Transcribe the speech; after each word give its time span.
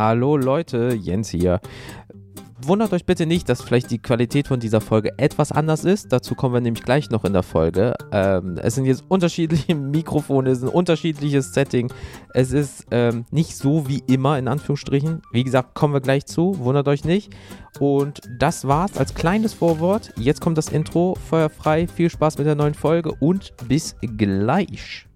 Hallo 0.00 0.38
Leute, 0.38 0.94
Jens 0.98 1.28
hier. 1.28 1.60
Wundert 2.62 2.94
euch 2.94 3.04
bitte 3.04 3.26
nicht, 3.26 3.50
dass 3.50 3.60
vielleicht 3.60 3.90
die 3.90 3.98
Qualität 3.98 4.48
von 4.48 4.58
dieser 4.58 4.80
Folge 4.80 5.12
etwas 5.18 5.52
anders 5.52 5.84
ist. 5.84 6.10
Dazu 6.10 6.34
kommen 6.34 6.54
wir 6.54 6.62
nämlich 6.62 6.84
gleich 6.84 7.10
noch 7.10 7.26
in 7.26 7.34
der 7.34 7.42
Folge. 7.42 7.92
Ähm, 8.10 8.56
es 8.62 8.76
sind 8.76 8.86
jetzt 8.86 9.04
unterschiedliche 9.08 9.74
Mikrofone, 9.74 10.48
es 10.48 10.60
ist 10.60 10.64
ein 10.64 10.70
unterschiedliches 10.70 11.52
Setting. 11.52 11.92
Es 12.32 12.52
ist 12.52 12.86
ähm, 12.90 13.26
nicht 13.30 13.54
so 13.54 13.88
wie 13.88 14.02
immer, 14.06 14.38
in 14.38 14.48
Anführungsstrichen. 14.48 15.20
Wie 15.32 15.44
gesagt, 15.44 15.74
kommen 15.74 15.92
wir 15.92 16.00
gleich 16.00 16.24
zu. 16.24 16.58
Wundert 16.60 16.88
euch 16.88 17.04
nicht. 17.04 17.34
Und 17.78 18.22
das 18.38 18.66
war's 18.66 18.96
als 18.96 19.14
kleines 19.14 19.52
Vorwort. 19.52 20.14
Jetzt 20.16 20.40
kommt 20.40 20.56
das 20.56 20.70
Intro. 20.70 21.14
Feuerfrei. 21.28 21.86
Viel 21.86 22.08
Spaß 22.08 22.38
mit 22.38 22.46
der 22.46 22.54
neuen 22.54 22.72
Folge 22.72 23.12
und 23.20 23.52
bis 23.68 23.96
gleich. 24.00 25.09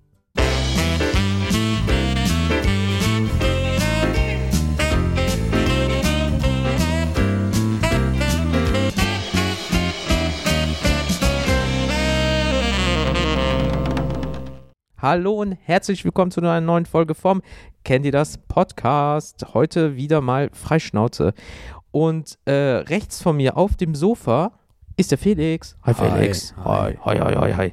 Hallo 15.05 15.35
und 15.35 15.53
herzlich 15.53 16.03
willkommen 16.07 16.31
zu 16.31 16.41
einer 16.41 16.63
neuen 16.63 16.87
Folge 16.87 17.15
vom 17.15 17.43
Kennt 17.85 18.07
ihr 18.07 18.11
das 18.11 18.39
Podcast? 18.39 19.45
Heute 19.53 19.97
wieder 19.97 20.23
mal 20.23 20.49
Freischnauze. 20.55 21.35
Und 21.91 22.39
äh, 22.47 22.53
rechts 22.53 23.21
von 23.21 23.37
mir 23.37 23.59
auf 23.59 23.77
dem 23.77 23.95
Sofa 23.95 24.53
ist 24.97 25.11
der 25.11 25.19
Felix. 25.19 25.77
Hi 25.83 25.93
Felix. 25.93 26.55
Hi, 26.57 26.97
hi, 27.05 27.19
hi, 27.19 27.35
hi, 27.35 27.53
hi. 27.53 27.73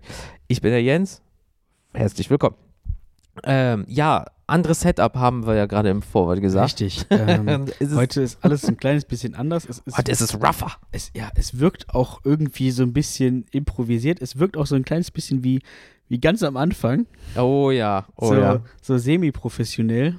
Ich 0.50 0.60
bin 0.60 0.72
der 0.72 0.84
Jens. 0.84 1.22
Herzlich 1.94 2.30
willkommen. 2.30 2.58
Ähm, 3.46 3.86
ja, 3.88 4.26
anderes 4.52 4.82
Setup 4.82 5.16
haben 5.16 5.48
wir 5.48 5.56
ja 5.56 5.66
gerade 5.66 5.90
im 5.90 6.02
Vorwort 6.02 6.42
gesagt. 6.42 6.82
Richtig. 6.82 7.06
Ähm, 7.22 7.68
Ist 7.80 7.96
heute 7.96 8.22
ist 8.22 8.44
alles 8.44 8.66
ein 8.66 8.78
kleines 8.78 9.06
bisschen 9.06 9.36
anders. 9.36 9.66
Es, 9.70 9.80
ist, 9.80 9.98
Heute 9.98 10.12
ist 10.12 10.22
es 10.22 10.36
rougher. 10.36 10.72
es, 10.92 11.12
ja, 11.16 11.30
es 11.36 11.60
wirkt 11.60 11.90
auch 11.94 12.22
irgendwie 12.24 12.72
so 12.72 12.84
ein 12.84 12.94
bisschen 12.94 13.46
improvisiert. 13.52 14.22
Es 14.22 14.40
wirkt 14.40 14.58
auch 14.58 14.66
so 14.66 14.76
ein 14.76 14.84
kleines 14.84 15.12
bisschen 15.12 15.44
wie, 15.44 15.62
wie 16.08 16.20
ganz 16.20 16.44
am 16.44 16.58
Anfang. 16.58 17.06
Oh 17.38 17.72
ja, 17.72 18.08
oh 18.16 18.30
so, 18.30 18.36
ja. 18.36 18.62
so 18.82 18.98
semi-professionell. 18.98 20.18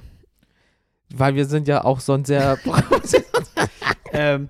Weil 1.13 1.35
wir 1.35 1.45
sind 1.45 1.67
ja 1.67 1.83
auch 1.83 1.99
so 1.99 2.13
ein 2.13 2.25
sehr 2.25 2.57
ähm, 4.13 4.49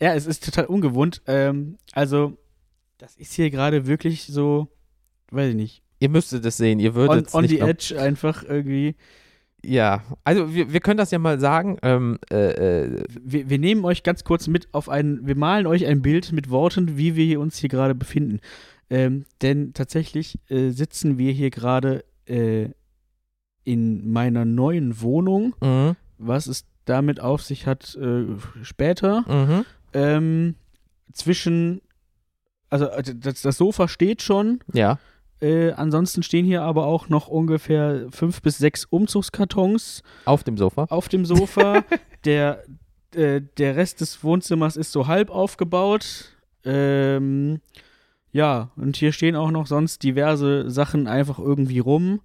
ja, 0.00 0.14
es 0.14 0.26
ist 0.26 0.44
total 0.44 0.66
ungewohnt. 0.66 1.22
Ähm, 1.26 1.78
also, 1.92 2.36
das 2.98 3.16
ist 3.16 3.32
hier 3.32 3.50
gerade 3.50 3.86
wirklich 3.86 4.26
so, 4.26 4.68
weiß 5.30 5.50
ich 5.50 5.56
nicht, 5.56 5.84
Ihr 6.04 6.10
müsstet 6.10 6.44
es 6.44 6.58
sehen, 6.58 6.80
ihr 6.80 6.90
on, 6.90 6.96
würdet 6.96 7.28
es 7.28 7.34
on 7.34 7.42
nicht 7.42 7.52
the 7.52 7.60
edge 7.60 7.98
einfach 7.98 8.42
irgendwie. 8.42 8.94
Ja, 9.66 10.02
also 10.24 10.54
wir, 10.54 10.72
wir 10.72 10.80
können 10.80 10.98
das 10.98 11.10
ja 11.10 11.18
mal 11.18 11.40
sagen. 11.40 11.78
Ähm, 11.82 12.18
äh, 12.30 12.82
äh, 12.84 13.04
Wir, 13.22 13.48
wir 13.48 13.58
nehmen 13.58 13.84
euch 13.84 14.02
ganz 14.02 14.24
kurz 14.24 14.46
mit 14.46 14.68
auf 14.72 14.88
ein, 14.88 15.20
wir 15.26 15.36
malen 15.36 15.66
euch 15.66 15.86
ein 15.86 16.02
Bild 16.02 16.32
mit 16.32 16.50
Worten, 16.50 16.96
wie 16.98 17.16
wir 17.16 17.40
uns 17.40 17.56
hier 17.58 17.68
gerade 17.68 17.94
befinden. 17.94 18.40
Ähm, 18.90 19.24
denn 19.42 19.72
tatsächlich 19.72 20.38
äh, 20.50 20.70
sitzen 20.70 21.16
wir 21.18 21.32
hier 21.32 21.50
gerade 21.50 22.04
äh, 22.26 22.68
in 23.64 24.10
meiner 24.12 24.44
neuen 24.44 25.00
Wohnung. 25.00 25.54
mhm, 25.62 25.96
Was 26.18 26.46
es 26.46 26.66
damit 26.84 27.18
auf 27.20 27.42
sich 27.42 27.66
hat, 27.66 27.94
äh, 27.96 28.26
später. 28.62 29.22
mhm, 29.26 29.64
Ähm, 29.94 30.54
zwischen, 31.12 31.80
also 32.68 32.86
äh, 32.88 33.02
das, 33.16 33.40
das 33.42 33.56
Sofa 33.56 33.88
steht 33.88 34.20
schon. 34.22 34.60
ja. 34.72 34.98
Äh, 35.44 35.72
ansonsten 35.72 36.22
stehen 36.22 36.46
hier 36.46 36.62
aber 36.62 36.86
auch 36.86 37.10
noch 37.10 37.28
ungefähr 37.28 38.06
fünf 38.10 38.40
bis 38.40 38.56
sechs 38.56 38.86
Umzugskartons 38.86 40.02
Auf 40.24 40.42
dem 40.42 40.56
Sofa. 40.56 40.86
auf 40.88 41.10
dem 41.10 41.26
Sofa. 41.26 41.84
der, 42.24 42.64
äh, 43.14 43.42
der 43.58 43.76
Rest 43.76 44.00
des 44.00 44.24
Wohnzimmers 44.24 44.78
ist 44.78 44.90
so 44.90 45.06
halb 45.06 45.28
aufgebaut. 45.28 46.34
Ähm, 46.64 47.60
ja, 48.32 48.70
und 48.76 48.96
hier 48.96 49.12
stehen 49.12 49.36
auch 49.36 49.50
noch 49.50 49.66
sonst 49.66 50.02
diverse 50.02 50.70
Sachen 50.70 51.06
einfach 51.06 51.38
irgendwie 51.38 51.78
rum. 51.78 52.22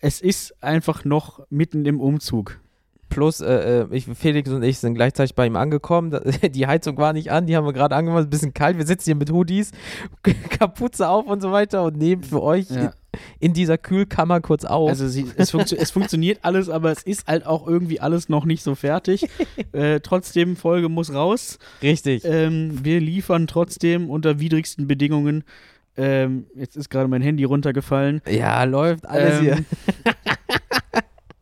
Es 0.00 0.20
ist 0.20 0.60
einfach 0.60 1.04
noch 1.04 1.46
mitten 1.50 1.86
im 1.86 2.00
Umzug. 2.00 2.60
Plus, 3.08 3.40
äh, 3.40 3.80
äh, 3.82 3.86
ich, 3.90 4.06
Felix 4.14 4.50
und 4.50 4.62
ich 4.62 4.78
sind 4.78 4.94
gleichzeitig 4.94 5.34
bei 5.34 5.46
ihm 5.46 5.56
angekommen. 5.56 6.18
Die 6.54 6.66
Heizung 6.66 6.96
war 6.98 7.12
nicht 7.12 7.30
an, 7.30 7.46
die 7.46 7.56
haben 7.56 7.64
wir 7.64 7.72
gerade 7.72 7.94
angemacht, 7.96 8.24
ein 8.24 8.30
bisschen 8.30 8.54
kalt. 8.54 8.76
Wir 8.78 8.86
sitzen 8.86 9.06
hier 9.06 9.14
mit 9.14 9.30
Hoodies, 9.32 9.70
Kapuze 10.50 11.08
auf 11.08 11.26
und 11.26 11.40
so 11.40 11.50
weiter 11.52 11.84
und 11.84 11.96
nehmen 11.96 12.22
für 12.22 12.42
euch 12.42 12.68
Ja. 12.70 12.76
in, 12.80 12.90
in 13.40 13.52
dieser 13.54 13.78
Kühlkammer 13.78 14.40
kurz 14.40 14.64
auf. 14.64 14.88
Also 14.90 15.08
sie, 15.08 15.26
es, 15.36 15.50
funktio 15.50 15.78
es 15.80 15.90
funktioniert 15.90 16.40
alles, 16.42 16.68
aber 16.68 16.92
es 16.92 17.02
ist 17.02 17.26
halt 17.26 17.46
auch 17.46 17.66
irgendwie 17.66 18.00
alles 18.00 18.28
noch 18.28 18.44
nicht 18.44 18.62
so 18.62 18.74
fertig. 18.74 19.26
äh, 19.72 20.00
trotzdem, 20.00 20.56
Folge 20.56 20.88
muss 20.88 21.12
raus. 21.12 21.58
Richtig. 21.82 22.24
Ähm, 22.24 22.84
wir 22.84 23.00
liefern 23.00 23.46
trotzdem 23.46 24.10
unter 24.10 24.38
widrigsten 24.38 24.86
Bedingungen. 24.86 25.44
Ähm, 25.96 26.46
jetzt 26.54 26.76
ist 26.76 26.90
gerade 26.90 27.08
mein 27.08 27.22
Handy 27.22 27.42
runtergefallen. 27.44 28.20
ja, 28.30 28.62
läuft 28.64 29.06
alles 29.06 29.40
hier. 29.40 29.64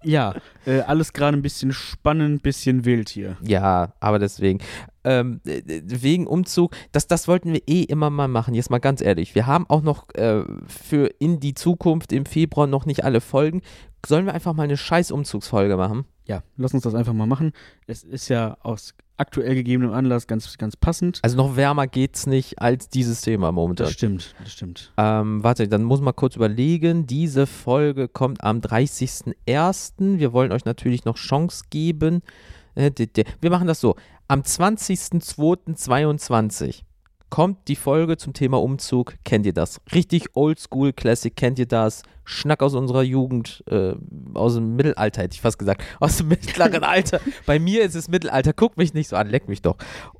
Ja, 0.06 0.34
äh, 0.67 0.81
alles 0.81 1.12
gerade 1.12 1.37
ein 1.37 1.43
bisschen 1.43 1.72
spannend, 1.72 2.43
bisschen 2.43 2.84
wild 2.84 3.09
hier. 3.09 3.37
Ja, 3.43 3.93
aber 3.99 4.19
deswegen. 4.21 4.61
Ähm, 5.03 5.41
äh, 5.44 5.62
wegen 5.84 6.27
Umzug, 6.27 6.75
das, 6.93 7.06
das 7.09 7.27
wollten 7.27 7.53
wir 7.53 7.62
eh 7.67 7.83
immer 7.83 8.11
mal 8.11 8.28
machen, 8.28 8.55
jetzt 8.55 8.71
mal 8.71 8.78
ganz 8.78 9.00
ehrlich. 9.00 9.34
Wir 9.34 9.47
haben 9.47 9.66
auch 9.69 9.83
noch 9.83 10.09
äh, 10.15 10.45
für 10.66 11.11
in 11.19 11.41
die 11.41 11.55
Zukunft 11.55 12.12
im 12.12 12.25
Februar 12.25 12.66
noch 12.66 12.87
nicht 12.87 13.05
alle 13.05 13.21
Folgen. 13.21 13.62
Sollen 14.05 14.27
wir 14.27 14.34
einfach 14.34 14.55
mal 14.55 14.62
eine 14.65 14.77
scheiß 14.77 15.11
Umzugsfolge 15.11 15.77
machen? 15.77 16.05
Ja, 16.27 16.43
lass 16.56 16.75
uns 16.75 16.84
das 16.84 16.95
einfach 16.95 17.12
mal 17.12 17.27
machen. 17.27 17.53
Es 17.87 18.05
ist 18.05 18.28
ja 18.28 18.56
aus 18.62 18.95
aktuell 19.16 19.54
gegebenem 19.54 19.93
Anlass 19.93 20.27
ganz, 20.27 20.59
ganz 20.59 20.77
passend. 20.77 21.21
Also 21.22 21.37
noch 21.37 21.54
wärmer 21.56 21.87
geht's 21.87 22.27
nicht 22.27 22.60
als 22.60 22.88
dieses 22.88 23.21
Thema 23.21 23.53
momentan. 23.53 23.87
Das 23.87 23.94
stimmt, 23.94 24.34
das 24.43 24.53
stimmt. 24.53 24.93
Ähm, 24.97 25.41
warte, 25.43 25.69
dann 25.69 25.84
muss 25.84 26.00
man 26.00 26.16
kurz 26.16 26.37
überlegen. 26.37 27.06
Diese 27.06 27.47
Folge 27.47 28.09
kommt 28.09 28.43
am 28.44 28.60
30.01. 28.60 30.19
Wir 30.19 30.32
wollen 30.32 30.53
euch 30.53 30.65
natürlich 30.65 31.04
noch 31.04 31.16
Chance 31.16 31.65
geben. 31.71 32.22
Äh, 32.75 32.91
Wir 33.41 33.50
machen 33.50 33.66
das 33.66 33.81
so. 33.81 33.97
Am 34.28 34.41
20.02.22 34.41 36.83
kommt 37.37 37.69
die 37.69 37.77
Folge 37.77 38.17
zum 38.17 38.33
Thema 38.33 38.63
Umzug. 38.63 39.17
Kennt 39.23 39.45
ihr 39.45 39.53
das? 39.53 39.83
Richtig 39.93 40.29
oldschool 40.33 40.95
Classic. 40.95 41.37
Kennt 41.37 41.59
ihr 41.59 41.67
das? 41.67 42.01
Schnack 42.25 42.63
aus 42.63 42.75
unserer 42.75 43.03
Jugend, 43.03 43.63
äh, 43.69 43.93
aus 44.33 44.55
dem 44.55 44.75
Mittelalter, 44.75 45.21
hätte 45.21 45.35
ich 45.35 45.43
fast 45.43 45.59
gesagt. 45.59 45.85
Aus 46.01 46.17
dem 46.17 46.29
mittleren 46.29 46.83
Alter. 46.83 47.21
Bei 47.45 47.59
mir 47.59 47.83
ist 47.83 47.95
es 47.95 48.09
Mittelalter. 48.09 48.55
Guckt 48.55 48.79
mich 48.79 48.95
nicht 48.95 49.09
so 49.09 49.17
an, 49.17 49.29
leck 49.29 49.51
mich 49.51 49.61
doch. 49.61 49.77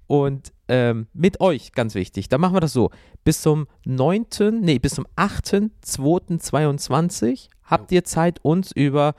Und 0.07 0.53
ähm, 0.69 1.07
mit 1.15 1.41
euch, 1.41 1.73
ganz 1.73 1.95
wichtig. 1.95 2.29
Dann 2.29 2.43
machen 2.43 2.55
wir 2.55 2.61
das 2.61 2.75
so. 2.75 2.91
Bis 3.25 3.41
zum 3.41 3.67
9., 3.87 4.27
nee, 4.61 4.79
bis 4.79 4.97
zum 4.97 5.07
8.2.22 5.17 7.49
habt 7.65 7.93
ihr 7.93 8.05
Zeit, 8.05 8.45
uns 8.45 8.73
über 8.73 9.15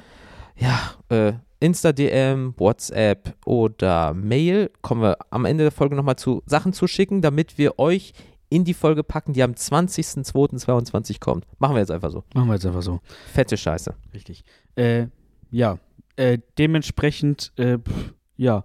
ja, 0.56 0.92
äh, 1.10 1.34
Insta-DM, 1.60 2.54
WhatsApp 2.58 3.36
oder 3.46 4.14
Mail, 4.14 4.70
kommen 4.82 5.02
wir 5.02 5.18
am 5.32 5.46
Ende 5.46 5.64
der 5.64 5.72
Folge 5.72 5.96
nochmal 5.96 6.18
zu 6.18 6.44
Sachen 6.46 6.74
zu 6.74 6.88
schicken, 6.88 7.22
damit 7.22 7.58
wir 7.58 7.80
euch 7.80 8.14
in 8.50 8.64
die 8.64 8.74
Folge 8.74 9.04
packen, 9.04 9.34
die 9.34 9.44
am 9.44 9.52
20.02.22 9.52 11.20
kommt. 11.20 11.46
Machen 11.60 11.76
wir 11.76 11.80
jetzt 11.80 11.92
einfach 11.92 12.12
so. 12.12 12.24
Machen 12.34 12.48
wir 12.48 12.54
jetzt 12.54 12.66
einfach 12.66 12.82
so. 12.82 13.02
Fette 13.34 13.58
Scheiße. 13.58 13.94
Richtig. 14.14 14.44
Äh, 14.76 15.08
ja, 15.52 15.80
äh, 16.16 16.40
dementsprechend, 16.58 17.52
äh, 17.58 17.78
pf, 17.80 18.14
ja, 18.38 18.64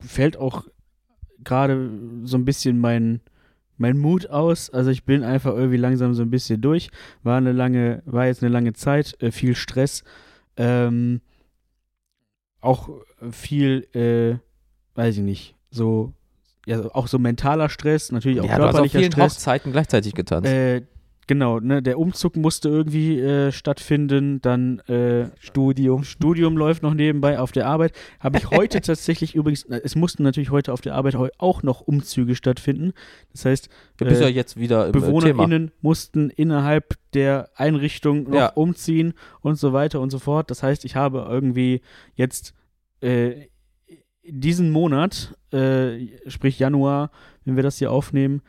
fällt 0.00 0.36
auch 0.36 0.64
gerade 1.44 1.90
so 2.24 2.36
ein 2.36 2.44
bisschen 2.44 2.78
mein, 2.78 3.20
mein 3.76 3.98
Mut 3.98 4.30
aus. 4.30 4.70
Also 4.70 4.90
ich 4.90 5.04
bin 5.04 5.24
einfach 5.24 5.54
irgendwie 5.54 5.76
langsam 5.76 6.14
so 6.14 6.22
ein 6.22 6.30
bisschen 6.30 6.60
durch. 6.60 6.90
War 7.22 7.36
eine 7.36 7.52
lange, 7.52 8.02
war 8.06 8.26
jetzt 8.26 8.42
eine 8.42 8.52
lange 8.52 8.72
Zeit, 8.72 9.20
äh, 9.20 9.30
viel 9.30 9.54
Stress. 9.54 10.04
Ähm, 10.56 11.20
auch 12.62 12.88
viel, 13.30 13.86
äh, 13.94 14.38
weiß 14.98 15.18
ich 15.18 15.22
nicht, 15.22 15.54
so, 15.70 16.12
ja, 16.66 16.80
auch 16.94 17.08
so 17.08 17.18
mentaler 17.18 17.68
Stress, 17.68 18.12
natürlich 18.12 18.40
auch 18.40 18.44
Ja, 18.44 18.56
du 18.56 18.62
hast 18.62 18.68
auf 18.68 18.72
körperlicher 18.72 18.98
vielen 19.00 19.12
Stress. 19.12 19.32
Hochzeiten 19.34 19.72
gleichzeitig 19.72 20.14
getanzt. 20.14 20.48
Äh, 20.48 20.82
genau, 21.26 21.58
ne, 21.60 21.82
der 21.82 21.98
Umzug 21.98 22.36
musste 22.36 22.68
irgendwie 22.68 23.18
äh, 23.18 23.50
stattfinden, 23.50 24.40
dann 24.42 24.78
äh, 24.80 25.30
Studium. 25.40 26.04
Studium 26.04 26.56
läuft 26.56 26.82
noch 26.84 26.94
nebenbei 26.94 27.40
auf 27.40 27.50
der 27.52 27.66
Arbeit. 27.66 27.92
Habe 28.20 28.38
ich 28.38 28.50
heute 28.50 28.80
tatsächlich 28.82 29.34
übrigens, 29.34 29.64
es 29.64 29.96
mussten 29.96 30.22
natürlich 30.22 30.50
heute 30.50 30.72
auf 30.72 30.82
der 30.82 30.94
Arbeit 30.94 31.16
auch 31.38 31.62
noch 31.64 31.80
Umzüge 31.80 32.36
stattfinden. 32.36 32.92
Das 33.32 33.44
heißt, 33.44 33.68
Du 33.96 34.04
bist 34.04 34.20
äh, 34.20 34.24
ja 34.24 34.30
jetzt 34.30 34.56
wieder 34.56 34.84
im 34.86 34.90
äh, 34.90 34.92
Thema. 34.92 35.06
BewohnerInnen 35.06 35.72
mussten 35.80 36.30
innerhalb 36.30 36.94
der 37.14 37.48
Einrichtung 37.56 38.24
noch 38.24 38.34
Ja. 38.38 38.46
umziehen 38.50 39.14
und 39.40 39.56
so 39.56 39.72
weiter 39.72 40.00
und 40.00 40.10
so 40.10 40.18
fort. 40.20 40.50
Das 40.50 40.62
heißt, 40.62 40.84
ich 40.84 40.94
habe 40.96 41.26
irgendwie 41.28 41.80
jetzt 42.14 42.54
äh, 43.02 43.48
diesen 44.24 44.70
Monat, 44.70 45.36
äh, 45.52 46.06
sprich 46.28 46.58
Januar, 46.58 47.10
wenn 47.44 47.56
wir 47.56 47.62
das 47.62 47.78
hier 47.78 47.90
aufnehmen, 47.90 48.40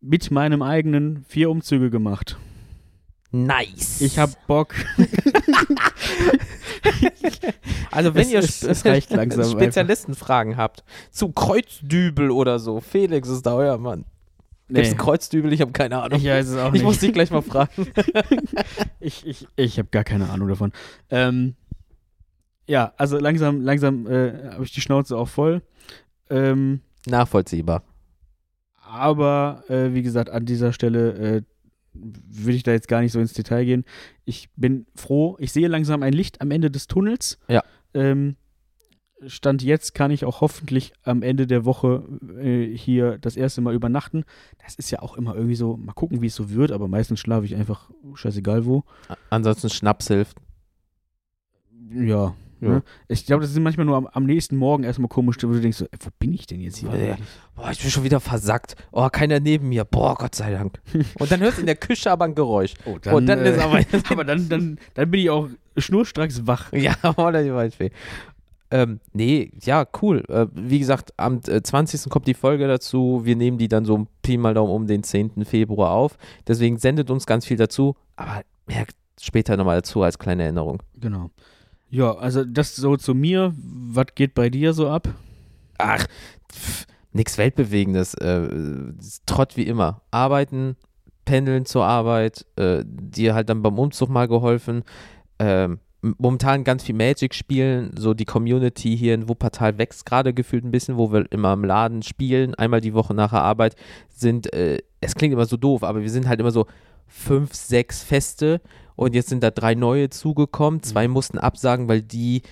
mit 0.00 0.30
meinem 0.30 0.62
eigenen 0.62 1.24
vier 1.28 1.48
Umzüge 1.50 1.90
gemacht. 1.90 2.36
Nice. 3.30 4.00
Ich 4.02 4.18
habe 4.18 4.32
Bock. 4.46 4.74
Also 7.90 8.14
wenn 8.14 8.22
Es- 8.22 8.30
ihr 8.32 8.38
es- 8.40 8.62
es 8.62 8.84
reicht 8.84 9.10
langsam 9.10 9.44
Spezialistenfragen 9.50 10.56
habt 10.56 10.82
zu 11.10 11.30
Kreuzdübel 11.30 12.30
oder 12.30 12.58
so, 12.58 12.80
Felix 12.80 13.28
ist 13.28 13.44
da 13.46 13.54
euer 13.54 13.78
Mann. 13.78 14.04
Gibt's 14.68 14.90
einen 14.90 14.98
Kreuzdübel? 14.98 15.52
Ich 15.52 15.60
habe 15.60 15.72
keine 15.72 16.00
Ahnung. 16.02 16.18
ich 16.18 16.24
weiß 16.26 16.48
es 16.48 16.56
auch 16.56 16.68
Ich 16.68 16.72
nicht. 16.74 16.82
muss 16.84 16.98
dich 16.98 17.12
gleich 17.12 17.30
mal 17.30 17.42
fragen. 17.42 17.86
Ich, 19.04 19.26
ich, 19.26 19.48
ich 19.56 19.78
habe 19.78 19.88
gar 19.90 20.04
keine 20.04 20.30
Ahnung 20.30 20.46
davon. 20.48 20.72
Ähm, 21.10 21.56
ja, 22.66 22.92
also 22.96 23.18
langsam, 23.18 23.60
langsam 23.60 24.06
äh, 24.06 24.50
habe 24.52 24.64
ich 24.64 24.72
die 24.72 24.80
Schnauze 24.80 25.16
auch 25.16 25.28
voll. 25.28 25.62
Ähm, 26.30 26.80
Nachvollziehbar. 27.06 27.82
aber 28.80 29.64
äh, 29.68 29.92
wie 29.94 30.02
gesagt, 30.02 30.30
an 30.30 30.46
dieser 30.46 30.72
Stelle 30.72 31.12
äh, 31.12 31.42
will 31.94 32.54
ich 32.54 32.62
da 32.62 32.72
jetzt 32.72 32.88
gar 32.88 33.00
nicht 33.00 33.12
so 33.12 33.20
ins 33.20 33.32
Detail 33.34 33.64
gehen. 33.64 33.84
Ich 34.24 34.48
bin 34.56 34.86
froh, 34.94 35.36
ich 35.40 35.52
sehe 35.52 35.68
langsam 35.68 36.02
ein 36.02 36.12
Licht 36.12 36.40
am 36.40 36.50
Ende 36.50 36.70
des 36.70 36.86
Tunnels. 36.86 37.38
Ja. 37.48 37.62
Ähm, 37.94 38.36
Stand 39.26 39.62
jetzt 39.62 39.94
kann 39.94 40.10
ich 40.10 40.24
auch 40.24 40.40
hoffentlich 40.40 40.94
am 41.04 41.22
Ende 41.22 41.46
der 41.46 41.64
Woche 41.64 42.02
äh, 42.40 42.76
hier 42.76 43.18
das 43.18 43.36
erste 43.36 43.60
Mal 43.60 43.74
übernachten. 43.74 44.24
Das 44.64 44.74
ist 44.74 44.90
ja 44.90 45.00
auch 45.00 45.16
immer 45.16 45.34
irgendwie 45.36 45.54
so, 45.54 45.76
mal 45.76 45.92
gucken, 45.92 46.22
wie 46.22 46.26
es 46.26 46.34
so 46.34 46.50
wird, 46.50 46.72
aber 46.72 46.88
meistens 46.88 47.20
schlafe 47.20 47.44
ich 47.44 47.54
einfach 47.54 47.90
scheißegal 48.14 48.64
wo. 48.64 48.84
Ansonsten 49.30 49.70
Schnaps 49.70 50.08
hilft. 50.08 50.38
Ja. 51.94 52.34
Ja. 52.62 52.68
Ne? 52.68 52.82
Ich 53.08 53.26
glaube, 53.26 53.42
das 53.42 53.50
ist 53.50 53.58
manchmal 53.58 53.86
nur 53.86 53.96
am, 53.96 54.06
am 54.06 54.24
nächsten 54.24 54.56
Morgen 54.56 54.84
erstmal 54.84 55.08
komisch, 55.08 55.36
wo 55.42 55.48
du 55.52 55.60
denkst, 55.60 55.76
so, 55.78 55.84
ey, 55.86 55.98
wo 56.00 56.08
bin 56.18 56.32
ich 56.32 56.46
denn 56.46 56.60
jetzt 56.60 56.78
hier? 56.78 56.90
Eigentlich? 56.90 57.18
Boah, 57.56 57.70
ich 57.70 57.80
bin 57.82 57.90
schon 57.90 58.04
wieder 58.04 58.20
versackt. 58.20 58.76
Oh, 58.92 59.08
keiner 59.10 59.40
neben 59.40 59.68
mir. 59.68 59.84
Boah, 59.84 60.14
Gott 60.14 60.34
sei 60.34 60.52
Dank. 60.52 60.80
Und 61.18 61.30
dann 61.30 61.40
hörst 61.40 61.58
du 61.58 61.62
in 61.62 61.66
der 61.66 61.76
Küche 61.76 62.10
aber 62.10 62.24
ein 62.24 62.34
Geräusch. 62.34 62.74
Oh, 62.86 62.98
Und 63.14 63.26
dann 63.26 63.40
ist 63.40 63.58
aber- 63.58 63.80
aber 64.10 64.24
dann, 64.24 64.48
dann, 64.48 64.78
dann 64.94 65.10
bin 65.10 65.20
ich 65.20 65.30
auch 65.30 65.48
schnurstracks 65.76 66.46
wach. 66.46 66.72
Ja, 66.82 66.94
oder 67.16 67.42
die 67.42 67.52
Waldfee. 67.52 67.90
Ähm, 68.70 69.00
nee, 69.12 69.52
ja, 69.62 69.84
cool. 70.00 70.24
Äh, 70.28 70.46
wie 70.54 70.78
gesagt, 70.78 71.12
am 71.18 71.40
äh, 71.46 71.62
20. 71.62 72.08
kommt 72.10 72.26
die 72.26 72.32
Folge 72.34 72.66
dazu. 72.66 73.20
Wir 73.24 73.36
nehmen 73.36 73.58
die 73.58 73.68
dann 73.68 73.84
so 73.84 74.06
Pi 74.22 74.38
mal 74.38 74.54
Daumen 74.54 74.72
um 74.72 74.86
den 74.86 75.02
10. 75.02 75.44
Februar 75.44 75.90
auf. 75.90 76.16
Deswegen 76.48 76.78
sendet 76.78 77.10
uns 77.10 77.26
ganz 77.26 77.44
viel 77.44 77.58
dazu. 77.58 77.96
Aber 78.16 78.42
merkt 78.66 78.96
später 79.20 79.58
nochmal 79.58 79.76
dazu 79.76 80.02
als 80.02 80.18
kleine 80.18 80.44
Erinnerung. 80.44 80.82
Genau. 80.98 81.30
Ja, 81.92 82.16
also 82.16 82.42
das 82.42 82.74
so 82.74 82.96
zu 82.96 83.14
mir. 83.14 83.54
Was 83.54 84.06
geht 84.14 84.32
bei 84.32 84.48
dir 84.48 84.72
so 84.72 84.88
ab? 84.88 85.08
Ach, 85.76 86.06
nix 87.12 87.36
Weltbewegendes. 87.36 88.14
Äh, 88.14 88.48
Trott 89.26 89.58
wie 89.58 89.64
immer. 89.64 90.00
Arbeiten, 90.10 90.76
pendeln 91.26 91.66
zur 91.66 91.84
Arbeit, 91.84 92.46
äh, 92.56 92.82
dir 92.86 93.34
halt 93.34 93.50
dann 93.50 93.60
beim 93.62 93.78
Umzug 93.78 94.08
mal 94.08 94.26
geholfen. 94.26 94.84
Ähm, 95.38 95.80
momentan 96.00 96.64
ganz 96.64 96.82
viel 96.82 96.94
Magic 96.94 97.34
spielen. 97.34 97.90
So 97.94 98.14
die 98.14 98.24
Community 98.24 98.96
hier 98.96 99.12
in 99.12 99.28
Wuppertal 99.28 99.76
wächst 99.76 100.06
gerade 100.06 100.32
gefühlt 100.32 100.64
ein 100.64 100.70
bisschen, 100.70 100.96
wo 100.96 101.12
wir 101.12 101.30
immer 101.30 101.52
im 101.52 101.62
Laden 101.62 102.02
spielen. 102.02 102.54
Einmal 102.54 102.80
die 102.80 102.94
Woche 102.94 103.12
nach 103.12 103.32
der 103.32 103.42
Arbeit 103.42 103.76
sind, 104.08 104.50
äh, 104.54 104.78
es 105.02 105.14
klingt 105.14 105.34
immer 105.34 105.44
so 105.44 105.58
doof, 105.58 105.82
aber 105.82 106.00
wir 106.00 106.10
sind 106.10 106.26
halt 106.26 106.40
immer 106.40 106.52
so 106.52 106.64
fünf, 107.06 107.52
sechs 107.52 108.02
Feste 108.02 108.62
und 108.96 109.14
jetzt 109.14 109.28
sind 109.28 109.42
da 109.42 109.50
drei 109.50 109.74
neue 109.74 110.10
zugekommen. 110.10 110.82
Zwei 110.82 111.08
mussten 111.08 111.38
absagen, 111.38 111.88
weil 111.88 112.02
die 112.02 112.42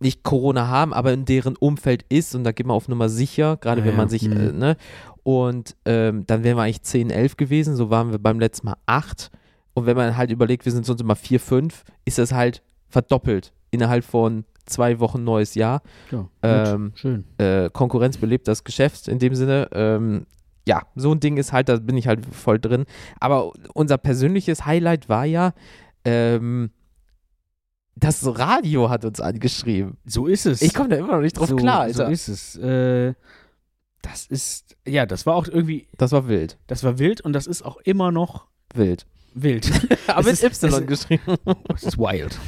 nicht 0.00 0.22
Corona 0.22 0.68
haben, 0.68 0.92
aber 0.94 1.12
in 1.12 1.24
deren 1.24 1.56
Umfeld 1.56 2.04
ist 2.08 2.34
und 2.34 2.44
da 2.44 2.52
geht 2.52 2.66
man 2.66 2.76
auf 2.76 2.88
Nummer 2.88 3.08
sicher, 3.08 3.56
gerade 3.56 3.80
Ja, 3.80 3.86
wenn 3.88 3.96
man 3.96 4.06
ja. 4.06 4.10
sich, 4.10 4.28
Mhm. 4.28 4.36
äh, 4.36 4.52
ne? 4.52 4.76
Und 5.24 5.76
ähm, 5.84 6.24
dann 6.26 6.44
wären 6.44 6.56
wir 6.56 6.62
eigentlich 6.62 6.82
10, 6.82 7.10
11 7.10 7.36
gewesen, 7.36 7.74
so 7.76 7.90
waren 7.90 8.12
wir 8.12 8.18
beim 8.18 8.38
letzten 8.40 8.66
Mal 8.68 8.76
8. 8.86 9.30
Und 9.74 9.86
wenn 9.86 9.96
man 9.96 10.16
halt 10.16 10.30
überlegt, 10.30 10.64
wir 10.64 10.72
sind 10.72 10.86
sonst 10.86 11.00
immer 11.00 11.16
4, 11.16 11.38
5, 11.40 11.84
ist 12.04 12.18
das 12.18 12.32
halt 12.32 12.62
verdoppelt 12.88 13.52
innerhalb 13.70 14.04
von 14.04 14.44
zwei 14.66 15.00
Wochen 15.00 15.24
neues 15.24 15.54
Jahr. 15.54 15.82
Ja, 16.10 16.18
gut, 16.20 16.28
Ähm, 16.42 16.92
schön. 16.94 17.24
Äh, 17.38 17.68
Konkurrenz 17.70 18.16
belebt 18.18 18.48
das 18.48 18.64
Geschäft 18.64 19.08
in 19.08 19.18
dem 19.18 19.34
Sinne. 19.34 19.68
Ähm, 19.72 20.26
ja, 20.68 20.82
so 20.94 21.10
ein 21.12 21.20
Ding 21.20 21.36
ist 21.38 21.52
halt, 21.52 21.68
da 21.70 21.76
bin 21.78 21.96
ich 21.96 22.06
halt 22.06 22.24
voll 22.26 22.58
drin. 22.58 22.84
Aber 23.20 23.52
unser 23.74 23.96
persönliches 23.98 24.66
Highlight 24.66 25.08
war 25.08 25.24
ja, 25.24 25.54
ähm, 26.04 26.70
das 27.96 28.24
Radio 28.38 28.90
hat 28.90 29.04
uns 29.04 29.20
angeschrieben. 29.20 29.96
So 30.04 30.26
ist 30.26 30.46
es. 30.46 30.60
Ich 30.62 30.74
komme 30.74 30.90
da 30.90 30.96
immer 30.96 31.12
noch 31.16 31.20
nicht 31.22 31.38
drauf 31.38 31.48
so, 31.48 31.56
klar, 31.56 31.90
So 31.92 32.02
Alter. 32.04 32.12
ist 32.12 32.28
es. 32.28 32.56
Äh, 32.56 33.14
das 34.02 34.26
ist, 34.26 34.76
ja, 34.86 35.06
das 35.06 35.26
war 35.26 35.34
auch 35.34 35.48
irgendwie, 35.48 35.88
das 35.96 36.12
war 36.12 36.28
wild. 36.28 36.58
das 36.68 36.84
war 36.84 36.98
wild 36.98 37.20
und 37.22 37.32
das 37.32 37.46
ist 37.48 37.62
auch 37.64 37.78
immer 37.78 38.12
noch 38.12 38.46
Wild. 38.74 39.06
wild. 39.34 39.70
Aber 40.06 40.20
Es 40.30 40.42
mit 40.42 40.52
ist- 40.52 40.62
Y 40.62 40.72
es- 40.82 40.86
geschrieben. 40.86 41.36
Das 41.68 41.82
ist 41.82 41.98
wild. 41.98 42.38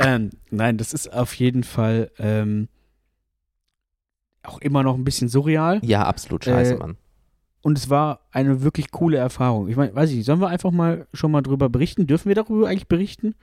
ähm, 0.00 0.30
nein, 0.50 0.78
das 0.78 0.92
ist 0.94 1.12
auf 1.12 1.34
jeden 1.34 1.62
Fall 1.62 2.10
ähm, 2.18 2.68
auch 4.42 4.58
immer 4.60 4.82
noch 4.82 4.96
ein 4.96 5.04
bisschen 5.04 5.28
surreal. 5.28 5.78
Ja, 5.84 6.04
absolut 6.04 6.44
scheiße, 6.44 6.74
Äh, 6.74 6.78
Mann. 6.78 6.96
Und 7.62 7.78
es 7.78 7.88
war 7.88 8.20
eine 8.32 8.62
wirklich 8.62 8.90
coole 8.90 9.16
Erfahrung. 9.16 9.68
Ich 9.68 9.76
meine, 9.76 9.94
weiß 9.94 10.10
ich 10.10 10.16
nicht, 10.16 10.26
sollen 10.26 10.40
wir 10.40 10.48
einfach 10.48 10.72
mal 10.72 11.06
schon 11.14 11.30
mal 11.30 11.42
drüber 11.42 11.68
berichten? 11.68 12.06
Dürfen 12.06 12.28
wir 12.28 12.34
darüber 12.34 12.68
eigentlich 12.68 12.88
berichten? 12.88 13.34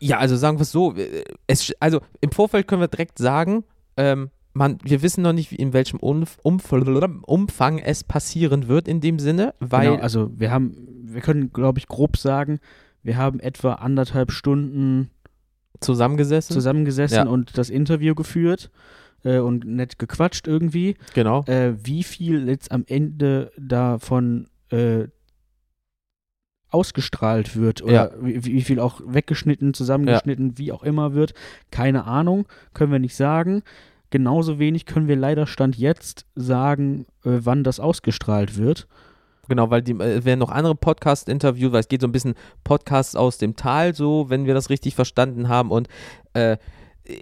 Ja, 0.00 0.18
also 0.18 0.36
sagen 0.36 0.58
wir 0.58 0.62
es 0.62 0.72
so, 0.72 0.94
äh, 0.96 1.24
es, 1.46 1.72
also 1.80 2.00
im 2.20 2.30
Vorfeld 2.30 2.66
können 2.68 2.80
wir 2.80 2.88
direkt 2.88 3.18
sagen, 3.18 3.64
ähm, 3.96 4.30
man, 4.52 4.78
wir 4.82 5.02
wissen 5.02 5.22
noch 5.22 5.32
nicht, 5.32 5.52
in 5.52 5.72
welchem 5.72 6.00
Umf 6.00 6.38
Umf 6.42 6.72
Umfang 6.72 7.78
es 7.78 8.02
passieren 8.04 8.66
wird 8.68 8.88
in 8.88 9.00
dem 9.00 9.18
Sinne, 9.18 9.54
weil 9.60 9.90
genau, 9.92 10.02
also 10.02 10.30
wir 10.34 10.50
haben, 10.50 10.74
wir 11.04 11.20
können, 11.20 11.52
glaube 11.52 11.78
ich, 11.78 11.86
grob 11.86 12.16
sagen, 12.16 12.58
wir 13.02 13.16
haben 13.16 13.38
etwa 13.40 13.74
anderthalb 13.74 14.32
Stunden 14.32 15.10
zusammengesessen. 15.80 16.54
zusammengesessen 16.54 17.26
Ja. 17.26 17.26
und 17.26 17.56
das 17.56 17.70
Interview 17.70 18.14
geführt 18.14 18.70
äh, 19.24 19.38
und 19.38 19.64
nett 19.66 19.98
gequatscht 19.98 20.46
irgendwie. 20.46 20.96
genau. 21.14 21.44
Äh, 21.44 21.74
wie 21.84 22.02
viel 22.02 22.48
jetzt 22.48 22.70
am 22.72 22.84
Ende 22.86 23.50
davon 23.58 24.48
äh, 24.70 25.04
ausgestrahlt 26.70 27.56
wird 27.56 27.82
oder 27.82 27.92
Ja. 27.92 28.10
wie, 28.20 28.44
wie 28.44 28.62
viel 28.62 28.78
auch 28.80 29.00
weggeschnitten, 29.04 29.72
zusammengeschnitten, 29.72 30.58
wie 30.58 30.72
auch 30.72 30.82
immer 30.82 31.14
wird, 31.14 31.32
keine 31.70 32.04
Ahnung, 32.04 32.46
können 32.74 32.92
wir 32.92 32.98
nicht 32.98 33.16
sagen. 33.16 33.62
Genauso 34.10 34.58
wenig 34.58 34.84
können 34.86 35.08
wir 35.08 35.16
leider 35.16 35.46
Stand 35.46 35.76
jetzt 35.76 36.26
sagen, 36.34 37.06
äh, 37.24 37.40
wann 37.40 37.64
das 37.64 37.80
ausgestrahlt 37.80 38.56
wird. 38.58 38.86
Genau, 39.48 39.70
weil 39.70 39.80
die 39.82 39.92
äh, 39.92 40.24
werden 40.26 40.40
noch 40.40 40.50
andere 40.50 40.74
Podcast-Interviews, 40.74 41.72
weil 41.72 41.80
es 41.80 41.88
geht 41.88 42.02
so 42.02 42.06
ein 42.06 42.12
bisschen 42.12 42.34
Podcasts 42.64 43.16
aus 43.16 43.38
dem 43.38 43.56
Tal, 43.56 43.94
so, 43.94 44.28
wenn 44.28 44.44
wir 44.44 44.52
das 44.52 44.68
richtig 44.68 44.94
verstanden 44.94 45.48
haben. 45.48 45.70
Und 45.70 45.88
äh, 46.34 46.58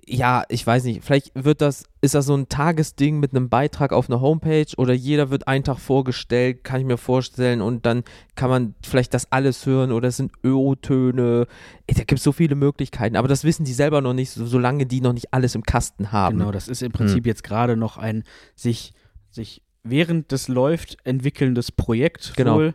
ja, 0.06 0.43
ich 0.49 0.67
weiß 0.67 0.83
nicht, 0.85 1.05
vielleicht 1.05 1.31
wird 1.35 1.61
das, 1.61 1.85
ist 2.00 2.15
das 2.17 2.27
so 2.27 2.35
ein 2.37 2.49
Tagesding 2.49 3.21
mit 3.21 3.31
einem 3.31 3.49
Beitrag 3.49 3.93
auf 3.93 4.10
einer 4.10 4.20
Homepage 4.20 4.67
oder 4.79 4.93
jeder 4.93 5.31
wird 5.31 5.46
einen 5.46 5.63
Tag 5.63 5.79
vorgestellt, 5.79 6.65
kann 6.65 6.81
ich 6.81 6.87
mir 6.87 6.96
vorstellen, 6.96 7.60
und 7.63 7.87
dann 7.87 8.03
kann 8.34 8.51
man 8.51 8.75
vielleicht 8.82 9.15
das 9.15 9.31
alles 9.31 9.65
hören 9.65 9.93
oder 9.93 10.08
es 10.08 10.17
sind 10.17 10.32
Ö-Töne. 10.44 11.46
Ey, 11.87 11.94
Da 11.94 12.01
gibt 12.05 12.19
es 12.19 12.25
so 12.25 12.32
viele 12.32 12.56
Möglichkeiten, 12.56 13.17
aber 13.17 13.29
das 13.29 13.44
wissen 13.44 13.65
die 13.65 13.72
selber 13.72 14.01
noch 14.01 14.13
nicht, 14.15 14.31
so, 14.31 14.44
solange 14.46 14.87
die 14.87 15.01
noch 15.01 15.13
nicht 15.13 15.32
alles 15.32 15.55
im 15.55 15.63
Kasten 15.63 16.10
haben. 16.10 16.39
Genau, 16.39 16.51
das 16.51 16.67
ist 16.69 16.82
im 16.82 16.93
Prinzip 16.93 17.25
Hm. 17.25 17.29
jetzt 17.29 17.44
gerade 17.44 17.77
noch 17.77 17.96
ein 17.96 18.25
sich, 18.56 18.93
sich 19.31 19.63
während 19.84 20.32
das 20.32 20.49
läuft 20.49 20.96
entwickelndes 21.05 21.70
Projekt 21.70 22.32
Genau. 22.37 22.56
wohl. 22.56 22.75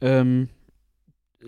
Ähm, 0.00 0.48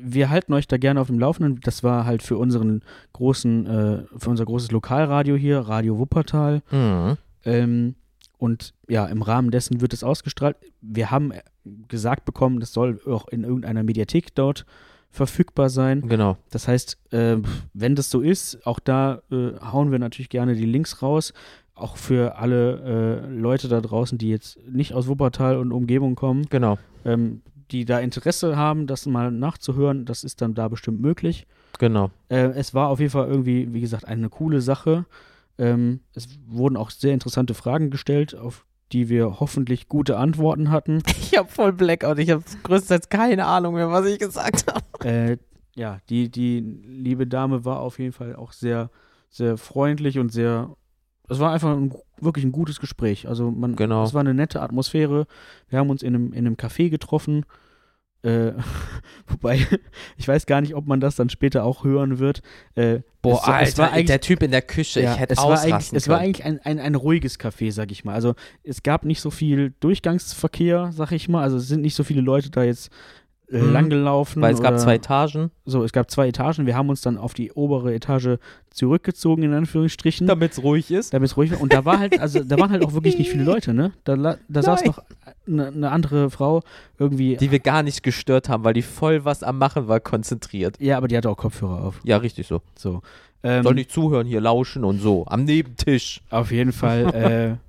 wir 0.01 0.31
halten 0.31 0.53
euch 0.53 0.67
da 0.67 0.77
gerne 0.77 1.01
auf 1.01 1.09
dem 1.09 1.19
Laufenden. 1.19 1.61
Das 1.63 1.83
war 1.83 2.05
halt 2.05 2.23
für 2.23 2.37
unseren 2.39 2.83
großen, 3.13 3.67
äh, 3.67 4.03
für 4.17 4.31
unser 4.31 4.45
großes 4.45 4.71
Lokalradio 4.71 5.37
hier, 5.37 5.61
Radio 5.61 5.99
Wuppertal. 5.99 6.63
Mhm. 6.71 7.17
Ähm, 7.45 7.95
und 8.39 8.75
ja, 8.89 9.07
im 9.07 9.23
Rahmen 9.23 9.51
dessen 9.51 9.81
wird 9.81 9.93
es 9.93 10.05
ausgestrahlt. 10.05 10.57
Wir 10.81 11.11
haben 11.11 11.33
äh, 11.33 11.41
gesagt 11.89 12.25
bekommen, 12.25 12.61
das 12.61 12.73
soll 12.73 13.01
auch 13.07 13.29
in 13.29 13.45
irgendeiner 13.45 13.83
Mediathek 13.83 14.35
dort 14.35 14.65
verfügbar 15.11 15.71
sein. 15.71 16.07
Genau. 16.09 16.37
Das 16.51 16.69
heißt, 16.69 16.99
äh, 17.13 17.39
wenn 17.73 17.95
das 17.95 18.11
so 18.11 18.21
ist, 18.21 18.67
auch 18.67 18.79
da 18.79 19.23
äh, 19.31 19.53
hauen 19.61 19.91
wir 19.91 19.99
natürlich 19.99 20.29
gerne 20.29 20.55
die 20.55 20.67
Links 20.67 21.03
raus. 21.03 21.33
Auch 21.75 21.97
für 21.97 22.37
alle 22.39 23.23
äh, 23.25 23.31
Leute 23.31 23.69
da 23.69 23.81
draußen, 23.81 24.19
die 24.19 24.29
jetzt 24.29 24.59
nicht 24.69 24.95
aus 24.95 25.07
Wuppertal 25.09 25.57
und 25.57 25.71
Umgebung 25.73 26.15
kommen, 26.17 26.47
Genau. 26.51 26.77
ähm, 27.05 27.41
die 27.71 27.85
da 27.85 27.99
Interesse 28.01 28.57
haben, 28.57 28.87
das 28.87 29.07
mal 29.07 29.31
nachzuhören, 29.31 30.05
das 30.05 30.25
ist 30.25 30.41
dann 30.41 30.55
da 30.55 30.69
bestimmt 30.69 31.01
möglich. 31.01 31.47
Genau. 31.79 32.11
Äh, 32.29 32.51
es 32.51 32.75
war 32.75 32.89
auf 32.89 33.01
jeden 33.01 33.11
Fall 33.13 33.29
irgendwie, 33.29 33.73
wie 33.73 33.81
gesagt, 33.81 34.07
eine 34.07 34.29
coole 34.29 34.61
Sache. 34.61 35.05
Ähm, 35.59 36.01
es 36.15 36.29
wurden 36.47 36.77
auch 36.77 36.91
sehr 36.91 37.15
interessante 37.15 37.55
Fragen 37.55 37.91
gestellt, 37.91 38.35
auf 38.35 38.65
die 38.93 39.09
wir 39.09 39.39
hoffentlich 39.41 39.89
gute 39.89 40.17
Antworten 40.17 40.71
hatten. 40.71 41.03
Ich 41.31 41.37
habe 41.37 41.51
voll 41.51 41.73
Blackout. 41.73 42.19
Ich 42.19 42.31
habe 42.31 42.43
größtenteils 42.63 43.11
keine 43.11 43.45
Ahnung 43.45 43.75
mehr, 43.75 43.91
was 43.91 44.07
ich 44.07 44.19
gesagt 44.19 44.65
habe. 44.67 45.09
äh, 45.09 45.37
ja, 45.77 45.99
die, 46.09 46.31
die 46.31 46.61
liebe 46.61 47.27
Dame 47.27 47.65
war 47.67 47.81
auf 47.81 47.99
jeden 47.99 48.13
Fall 48.13 48.35
auch 48.35 48.53
sehr, 48.53 48.91
sehr 49.31 49.59
freundlich 49.59 50.19
und 50.19 50.33
sehr. 50.33 50.75
Es 51.29 51.39
war 51.39 51.53
einfach 51.53 51.77
ein, 51.77 51.95
wirklich 52.21 52.45
ein 52.45 52.53
gutes 52.53 52.81
Gespräch. 52.81 53.29
Also 53.29 53.51
man, 53.51 53.77
Genau. 53.77 54.05
es 54.05 54.15
war 54.15 54.21
eine 54.21 54.35
nette 54.35 54.61
Atmosphäre. 54.63 55.27
Wir 55.69 55.79
haben 55.79 55.91
uns 55.91 56.03
in 56.03 56.15
einem, 56.15 56.33
in 56.33 56.47
einem 56.47 56.57
Café 56.57 56.89
getroffen 56.91 57.45
Äh, 58.23 58.53
wobei, 59.29 59.65
ich 60.17 60.27
weiß 60.27 60.47
gar 60.47 60.61
nicht, 60.61 60.75
ob 60.75 60.87
man 60.89 60.99
das 60.99 61.15
dann 61.15 61.29
später 61.31 61.63
auch 61.63 61.85
hören 61.85 62.19
wird. 62.19 62.43
Äh, 62.75 63.01
Boah, 63.23 63.35
es, 63.41 63.47
war- 63.47 63.55
Alter, 63.55 63.69
es 63.69 63.79
war 63.79 63.93
eigentlich, 63.93 64.07
der 64.07 64.21
Typ 64.21 64.43
in 64.43 64.51
der 64.51 64.63
Küche, 64.63 65.01
ja, 65.03 65.13
ich 65.15 65.21
hätte 65.21 65.35
es 65.35 65.39
war 65.39 65.51
eigentlich, 65.53 65.65
ausrasten 65.75 65.97
es 65.99 66.09
war 66.09 66.19
eigentlich 66.19 66.45
ein, 66.45 66.59
ein, 66.65 66.81
ein 66.81 66.95
ruhiges 66.97 67.39
Café, 67.39 67.71
sag 67.71 67.93
ich 67.93 68.05
mal. 68.05 68.15
Also 68.15 68.35
es 68.65 68.83
gab 68.83 69.05
nicht 69.05 69.21
so 69.21 69.31
viel 69.31 69.73
Durchgangsverkehr, 69.79 70.91
sag 70.93 71.13
ich 71.13 71.29
mal. 71.29 71.43
Also 71.45 71.59
es 71.59 71.69
sind 71.69 71.81
nicht 71.83 71.95
so 71.95 72.03
viele 72.03 72.21
Leute 72.21 72.51
da 72.51 72.65
jetzt 72.65 72.91
Mhm. 73.51 73.73
langgelaufen. 73.73 74.43
Weil 74.43 74.53
es 74.53 74.63
gab 74.63 74.79
zwei 74.79 74.97
Etagen. 74.97 75.51
So, 75.65 75.83
es 75.83 75.93
gab 75.93 76.11
zwei 76.11 76.29
Etagen. 76.29 76.67
Wir 76.67 76.77
haben 76.77 76.89
uns 76.89 77.01
dann 77.01 77.17
auf 77.17 77.35
die 77.35 77.53
obere 77.53 77.95
Etage 77.95 78.39
zurückgezogen, 78.71 79.43
in 79.43 79.55
Anführungsstrichen. 79.55 80.27
Damit 80.27 80.53
es 80.53 80.63
ruhig 80.63 80.91
ist. 80.91 81.15
damit 81.15 81.31
es 81.31 81.37
ruhig 81.37 81.53
war. 81.53 81.61
Und 81.61 81.73
da 81.73 81.85
war 81.85 81.99
halt, 81.99 82.21
also 82.21 82.43
da 82.43 82.59
waren 82.59 82.71
halt 82.71 82.85
auch 82.85 82.93
wirklich 82.93 83.19
nicht 83.19 83.31
viele 83.31 83.45
Leute, 83.53 83.73
ne? 83.73 83.93
Da, 84.05 84.37
da 84.49 84.63
saß 84.63 84.85
noch 84.85 85.03
eine 85.47 85.73
ne 85.73 85.91
andere 85.91 86.31
Frau 86.31 86.63
irgendwie. 86.99 87.37
Die 87.37 87.51
wir 87.51 87.61
gar 87.61 87.83
nicht 87.83 88.03
gestört 88.03 88.49
haben, 88.49 88.65
weil 88.65 88.75
die 88.75 88.83
voll 88.83 89.25
was 89.25 89.43
am 89.43 89.59
Machen 89.59 89.89
war, 89.89 90.01
konzentriert. 90.01 90.77
ja, 90.81 90.97
aber 90.97 91.09
die 91.09 91.17
hatte 91.17 91.31
auch 91.31 91.37
Kopfhörer 91.37 91.85
auf. 91.85 92.01
Ja, 92.05 92.19
richtig 92.19 92.47
so. 92.47 92.61
So. 92.77 93.03
Ähm, 93.43 93.63
Soll 93.63 93.75
nicht 93.75 93.93
zuhören, 93.93 94.27
hier 94.27 94.41
lauschen 94.41 94.85
und 94.85 94.99
so. 94.99 95.25
Am 95.27 95.45
Nebentisch. 95.45 96.21
Auf 96.31 96.51
jeden 96.51 96.73
Fall. 96.73 97.15
äh, 97.61 97.68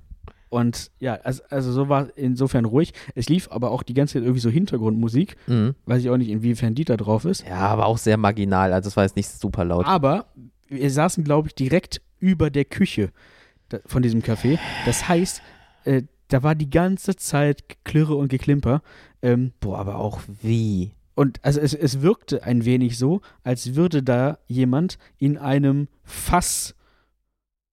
und 0.50 0.90
ja, 0.98 1.14
also, 1.14 1.42
also 1.48 1.72
so 1.72 1.88
war 1.88 2.08
insofern 2.16 2.64
ruhig. 2.64 2.92
Es 3.14 3.28
lief 3.28 3.48
aber 3.50 3.70
auch 3.70 3.82
die 3.82 3.94
ganze 3.94 4.14
Zeit 4.14 4.22
irgendwie 4.22 4.40
so 4.40 4.50
Hintergrundmusik. 4.50 5.36
Mhm. 5.46 5.74
Weiß 5.86 6.02
ich 6.02 6.10
auch 6.10 6.16
nicht, 6.16 6.28
inwiefern 6.28 6.74
die 6.74 6.84
da 6.84 6.96
drauf 6.96 7.24
ist. 7.24 7.46
Ja, 7.48 7.60
aber 7.68 7.86
auch 7.86 7.98
sehr 7.98 8.16
marginal. 8.16 8.72
Also 8.72 8.88
es 8.88 8.96
war 8.96 9.04
jetzt 9.04 9.16
nicht 9.16 9.28
super 9.28 9.64
laut. 9.64 9.86
Aber 9.86 10.26
wir 10.68 10.90
saßen, 10.90 11.24
glaube 11.24 11.48
ich, 11.48 11.54
direkt 11.54 12.02
über 12.18 12.50
der 12.50 12.64
Küche 12.64 13.10
von 13.86 14.02
diesem 14.02 14.20
Café. 14.20 14.58
Das 14.84 15.08
heißt, 15.08 15.40
äh, 15.84 16.02
da 16.28 16.42
war 16.42 16.56
die 16.56 16.68
ganze 16.68 17.14
Zeit 17.14 17.64
Klirre 17.84 18.16
und 18.16 18.28
Geklimper. 18.28 18.82
Ähm, 19.22 19.52
Boah, 19.60 19.78
aber 19.78 19.96
auch 19.96 20.20
wie? 20.42 20.92
und 21.20 21.38
also 21.42 21.60
es, 21.60 21.74
es 21.74 22.00
wirkte 22.00 22.44
ein 22.44 22.64
wenig 22.64 22.96
so, 22.96 23.20
als 23.44 23.74
würde 23.74 24.02
da 24.02 24.38
jemand 24.46 24.96
in 25.18 25.36
einem 25.36 25.88
Fass 26.02 26.74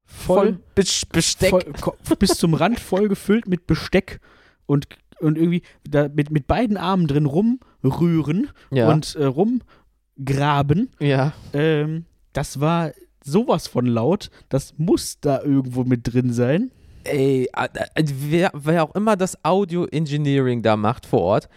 voll, 0.08 0.58
Bes- 0.76 1.06
Besteck. 1.12 1.52
voll 1.78 2.18
bis 2.18 2.38
zum 2.38 2.54
Rand 2.54 2.80
voll 2.80 3.08
gefüllt 3.08 3.48
mit 3.48 3.68
Besteck 3.68 4.20
und, 4.66 4.88
und 5.20 5.38
irgendwie 5.38 5.62
da 5.88 6.08
mit, 6.08 6.32
mit 6.32 6.48
beiden 6.48 6.78
Armen 6.78 7.08
drin 7.08 7.26
rumrühren 7.26 8.50
ja. 8.72 8.90
und 8.90 9.16
äh, 9.16 9.26
rumgraben. 9.26 10.90
ja. 11.00 11.34
Ähm, 11.54 12.06
das 12.34 12.60
war 12.60 12.92
sowas 13.24 13.68
von 13.68 13.86
laut. 13.88 14.30
Das 14.50 14.76
muss 14.78 15.20
da 15.20 15.42
irgendwo 15.42 15.84
mit 15.84 16.14
drin 16.14 16.32
sein. 16.34 16.72
Ey, 17.04 17.50
wer, 17.96 18.52
wer 18.54 18.84
auch 18.84 18.94
immer 18.96 19.16
das 19.16 19.44
Audio 19.44 19.86
Engineering 19.86 20.62
da 20.62 20.76
macht 20.78 21.06
vor 21.06 21.22
Ort, 21.22 21.50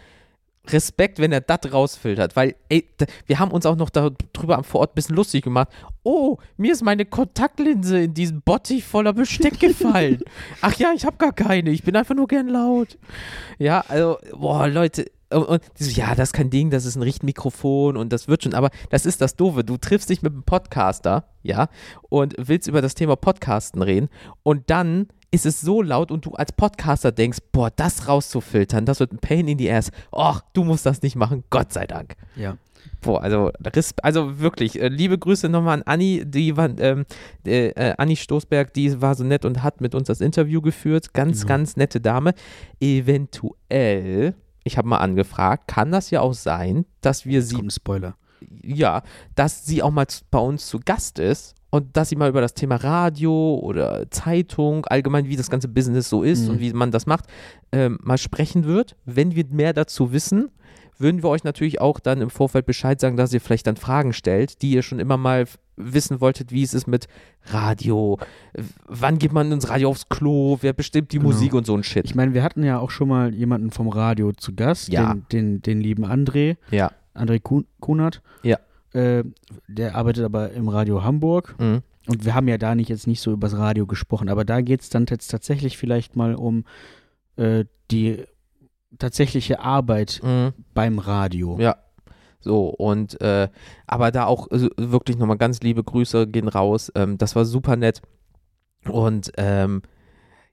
Respekt, 0.69 1.19
wenn 1.19 1.33
er 1.33 1.41
das 1.41 1.73
rausfiltert, 1.73 2.37
weil 2.37 2.55
ey, 2.69 2.87
wir 3.27 3.39
haben 3.39 3.51
uns 3.51 3.67
auch 3.67 3.77
noch 3.77 3.91
darüber 3.91 4.59
am 4.59 4.65
vor 4.65 4.81
Ort 4.81 4.93
ein 4.93 4.95
bisschen 4.95 5.17
lustig 5.17 5.45
gemacht. 5.45 5.69
Oh, 6.03 6.37
mir 6.57 6.73
ist 6.73 6.83
meine 6.83 7.07
Kontaktlinse 7.07 8.01
in 8.01 8.15
diesen 8.15 8.43
Bottich 8.43 8.85
voller 8.85 9.13
Besteck 9.13 9.59
gefallen. 9.61 10.23
Ach 10.61 10.75
ja, 10.75 10.93
ich 10.95 11.05
habe 11.07 11.17
gar 11.17 11.33
keine, 11.33 11.71
ich 11.71 11.83
bin 11.83 11.97
einfach 11.97 12.15
nur 12.15 12.29
gern 12.29 12.49
laut. 12.49 12.99
Ja, 13.59 13.85
also, 13.89 14.19
boah, 14.33 14.69
Leute, 14.69 15.07
und, 15.33 15.63
die 15.79 15.85
so, 15.85 15.91
ja, 15.93 16.15
das 16.15 16.31
ist 16.31 16.33
kein 16.33 16.51
Ding, 16.51 16.71
das 16.71 16.85
ist 16.85 16.97
ein 16.97 17.03
Richtmikrofon 17.03 17.97
und 17.97 18.13
das 18.13 18.27
wird 18.27 18.43
schon, 18.43 18.55
aber 18.55 18.71
das 18.91 19.07
ist 19.07 19.21
das 19.21 19.37
Doofe. 19.37 19.63
Du 19.65 19.77
triffst 19.77 20.11
dich 20.11 20.23
mit 20.23 20.33
einem 20.33 20.43
Podcaster, 20.43 21.25
ja, 21.43 21.69
und 22.09 22.35
willst 22.37 22.67
über 22.69 22.83
das 22.83 22.95
Thema 22.95 23.17
Podcasten 23.17 23.83
reden 23.83 24.09
und 24.43 24.71
dann 24.71 25.07
ist 25.31 25.47
es 25.47 25.61
so 25.61 25.81
laut 25.83 26.11
und 26.11 26.27
du 26.27 26.33
als 26.33 26.53
Podcaster 26.53 27.13
denkst, 27.13 27.39
boah, 27.53 27.71
das 27.71 28.09
rauszufiltern, 28.09 28.85
das 28.85 28.99
wird 29.01 29.13
ein 29.13 29.19
Pain 29.19 29.47
in 29.49 29.59
the 29.59 29.71
ass. 29.71 29.91
Och, 30.13 30.41
du 30.53 30.65
musst 30.65 30.87
das 30.87 31.03
nicht 31.03 31.17
machen, 31.17 31.45
Gott 31.51 31.73
sei 31.73 31.87
Dank. 31.87 32.17
Ja. 32.37 32.57
Boah, 33.03 33.23
also, 33.23 33.51
also 34.03 34.41
wirklich, 34.41 34.81
äh, 34.81 34.89
liebe 34.89 35.17
Grüße 35.19 35.49
nochmal 35.49 35.79
an 35.79 35.83
Anni, 35.85 36.23
die 36.27 36.57
war, 36.57 36.69
ähm, 36.79 37.05
äh, 37.47 37.69
äh, 37.69 37.95
Anni 37.97 38.17
Stoßberg, 38.17 38.73
die 38.75 39.01
war 39.01 39.15
so 39.15 39.25
nett 39.25 39.45
und 39.45 39.63
hat 39.63 39.81
mit 39.81 39.95
uns 39.95 40.09
das 40.09 40.21
Interview 40.21 40.61
geführt. 40.61 41.15
Ganz, 41.15 41.45
Mhm. 41.45 41.49
ganz 41.49 41.77
nette 41.77 42.01
Dame. 42.01 42.35
Eventuell, 42.81 44.35
ich 44.65 44.79
habe 44.79 44.89
mal 44.89 44.99
angefragt, 44.99 45.69
kann 45.69 45.93
das 45.93 46.11
ja 46.11 46.21
auch 46.21 46.35
sein, 46.35 46.85
dass 47.01 47.25
wir 47.27 47.43
sie 47.43 47.55
Kommt 47.57 47.69
ein 47.69 47.71
Spoiler. 47.71 48.17
ja, 48.63 49.03
dass 49.35 49.67
sie 49.67 49.83
auch 49.83 49.91
mal 49.91 50.07
bei 50.31 50.39
uns 50.39 50.67
zu 50.67 50.81
Gast 50.85 51.19
ist 51.19 51.55
und 51.71 51.97
dass 51.97 52.09
sie 52.09 52.17
mal 52.17 52.29
über 52.29 52.41
das 52.41 52.55
Thema 52.55 52.77
Radio 52.77 53.59
oder 53.63 54.11
Zeitung, 54.11 54.85
allgemein 54.87 55.27
wie 55.29 55.37
das 55.37 55.51
ganze 55.51 55.69
Business 55.69 56.09
so 56.09 56.23
ist 56.23 56.45
Mhm. 56.45 56.51
und 56.51 56.61
wie 56.61 56.73
man 56.73 56.91
das 56.91 57.07
macht, 57.07 57.27
ähm, 57.73 57.99
mal 58.03 58.19
sprechen 58.19 58.65
wird. 58.65 58.97
Wenn 59.05 59.35
wir 59.37 59.45
mehr 59.51 59.73
dazu 59.73 60.13
wissen, 60.13 60.51
würden 60.99 61.23
wir 61.23 61.31
euch 61.31 61.45
natürlich 61.45 61.81
auch 61.81 61.99
dann 62.01 62.21
im 62.21 62.29
Vorfeld 62.29 62.67
Bescheid 62.67 63.01
sagen, 63.01 63.17
dass 63.17 63.33
ihr 63.33 63.41
vielleicht 63.41 63.67
dann 63.67 63.77
Fragen 63.77 64.13
stellt, 64.13 64.61
die 64.63 64.73
ihr 64.73 64.83
schon 64.83 64.99
immer 64.99 65.17
mal 65.17 65.47
wissen 65.77 66.21
wolltet, 66.21 66.53
wie 66.53 66.63
es 66.63 66.75
ist 66.75 66.87
mit 66.87 67.07
Radio, 67.47 68.19
wann 68.87 69.19
geht 69.19 69.33
man 69.33 69.51
ins 69.51 69.71
Radio 69.71 69.89
aufs 69.89 70.11
Klo, 70.11 70.59
wer 70.61 70.75
bestimmt 70.75 71.13
die 71.13 71.17
Genau. 71.19 71.31
Musik 71.31 71.55
und 71.55 71.65
so 71.65 71.75
ein 71.75 71.83
Shit. 71.85 72.05
Ich 72.05 72.15
meine, 72.15 72.35
wir 72.35 72.43
hatten 72.43 72.63
ja 72.63 72.79
auch 72.79 72.91
schon 72.91 73.09
mal 73.09 73.35
jemanden 73.35 73.71
vom 73.71 73.89
Radio 73.89 74.33
zu 74.33 74.55
Gast, 74.55 74.89
Ja. 74.91 75.15
den, 75.15 75.25
den, 75.33 75.63
den 75.63 75.81
lieben 75.81 76.05
André, 76.05 76.57
ja. 76.71 76.91
André 77.15 77.41
Kunert. 77.81 78.21
Ja. 78.43 78.59
Äh, 78.93 79.25
der 79.69 79.95
arbeitet 79.95 80.25
aber 80.25 80.53
im 80.53 80.69
Radio 80.69 81.03
Hamburg. 81.05 81.55
Mhm. 81.59 81.83
Und 82.09 82.25
wir 82.25 82.35
haben 82.35 82.49
ja 82.49 82.59
da 82.59 82.75
nicht 82.75 82.89
jetzt 82.89 83.07
nicht 83.07 83.21
so 83.21 83.31
übers 83.33 83.57
Radio 83.57 83.87
gesprochen, 83.87 84.29
aber 84.29 84.45
da 84.45 84.63
geht 84.63 84.81
es 84.81 84.91
dann 84.91 85.07
jetzt 85.09 85.29
tatsächlich 85.29 85.79
vielleicht 85.79 86.17
mal 86.17 86.35
um 86.35 86.65
äh, 87.37 87.67
die 87.91 88.25
tatsächliche 88.99 89.61
Arbeit 89.61 90.21
Mhm. 90.23 90.53
beim 90.75 90.99
Radio. 90.99 91.59
Ja. 91.61 91.77
So, 92.41 92.69
und 92.69 93.21
äh, 93.21 93.49
aber 93.87 94.11
da 94.11 94.25
auch 94.25 94.51
äh, 94.51 94.71
wirklich 94.79 95.19
nochmal 95.19 95.37
ganz 95.37 95.61
liebe 95.61 95.85
Grüße 95.85 96.27
gehen 96.27 96.49
raus. 96.49 96.91
Ähm, 96.95 97.19
das 97.19 97.37
war 97.37 97.45
super 97.45 97.77
nett. 97.77 98.01
Und 98.89 99.31
ähm, 99.37 99.83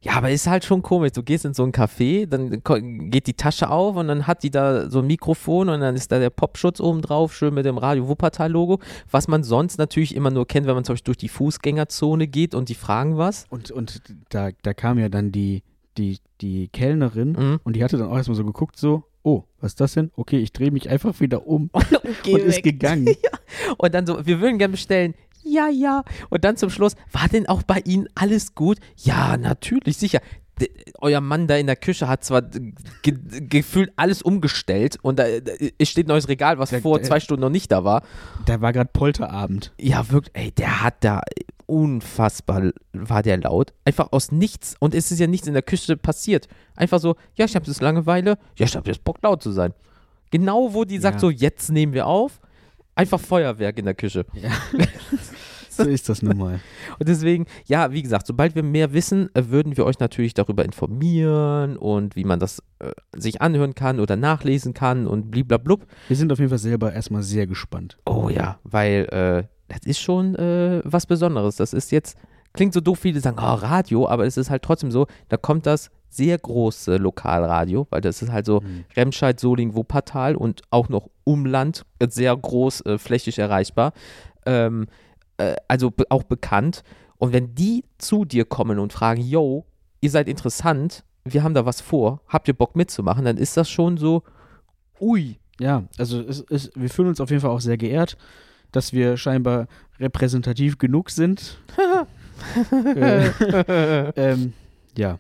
ja, 0.02 0.14
aber 0.14 0.30
ist 0.30 0.46
halt 0.48 0.64
schon 0.64 0.84
komisch. 0.84 1.12
Du 1.14 1.24
gehst 1.24 1.44
in 1.44 1.54
so 1.56 1.64
ein 1.64 1.72
Café, 1.72 2.28
dann 2.28 2.62
geht 3.10 3.26
die 3.28 3.34
Tasche 3.34 3.70
auf 3.70 3.96
und 3.96 4.08
dann 4.08 4.28
hat 4.28 4.44
die 4.44 4.52
da 4.52 4.90
so 4.90 5.00
ein 5.00 5.08
Mikrofon 5.08 5.70
und 5.70 5.80
dann 5.80 5.96
ist 5.96 6.12
da 6.12 6.20
der 6.20 6.30
Popschutz 6.30 6.80
oben 6.80 7.02
drauf, 7.02 7.36
schön 7.36 7.54
mit 7.54 7.66
dem 7.66 7.78
Radio 7.80 8.08
Wuppertal-Logo, 8.08 8.80
was 9.10 9.28
man 9.28 9.44
sonst 9.44 9.78
natürlich 9.80 10.16
immer 10.16 10.30
nur 10.30 10.46
kennt, 10.46 10.68
wenn 10.68 10.76
man 10.76 10.84
zum 10.84 10.94
Beispiel 10.94 11.06
durch 11.14 11.18
die 11.18 11.30
Fußgängerzone 11.30 12.28
geht 12.28 12.54
und 12.54 12.70
die 12.70 12.76
fragen 12.76 13.18
was. 13.18 13.46
Und, 13.50 13.72
und 13.72 14.02
da, 14.30 14.50
da 14.62 14.74
kam 14.76 15.00
ja 15.00 15.10
dann 15.10 15.32
die, 15.32 15.64
die, 15.98 16.20
die 16.42 16.68
Kellnerin 16.68 17.32
Mhm. 17.32 17.60
und 17.64 17.76
die 17.76 17.84
hatte 17.84 17.98
dann 17.98 18.10
auch 18.10 18.18
erstmal 18.18 18.36
so 18.38 18.46
geguckt, 18.46 18.78
so, 18.78 19.04
oh, 19.24 19.44
was 19.60 19.72
ist 19.72 19.82
das 19.82 19.94
denn? 19.94 20.12
Okay, 20.16 20.38
ich 20.38 20.54
drehe 20.54 20.70
mich 20.72 20.90
einfach 20.90 21.20
wieder 21.20 21.48
um 21.48 21.70
Und, 21.74 22.30
und 22.34 22.40
ist 22.42 22.62
gegangen. 22.64 23.08
Und 23.78 23.94
dann 23.94 24.06
so, 24.06 24.26
wir 24.26 24.40
würden 24.40 24.58
gerne 24.58 24.72
bestellen. 24.74 25.14
Ja, 25.44 25.68
ja. 25.70 26.04
Und 26.30 26.44
dann 26.44 26.58
zum 26.58 26.70
Schluss, 26.70 26.94
war 27.12 27.28
denn 27.30 27.48
auch 27.48 27.64
bei 27.64 27.80
Ihnen 27.86 28.08
alles 28.16 28.54
gut? 28.56 28.80
Ja, 28.98 29.38
natürlich, 29.38 29.98
sicher. 29.98 30.20
D 30.60 30.70
euer 31.00 31.22
Mann 31.22 31.46
da 31.48 31.56
in 31.56 31.68
der 31.68 31.76
Küche 31.76 32.08
hat 32.08 32.24
zwar 32.26 32.42
ge 32.42 32.74
gefühlt 33.48 33.92
alles 33.96 34.24
umgestellt 34.24 34.98
und 35.04 35.20
da 35.20 35.26
es 35.78 35.90
steht 35.90 36.08
ein 36.08 36.10
neues 36.10 36.28
Regal, 36.28 36.58
was 36.58 36.72
Der- 36.72 36.82
vor 36.82 37.00
zwei 37.04 37.20
Stunden 37.20 37.42
noch 37.42 37.52
nicht 37.52 37.72
da 37.72 37.84
war. 37.84 38.02
Da 38.48 38.60
war 38.60 38.74
gerade 38.74 38.90
Polterabend. 38.92 39.72
Ja, 39.80 40.10
wirklich, 40.10 40.36
ey, 40.36 40.52
der 40.52 40.82
hat 40.82 40.96
da 41.02 41.22
unfassbar, 41.68 42.72
war 42.94 43.22
der 43.22 43.38
laut. 43.38 43.74
Einfach 43.86 44.12
aus 44.12 44.32
nichts. 44.32 44.76
Und 44.80 44.96
es 44.96 45.12
ist 45.12 45.20
ja 45.20 45.28
nichts 45.28 45.48
in 45.48 45.54
der 45.54 45.62
Küche 45.62 45.96
passiert. 45.98 46.48
Einfach 46.76 47.00
so, 47.00 47.16
ja, 47.36 47.46
ich 47.46 47.56
habe 47.56 47.66
jetzt 47.68 47.82
Langeweile. 47.82 48.38
Ja, 48.58 48.66
ich 48.66 48.76
habe 48.76 48.90
jetzt 48.90 49.04
Bock, 49.04 49.18
laut 49.22 49.44
zu 49.44 49.52
sein. 49.52 49.74
Genau, 50.32 50.74
wo 50.74 50.84
die 50.86 50.98
sagt 50.98 51.16
Ja. 51.18 51.20
so, 51.20 51.30
jetzt 51.30 51.70
nehmen 51.72 51.94
wir 51.94 52.08
auf. 52.08 52.40
Einfach 52.98 53.20
Feuerwerk 53.20 53.78
in 53.78 53.86
der 53.86 53.94
Küche. 53.94 54.26
Ja. 54.34 54.50
so 55.70 55.84
ist 55.84 56.10
das 56.10 56.24
nun 56.24 56.38
mal. 56.38 56.60
Und 56.98 57.08
deswegen, 57.08 57.46
ja, 57.66 57.92
wie 57.92 58.02
gesagt, 58.02 58.26
sobald 58.26 58.56
wir 58.56 58.64
mehr 58.64 58.92
wissen, 58.92 59.30
äh, 59.36 59.50
würden 59.50 59.78
wir 59.78 59.86
euch 59.86 60.00
natürlich 60.00 60.34
darüber 60.34 60.66
informieren 60.66 61.78
und 61.78 62.16
wie 62.16 62.24
man 62.24 62.40
das 62.40 62.64
äh, 62.80 62.92
sich 63.16 63.40
anhören 63.40 63.76
kann 63.76 64.00
oder 64.00 64.16
nachlesen 64.16 64.74
kann 64.74 65.06
und 65.06 65.30
bliblablub. 65.30 65.86
Wir 66.08 66.18
sind 66.18 66.32
auf 66.32 66.40
jeden 66.40 66.50
Fall 66.50 66.58
selber 66.58 66.92
erstmal 66.92 67.22
sehr 67.22 67.46
gespannt. 67.46 68.00
Oh 68.08 68.30
ja, 68.30 68.58
weil 68.64 69.06
äh, 69.12 69.44
das 69.68 69.86
ist 69.86 70.00
schon 70.00 70.34
äh, 70.34 70.82
was 70.84 71.06
Besonderes. 71.06 71.58
Das 71.58 71.74
ist 71.74 71.92
jetzt, 71.92 72.18
klingt 72.54 72.74
so 72.74 72.82
doof, 72.82 72.98
viele 72.98 73.20
sagen, 73.20 73.38
oh, 73.40 73.54
Radio, 73.54 74.10
aber 74.10 74.26
es 74.26 74.38
ist 74.38 74.50
halt 74.50 74.64
trotzdem 74.64 74.90
so, 74.90 75.06
da 75.30 75.38
kommt 75.38 75.68
das 75.68 75.92
sehr 76.10 76.38
große 76.38 76.98
Lokalradio, 76.98 77.88
weil 77.90 78.02
das 78.02 78.22
ist 78.22 78.32
halt 78.32 78.46
so 78.46 78.62
Remscheid, 78.96 79.40
Soling, 79.40 79.76
Wuppertal 79.76 80.36
und 80.36 80.62
auch 80.70 80.90
noch 80.90 81.10
Umland, 81.24 81.86
äh, 82.00 82.08
sehr 82.10 82.36
groß 82.36 82.86
äh, 82.86 82.98
flächig 82.98 83.40
erreichbar. 83.40 83.94
Ähm, 84.46 84.88
äh, 85.38 85.56
also 85.68 85.92
be 85.92 86.06
auch 86.10 86.24
bekannt. 86.24 86.84
Und 87.18 87.34
wenn 87.34 87.56
die 87.56 87.84
zu 87.98 88.26
dir 88.26 88.46
kommen 88.46 88.80
und 88.80 88.94
fragen, 88.94 89.22
yo, 89.22 89.66
ihr 90.02 90.10
seid 90.10 90.28
interessant, 90.28 91.04
wir 91.26 91.44
haben 91.44 91.54
da 91.54 91.66
was 91.66 91.82
vor, 91.82 92.22
habt 92.28 92.48
ihr 92.48 92.54
Bock 92.54 92.76
mitzumachen, 92.76 93.26
dann 93.26 93.38
ist 93.38 93.58
das 93.58 93.70
schon 93.70 93.98
so, 93.98 94.24
ui. 95.00 95.38
Ja, 95.60 95.84
also 95.98 96.22
es, 96.22 96.46
es, 96.50 96.72
wir 96.76 96.90
fühlen 96.90 97.10
uns 97.10 97.20
auf 97.20 97.32
jeden 97.32 97.42
Fall 97.42 97.50
auch 97.50 97.62
sehr 97.62 97.78
geehrt, 97.78 98.16
dass 98.72 98.94
wir 98.94 99.18
scheinbar 99.18 99.68
repräsentativ 100.00 100.78
genug 100.78 101.10
sind. 101.10 101.58
äh, 102.96 103.30
ähm, 104.16 104.54
ja. 104.96 105.18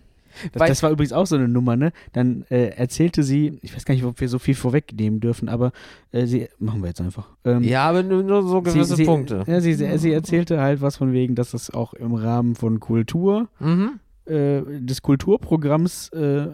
Das, 0.52 0.60
Weil- 0.62 0.70
das 0.70 0.84
war 0.84 0.92
übrigens 0.92 1.14
auch 1.14 1.26
so 1.26 1.36
eine 1.36 1.48
Nummer, 1.48 1.76
ne? 1.76 1.92
Dann 2.14 2.46
äh, 2.50 2.70
erzählte 2.70 3.24
sie, 3.24 3.60
ich 3.62 3.76
weiß 3.76 3.86
gar 3.86 3.94
nicht, 3.96 4.04
ob 4.04 4.20
wir 4.20 4.30
so 4.30 4.40
viel 4.40 4.56
vorwegnehmen 4.56 5.20
dürfen, 5.20 5.50
aber 5.50 5.72
äh, 6.12 6.26
sie, 6.26 6.48
machen 6.60 6.82
wir 6.82 6.88
jetzt 6.90 7.02
einfach. 7.02 7.30
Ähm, 7.46 7.64
Ja, 7.64 7.88
aber 7.90 8.04
nur, 8.04 8.24
so 8.48 8.62
gewisse 8.62 8.86
sie, 8.96 8.96
sie, 8.98 9.06
Punkte. 9.06 9.44
Ja, 9.48 9.62
sie, 9.62 9.74
sie, 9.74 10.12
erzählte 10.12 10.60
halt 10.62 10.82
was 10.82 10.98
von 10.98 11.14
wegen, 11.14 11.36
dass 11.36 11.52
das 11.52 11.70
auch 11.70 11.94
im 11.94 12.14
Rahmen 12.14 12.56
von 12.56 12.80
Kultur, 12.80 13.48
Mhm. 13.60 14.00
äh, 14.26 14.62
des 14.80 15.02
Kulturprogramms 15.02 16.10
äh, 16.10 16.48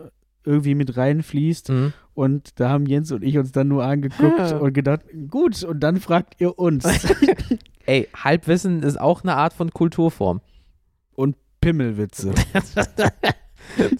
irgendwie 0.45 0.75
mit 0.75 0.97
reinfließt. 0.97 1.69
Mhm. 1.69 1.93
Und 2.15 2.59
da 2.59 2.69
haben 2.69 2.85
Jens 2.85 3.11
und 3.11 3.23
ich 3.23 3.37
uns 3.37 3.51
dann 3.51 3.67
nur 3.69 3.83
angeguckt 3.83 4.37
Ja. 4.37 4.57
und 4.57 4.73
gedacht, 4.73 5.01
gut, 5.31 5.63
und 5.63 5.79
dann 5.79 5.99
fragt 5.99 6.35
ihr 6.39 6.59
uns. 6.59 6.85
Ey, 7.85 8.07
Halbwissen 8.15 8.83
ist 8.83 8.99
auch 8.99 9.23
eine 9.23 9.35
Art 9.35 9.53
von 9.53 9.71
Kulturform. 9.71 10.41
Pimmelwitze. 11.61 12.33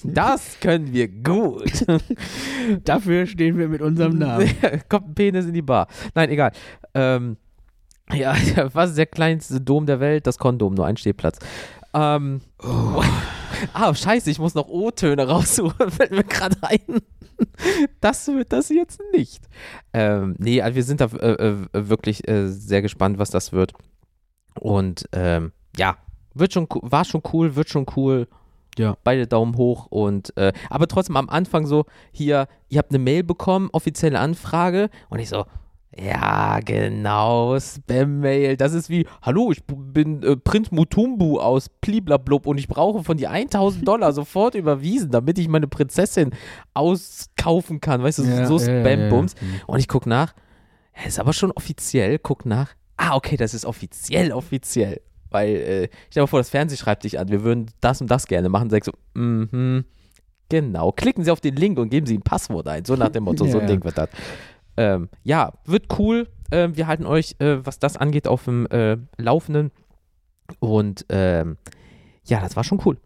Das 0.03 0.60
können 0.60 0.93
wir 0.93 1.08
gut. 1.08 1.86
Dafür 2.84 3.25
stehen 3.25 3.58
wir 3.58 3.67
mit 3.67 3.82
unserem 3.82 4.17
Namen. 4.17 4.50
Kommt 4.89 5.10
ein 5.10 5.15
Penis 5.15 5.46
in 5.46 5.53
die 5.53 5.62
Bar. 5.62 5.88
Nein, 6.13 6.29
egal. 6.29 6.51
Ähm, 6.93 7.38
ja, 8.12 8.36
was 8.74 8.91
ist 8.91 8.98
der 8.98 9.05
kleinste 9.05 9.62
Dom 9.62 9.86
der 9.86 10.00
Welt? 10.00 10.27
Das 10.27 10.38
Kondom, 10.38 10.74
nur 10.74 10.86
ein 10.86 10.98
Stehplatz. 10.98 11.39
Ähm, 11.93 12.41
Ah, 13.72 13.93
scheiße, 13.93 14.29
ich 14.29 14.39
muss 14.39 14.55
noch 14.55 14.67
O-Töne 14.67 15.27
raussuchen, 15.27 15.91
fällt 15.91 16.12
mir 16.12 16.24
gerade 16.24 16.58
ein. 16.62 17.01
Das 18.01 18.27
wird 18.27 18.51
das 18.51 18.70
jetzt 18.70 19.00
nicht. 19.13 19.48
Ähm, 19.93 20.36
nee, 20.38 20.62
also 20.62 20.75
wir 20.75 20.84
sind 20.84 21.01
da 21.01 21.05
äh, 21.05 21.34
äh, 21.34 21.58
wirklich 21.74 22.27
äh, 22.27 22.48
sehr 22.48 22.82
gespannt, 22.82 23.20
was 23.20 23.29
das 23.29 23.51
wird. 23.51 23.74
Und 24.60 25.08
ähm, 25.13 25.51
ja, 25.77 25.98
wird 26.34 26.53
schon, 26.53 26.67
war 26.70 27.05
schon 27.05 27.22
cool, 27.32 27.55
wird 27.55 27.70
schon 27.70 27.86
cool. 27.96 28.27
Ja. 28.77 28.96
Beide 29.03 29.27
Daumen 29.27 29.56
hoch 29.58 29.88
und 29.89 30.36
äh, 30.38 30.51
aber 30.70 30.88
trotzdem 30.88 31.15
am 31.18 31.30
Anfang 31.30 31.65
so, 31.68 31.86
hier, 32.12 32.48
ihr 32.70 32.80
habt 32.80 32.92
eine 32.92 33.00
Mail 33.00 33.24
bekommen, 33.24 33.70
offizielle 33.72 34.20
Anfrage 34.20 34.89
und 35.10 35.20
ich 35.20 35.30
so, 35.30 35.46
ja, 35.96 36.60
genau, 36.62 37.60
Spam-Mail. 37.60 38.58
Das 38.58 38.74
ist 38.74 38.89
wie, 38.89 39.06
hallo, 39.22 39.51
ich 39.51 39.63
bin 39.68 40.24
äh, 40.24 40.36
Prinz 40.36 40.72
Mutumbu 40.72 41.39
aus 41.39 41.70
Bliblablub 41.70 42.48
und 42.48 42.58
ich 42.58 42.68
brauche 42.68 43.03
von 43.03 43.18
dir 43.18 43.30
1000 43.30 43.88
Dollar 43.88 44.12
sofort 44.13 44.56
überwiesen, 44.56 45.12
damit 45.12 45.38
ich 45.38 45.48
meine 45.48 45.68
Prinzessin 45.68 46.32
auskaufen 46.74 47.80
kann. 47.80 48.01
Weißt 48.01 48.20
du, 48.20 48.24
Ja, 48.24 48.46
so 48.48 48.58
ja, 48.58 48.65
Spam-Bums. 48.65 49.36
ja. 49.39 49.48
Und 49.68 49.80
ich 49.80 49.88
guck 49.88 50.06
nach, 50.08 50.34
ist 51.06 51.20
aber 51.20 51.34
schon 51.34 51.51
offiziell, 51.51 52.18
guck 52.20 52.46
nach. 52.46 52.70
Ah, 52.98 53.15
okay, 53.15 53.38
das 53.38 53.53
ist 53.53 53.65
offiziell, 53.65 54.32
offiziell. 54.32 55.01
Weil, 55.33 55.55
äh, 55.55 55.89
stell 56.09 56.21
dir 56.21 56.23
mal 56.23 56.27
vor, 56.27 56.39
das 56.39 56.49
Fernsehen 56.49 56.77
schreibt 56.77 57.03
dich 57.03 57.19
an, 57.19 57.27
wir 57.29 57.43
würden 57.43 57.65
das 57.81 57.99
und 57.99 58.09
das 58.09 58.27
gerne 58.27 58.49
machen. 58.49 58.69
Sag 58.69 58.79
ich 58.79 58.85
so, 58.85 58.93
mhm, 59.19 59.83
genau. 60.49 60.91
Klicken 60.91 61.23
Sie 61.23 61.31
auf 61.31 61.41
den 61.41 61.55
Link 61.55 61.77
und 61.79 61.89
geben 61.89 62.07
Sie 62.07 62.17
ein 62.17 62.21
Passwort 62.21 62.67
ein. 62.67 62.85
So 62.85 62.95
nach 62.95 63.09
dem 63.09 63.23
Motto, 63.23 63.45
so 63.45 63.51
Ja, 63.51 63.55
ein 63.55 63.61
ja. 63.61 63.67
Ding 63.67 63.83
wird 63.83 63.97
das. 63.97 64.09
Ähm, 64.77 65.09
ja, 65.23 65.53
wird 65.65 65.87
cool. 65.99 66.27
Ähm, 66.51 66.77
wir 66.77 66.87
halten 66.87 67.05
euch, 67.05 67.35
äh, 67.39 67.65
was 67.65 67.79
das 67.79 67.97
angeht, 67.97 68.27
auf 68.27 68.45
dem 68.45 68.67
äh, 68.67 68.97
Laufenden. 69.17 69.71
Und 70.59 71.05
ähm, 71.09 71.57
ja, 72.25 72.39
das 72.39 72.55
war 72.55 72.63
schon 72.63 72.81
cool. 72.85 72.97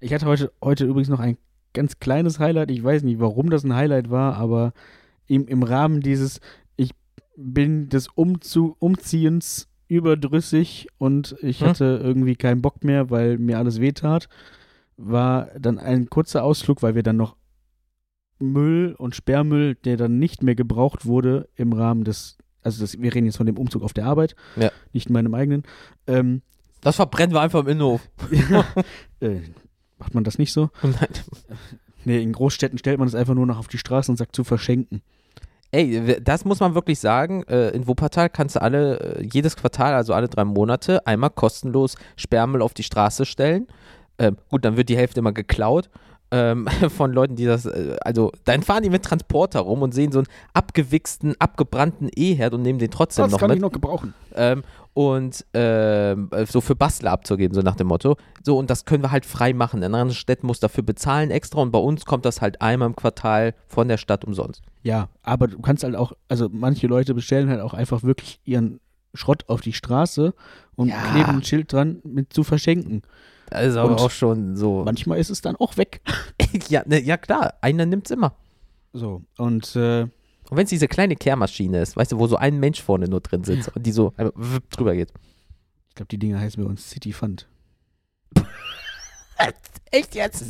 Ich 0.00 0.12
hatte 0.12 0.26
heute, 0.26 0.52
heute 0.62 0.84
übrigens 0.84 1.08
noch 1.08 1.20
ein 1.20 1.38
ganz 1.72 1.98
kleines 1.98 2.38
Highlight. 2.38 2.70
Ich 2.70 2.82
weiß 2.82 3.02
nicht, 3.02 3.20
warum 3.20 3.50
das 3.50 3.64
ein 3.64 3.74
Highlight 3.74 4.10
war, 4.10 4.36
aber 4.36 4.72
im, 5.26 5.46
im 5.48 5.62
Rahmen 5.62 6.00
dieses, 6.00 6.40
ich 6.76 6.90
bin 7.36 7.88
des 7.88 8.08
Umzu 8.08 8.76
Umziehens 8.78 9.68
überdrüssig 9.92 10.88
und 10.98 11.36
ich 11.42 11.60
Hm. 11.60 11.68
hatte 11.68 12.00
irgendwie 12.02 12.36
keinen 12.36 12.62
Bock 12.62 12.82
mehr, 12.84 13.10
weil 13.10 13.38
mir 13.38 13.58
alles 13.58 13.80
wehtat, 13.80 14.28
war 14.96 15.48
dann 15.58 15.78
ein 15.78 16.08
kurzer 16.10 16.42
Ausflug, 16.44 16.82
weil 16.82 16.94
wir 16.94 17.02
dann 17.02 17.16
noch 17.16 17.36
Müll 18.38 18.94
und 18.98 19.14
Sperrmüll, 19.14 19.74
der 19.76 19.96
dann 19.96 20.18
nicht 20.18 20.42
mehr 20.42 20.54
gebraucht 20.54 21.06
wurde 21.06 21.48
im 21.54 21.72
Rahmen 21.72 22.04
des, 22.04 22.38
also 22.62 22.80
das, 22.82 23.00
wir 23.00 23.14
reden 23.14 23.26
jetzt 23.26 23.36
von 23.36 23.46
dem 23.46 23.56
Umzug 23.58 23.82
auf 23.82 23.92
der 23.92 24.06
Arbeit, 24.06 24.34
Ja. 24.56 24.70
nicht 24.92 25.06
in 25.08 25.12
meinem 25.12 25.34
eigenen, 25.34 25.62
ähm, 26.06 26.42
Das 26.80 26.96
verbrennen 26.96 27.34
wir 27.34 27.40
einfach 27.40 27.60
im 27.60 27.68
Innenhof. 27.68 28.08
äh, 29.20 29.40
macht 29.98 30.14
man 30.14 30.24
das 30.24 30.38
nicht 30.38 30.52
so? 30.52 30.70
Nein. 30.82 31.08
Nee, 32.04 32.20
in 32.20 32.32
Großstädten 32.32 32.78
stellt 32.78 32.98
man 32.98 33.06
es 33.06 33.14
einfach 33.14 33.34
nur 33.34 33.46
noch 33.46 33.58
auf 33.58 33.68
die 33.68 33.78
Straße 33.78 34.10
und 34.10 34.16
sagt 34.16 34.34
zu 34.34 34.42
verschenken. 34.42 35.02
Ey, 35.74 36.20
das 36.22 36.44
muss 36.44 36.60
man 36.60 36.74
wirklich 36.74 37.00
sagen. 37.00 37.44
Äh, 37.44 37.70
in 37.70 37.86
Wuppertal 37.86 38.28
kannst 38.28 38.56
du 38.56 38.62
alle, 38.62 39.00
äh, 39.00 39.24
jedes 39.24 39.56
Quartal, 39.56 39.94
also 39.94 40.12
alle 40.12 40.28
drei 40.28 40.44
Monate, 40.44 41.06
einmal 41.06 41.30
kostenlos 41.30 41.96
Sperrmüll 42.16 42.60
auf 42.60 42.74
die 42.74 42.82
Straße 42.82 43.24
stellen. 43.24 43.66
Ähm, 44.18 44.36
gut, 44.50 44.66
dann 44.66 44.76
wird 44.76 44.90
die 44.90 44.96
Hälfte 44.98 45.20
immer 45.20 45.32
geklaut 45.32 45.88
ähm, 46.32 46.66
von 46.88 47.12
Leuten, 47.12 47.36
die 47.36 47.44
das, 47.44 47.66
äh, 47.66 47.96
also 48.00 48.32
dann 48.44 48.62
fahren 48.62 48.82
die 48.82 48.90
mit 48.90 49.04
Transporter 49.04 49.60
rum 49.60 49.82
und 49.82 49.92
sehen 49.92 50.10
so 50.10 50.18
einen 50.18 50.28
abgewichsten, 50.54 51.36
abgebrannten 51.38 52.10
E-Herd 52.14 52.54
und 52.54 52.62
nehmen 52.62 52.78
den 52.78 52.90
trotzdem 52.90 53.30
noch 53.30 53.46
mit. 53.46 53.60
noch 53.60 53.70
gebrauchen. 53.70 54.14
Ähm, 54.34 54.64
und 54.94 55.44
ähm, 55.54 56.28
so 56.48 56.60
für 56.60 56.74
Bastler 56.74 57.12
abzugeben, 57.12 57.54
so 57.54 57.60
nach 57.62 57.76
dem 57.76 57.86
Motto. 57.86 58.16
So, 58.42 58.58
und 58.58 58.68
das 58.68 58.84
können 58.84 59.02
wir 59.02 59.10
halt 59.10 59.24
frei 59.24 59.52
machen. 59.52 59.78
In 59.78 59.84
anderen 59.84 60.10
Städten 60.12 60.46
muss 60.46 60.60
dafür 60.60 60.82
bezahlen 60.82 61.30
extra 61.30 61.60
und 61.60 61.70
bei 61.70 61.78
uns 61.78 62.04
kommt 62.04 62.24
das 62.24 62.40
halt 62.40 62.60
einmal 62.60 62.88
im 62.88 62.96
Quartal 62.96 63.54
von 63.68 63.88
der 63.88 63.96
Stadt 63.98 64.24
umsonst. 64.24 64.62
Ja, 64.82 65.08
aber 65.22 65.48
du 65.48 65.60
kannst 65.60 65.84
halt 65.84 65.96
auch, 65.96 66.12
also 66.28 66.48
manche 66.50 66.86
Leute 66.86 67.14
bestellen 67.14 67.48
halt 67.48 67.60
auch 67.60 67.74
einfach 67.74 68.02
wirklich 68.02 68.40
ihren 68.44 68.80
Schrott 69.14 69.44
auf 69.48 69.60
die 69.60 69.72
Straße 69.74 70.34
und 70.74 70.88
Ja. 70.88 71.00
kleben 71.10 71.30
ein 71.36 71.44
Schild 71.44 71.72
dran 71.72 72.00
mit 72.04 72.32
zu 72.32 72.42
verschenken. 72.44 73.02
Ist 73.60 73.76
aber 73.76 73.96
auch 74.00 74.10
schon 74.10 74.56
so. 74.56 74.82
Manchmal 74.84 75.18
ist 75.18 75.30
es 75.30 75.40
dann 75.40 75.56
auch 75.56 75.76
weg. 75.76 76.00
ja, 76.68 76.82
ne, 76.86 77.00
ja, 77.00 77.16
klar, 77.16 77.54
einer 77.60 77.86
nimmt's 77.86 78.10
immer. 78.10 78.34
So, 78.92 79.22
und 79.38 79.74
äh, 79.76 80.02
Und 80.02 80.10
wenn 80.50 80.64
es 80.64 80.70
diese 80.70 80.88
kleine 80.88 81.16
Kehrmaschine 81.16 81.80
ist, 81.80 81.96
weißt 81.96 82.12
du, 82.12 82.18
wo 82.18 82.26
so 82.26 82.36
ein 82.36 82.58
Mensch 82.60 82.82
vorne 82.82 83.08
nur 83.08 83.20
drin 83.20 83.42
sitzt 83.44 83.74
und 83.74 83.84
die 83.86 83.92
so 83.92 84.12
drüber 84.70 84.94
geht. 84.94 85.12
ich 85.88 85.94
glaube, 85.94 86.08
die 86.08 86.18
Dinger 86.18 86.38
heißen 86.40 86.62
bei 86.62 86.68
uns 86.68 86.88
City 86.90 87.12
Fund. 87.12 87.48
Echt 89.90 90.14
jetzt? 90.14 90.42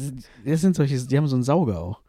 Das, 0.45 0.61
sind- 0.61 0.77
solche, 0.77 0.97
die 0.99 1.17
haben 1.17 1.27
so 1.27 1.37
einen 1.37 1.43
Sauger 1.43 1.81
auch. 1.81 2.01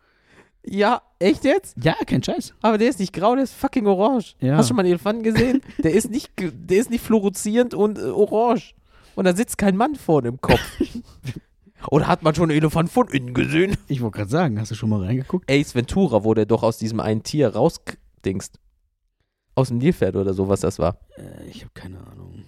Ja, 0.65 1.01
echt 1.19 1.43
jetzt? 1.43 1.75
Ja, 1.83 1.93
kein 2.05 2.23
Scheiß. 2.23 2.53
Aber 2.61 2.77
der 2.77 2.87
ist 2.89 2.99
nicht 2.99 3.11
grau, 3.11 3.35
der 3.35 3.43
ist 3.43 3.53
fucking 3.53 3.85
orange. 3.85 4.35
Ja. 4.39 4.55
Hast 4.55 4.65
du 4.65 4.67
schon 4.69 4.77
mal 4.77 4.83
einen 4.83 4.91
Elefanten 4.93 5.23
gesehen? 5.23 5.61
Der 5.79 5.91
ist 5.93 6.09
nicht, 6.09 6.31
der 6.39 6.77
ist 6.77 6.89
nicht 6.89 7.03
fluoreszierend 7.03 7.73
und 7.73 7.97
äh, 7.97 8.03
orange. 8.03 8.73
Und 9.15 9.25
da 9.25 9.35
sitzt 9.35 9.57
kein 9.57 9.77
Mann 9.77 9.95
vorne 9.95 10.29
im 10.29 10.41
Kopf. 10.41 10.61
Oder 11.91 12.07
hat 12.07 12.23
man 12.23 12.33
schon 12.33 12.49
einen 12.49 12.57
Elefant 12.57 12.89
von 12.89 13.07
innen 13.09 13.33
gesehen? 13.33 13.77
Ich 13.87 14.01
wollte 14.01 14.17
gerade 14.17 14.29
sagen, 14.29 14.59
hast 14.59 14.71
du 14.71 14.75
schon 14.75 14.89
mal 14.89 15.03
reingeguckt? 15.03 15.49
Ace 15.51 15.75
Ventura, 15.75 16.23
wo 16.23 16.33
der 16.33 16.45
doch 16.45 16.63
aus 16.63 16.77
diesem 16.77 16.99
einen 16.99 17.23
Tier 17.23 17.49
rausdingst. 17.49 18.59
Aus 19.55 19.67
dem 19.67 19.77
Nilpferd 19.77 20.15
oder 20.15 20.33
so, 20.33 20.47
was 20.49 20.61
das 20.61 20.79
war. 20.79 20.97
Äh, 21.17 21.45
ich 21.47 21.61
habe 21.61 21.71
keine 21.73 21.99
Ahnung. 22.07 22.45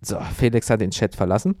So, 0.00 0.18
Felix 0.36 0.70
hat 0.70 0.80
den 0.80 0.92
Chat 0.92 1.14
verlassen. 1.16 1.56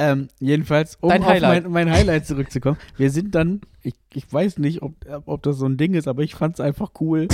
Ähm, 0.00 0.28
jedenfalls, 0.38 0.96
um 1.00 1.08
Dein 1.08 1.22
auf 1.24 1.28
Highlight. 1.28 1.64
Mein, 1.64 1.72
mein 1.72 1.90
Highlight 1.90 2.24
zurückzukommen. 2.24 2.78
Wir 2.96 3.10
sind 3.10 3.34
dann, 3.34 3.62
ich, 3.82 3.94
ich 4.14 4.32
weiß 4.32 4.58
nicht, 4.58 4.80
ob, 4.80 4.94
ob 5.26 5.42
das 5.42 5.56
so 5.56 5.66
ein 5.66 5.76
Ding 5.76 5.94
ist, 5.94 6.06
aber 6.06 6.22
ich 6.22 6.36
fand 6.36 6.54
es 6.54 6.60
einfach 6.60 6.92
cool. 7.00 7.26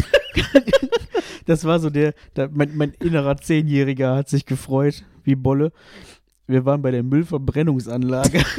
das 1.46 1.66
war 1.66 1.78
so 1.78 1.90
der, 1.90 2.14
der 2.36 2.48
mein, 2.50 2.74
mein 2.74 2.94
innerer 3.00 3.36
Zehnjähriger 3.36 4.16
hat 4.16 4.30
sich 4.30 4.46
gefreut, 4.46 5.04
wie 5.24 5.34
Bolle. 5.34 5.72
Wir 6.46 6.64
waren 6.64 6.80
bei 6.80 6.90
der 6.90 7.02
Müllverbrennungsanlage. 7.02 8.42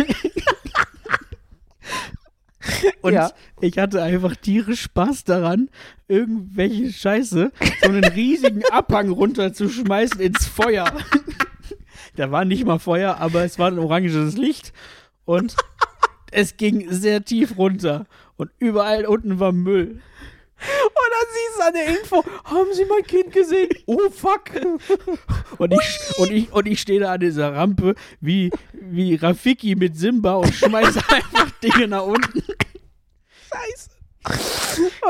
Und 3.01 3.13
Ja. 3.13 3.31
ich 3.61 3.77
hatte 3.79 4.03
einfach 4.03 4.35
tierisch 4.35 4.81
Spaß 4.81 5.23
daran, 5.23 5.69
irgendwelche 6.07 6.91
Scheiße, 6.91 7.51
so 7.81 7.89
einen 7.89 8.03
riesigen 8.03 8.63
Abhang 8.65 9.09
runterzuschmeißen 9.09 10.19
ins 10.21 10.45
Feuer. 10.45 10.85
Da 12.15 12.32
war 12.32 12.45
nicht 12.45 12.65
mal 12.65 12.80
Feuer, 12.80 13.17
aber 13.19 13.43
es 13.43 13.60
war 13.60 13.67
ein 13.67 13.80
oranges 13.80 14.38
Licht 14.38 14.73
und 15.25 15.56
es 16.32 16.58
ging 16.58 16.91
sehr 16.91 17.23
tief 17.23 17.58
runter 17.58 18.06
und 18.38 18.51
überall 18.60 19.06
unten 19.06 19.39
war 19.39 19.51
Müll. 19.51 20.01
Und 20.58 21.12
dann 21.12 21.28
siehst 21.34 21.58
du 21.58 21.63
an 21.63 21.73
der 21.73 21.99
Info, 21.99 22.23
haben 22.45 22.73
Sie 22.73 22.86
mein 22.86 23.04
Kind 23.04 23.34
gesehen? 23.34 23.69
Oh 23.88 24.10
fuck. 24.10 24.51
Und 25.58 25.73
ich, 25.73 26.17
und 26.17 26.32
ich, 26.32 26.54
und 26.54 26.65
ich 26.65 26.80
stehe 26.80 27.01
da 27.01 27.13
an 27.13 27.19
dieser 27.19 27.54
Rampe 27.54 27.95
wie, 28.21 28.51
wie 28.73 29.15
Rafiki 29.15 29.75
mit 29.75 29.97
Simba 29.97 30.36
und 30.36 30.54
schmeiße 30.54 31.01
einfach 31.10 31.51
Dinge 31.62 31.89
nach 31.89 32.04
unten. 32.04 32.41
Scheiße. 33.51 33.89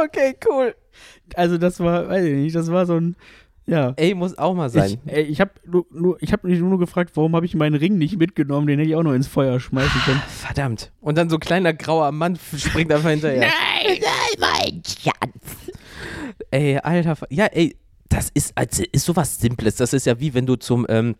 Okay, 0.03 0.35
cool. 0.49 0.75
Also 1.35 1.57
das 1.57 1.79
war, 1.79 2.09
weiß 2.09 2.25
ich 2.25 2.33
nicht, 2.33 2.55
das 2.55 2.71
war 2.71 2.85
so 2.85 2.95
ein, 2.95 3.15
ja. 3.67 3.93
Ey, 3.97 4.13
muss 4.13 4.37
auch 4.37 4.53
mal 4.53 4.69
sein. 4.69 4.97
Ich, 5.05 5.11
ey, 5.13 5.23
ich 5.23 5.41
habe 5.41 5.51
nur, 5.65 5.85
nur, 5.91 6.17
ich 6.21 6.31
hab 6.33 6.43
mich 6.43 6.59
nur 6.59 6.77
gefragt, 6.79 7.11
warum 7.15 7.35
habe 7.35 7.45
ich 7.45 7.55
meinen 7.55 7.75
Ring 7.75 7.97
nicht 7.97 8.17
mitgenommen? 8.17 8.67
Den 8.67 8.77
hätte 8.79 8.89
ich 8.89 8.95
auch 8.95 9.03
noch 9.03 9.13
ins 9.13 9.27
Feuer 9.27 9.59
schmeißen 9.59 10.01
können. 10.01 10.21
Verdammt. 10.27 10.91
Und 11.01 11.17
dann 11.17 11.29
so 11.29 11.37
ein 11.37 11.39
kleiner 11.39 11.73
grauer 11.73 12.11
Mann 12.11 12.37
springt 12.57 12.91
einfach 12.91 13.09
hinterher. 13.09 13.39
Nein, 13.85 13.99
nein, 14.01 14.39
mein 14.71 14.81
Schatz. 14.85 15.71
Ey, 16.51 16.77
alter. 16.77 17.17
Ja, 17.29 17.45
ey, 17.45 17.75
das 18.09 18.29
ist, 18.33 18.51
also, 18.55 18.83
ist 18.91 19.05
sowas 19.05 19.37
Simples. 19.39 19.75
Das 19.77 19.93
ist 19.93 20.05
ja 20.05 20.19
wie 20.19 20.33
wenn 20.33 20.45
du 20.45 20.55
zum, 20.55 20.85
ähm, 20.89 21.15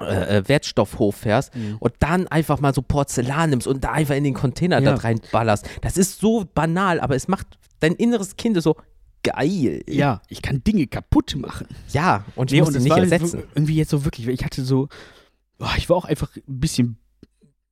äh, 0.00 0.38
äh, 0.38 0.48
Wertstoffhof 0.48 1.14
fährst 1.16 1.54
Mhm. 1.54 1.76
und 1.78 1.94
dann 2.00 2.26
einfach 2.28 2.60
mal 2.60 2.74
so 2.74 2.82
Porzellan 2.82 3.50
nimmst 3.50 3.66
und 3.68 3.84
da 3.84 3.92
einfach 3.92 4.16
in 4.16 4.24
den 4.24 4.34
Container 4.34 4.80
Ja. 4.80 4.92
da 4.92 4.96
reinballerst. 4.96 5.68
Das 5.82 5.96
ist 5.96 6.18
so 6.20 6.44
banal, 6.52 6.98
aber 7.00 7.14
es 7.14 7.28
macht 7.28 7.46
dein 7.80 7.92
inneres 7.92 8.36
Kind 8.36 8.60
so 8.60 8.74
geil. 9.24 9.82
Ja, 9.88 10.22
ich 10.28 10.40
kann 10.42 10.62
Dinge 10.62 10.86
kaputt 10.86 11.34
machen. 11.36 11.66
Ja, 11.92 12.24
und 12.36 12.52
ich 12.52 12.58
Nee, 12.60 12.64
muss 12.64 12.76
und 12.76 12.82
nicht 12.84 12.96
ersetzen. 12.96 13.42
irgendwie 13.54 13.74
jetzt 13.76 13.90
so 13.90 14.04
wirklich, 14.04 14.28
ich 14.28 14.44
hatte 14.44 14.62
so, 14.62 14.88
oh, 15.58 15.66
ich 15.76 15.88
war 15.88 15.96
auch 15.96 16.04
einfach 16.04 16.30
ein 16.36 16.42
bisschen, 16.60 16.96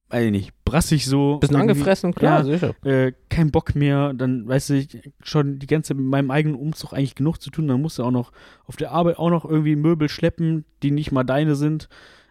weiß 0.09 0.25
ich 0.25 0.31
nicht, 0.33 0.53
brassig 0.65 1.07
so. 1.07 1.38
Bisschen 1.38 1.57
angefressen, 1.57 2.12
klar, 2.15 2.41
Ja. 2.41 2.45
sicher. 2.45 2.75
Äh, 2.85 3.12
kein 3.29 3.51
Bock 3.51 3.75
mehr, 3.75 4.12
dann 4.15 4.49
weißt 4.49 4.71
du, 4.71 4.75
ich 4.79 5.12
schon 5.23 5.59
die 5.59 5.67
ganze 5.67 5.88
Zeit 5.88 5.99
mit 5.99 6.07
meinem 6.07 6.31
eigenen 6.31 6.57
Umzug 6.57 6.93
eigentlich 6.93 7.15
genug 7.15 7.41
zu 7.41 7.51
tun, 7.51 7.69
dann 7.69 7.81
musst 7.81 7.99
du 7.99 8.03
auch 8.05 8.11
noch 8.11 8.33
auf 8.67 8.77
der 8.77 8.91
Arbeit 8.91 9.19
auch 9.19 9.31
noch 9.31 9.45
irgendwie 9.45 9.77
Möbel 9.77 10.09
schleppen, 10.09 10.65
die 10.83 10.91
nicht 10.91 11.12
mal 11.12 11.25
deine 11.25 11.55
sind. 11.55 11.88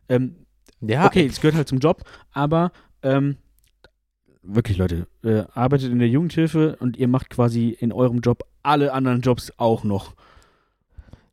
Ähm, 0.10 0.36
Ja, 0.82 1.06
okay, 1.06 1.26
es 1.28 1.40
gehört 1.40 1.56
halt 1.56 1.68
zum 1.68 1.78
Job, 1.80 2.04
aber 2.32 2.72
ähm, 3.04 3.38
wirklich 4.44 4.78
Leute, 4.78 5.08
äh, 5.24 5.44
arbeitet 5.54 5.92
in 5.92 6.00
der 6.00 6.08
Jugendhilfe 6.10 6.78
und 6.80 6.98
ihr 6.98 7.08
macht 7.08 7.30
quasi 7.30 7.70
in 7.70 7.92
eurem 7.92 8.20
Job 8.20 8.44
alle 8.64 8.94
anderen 8.94 9.22
Jobs 9.22 9.52
auch 9.58 9.84
noch. 9.84 10.14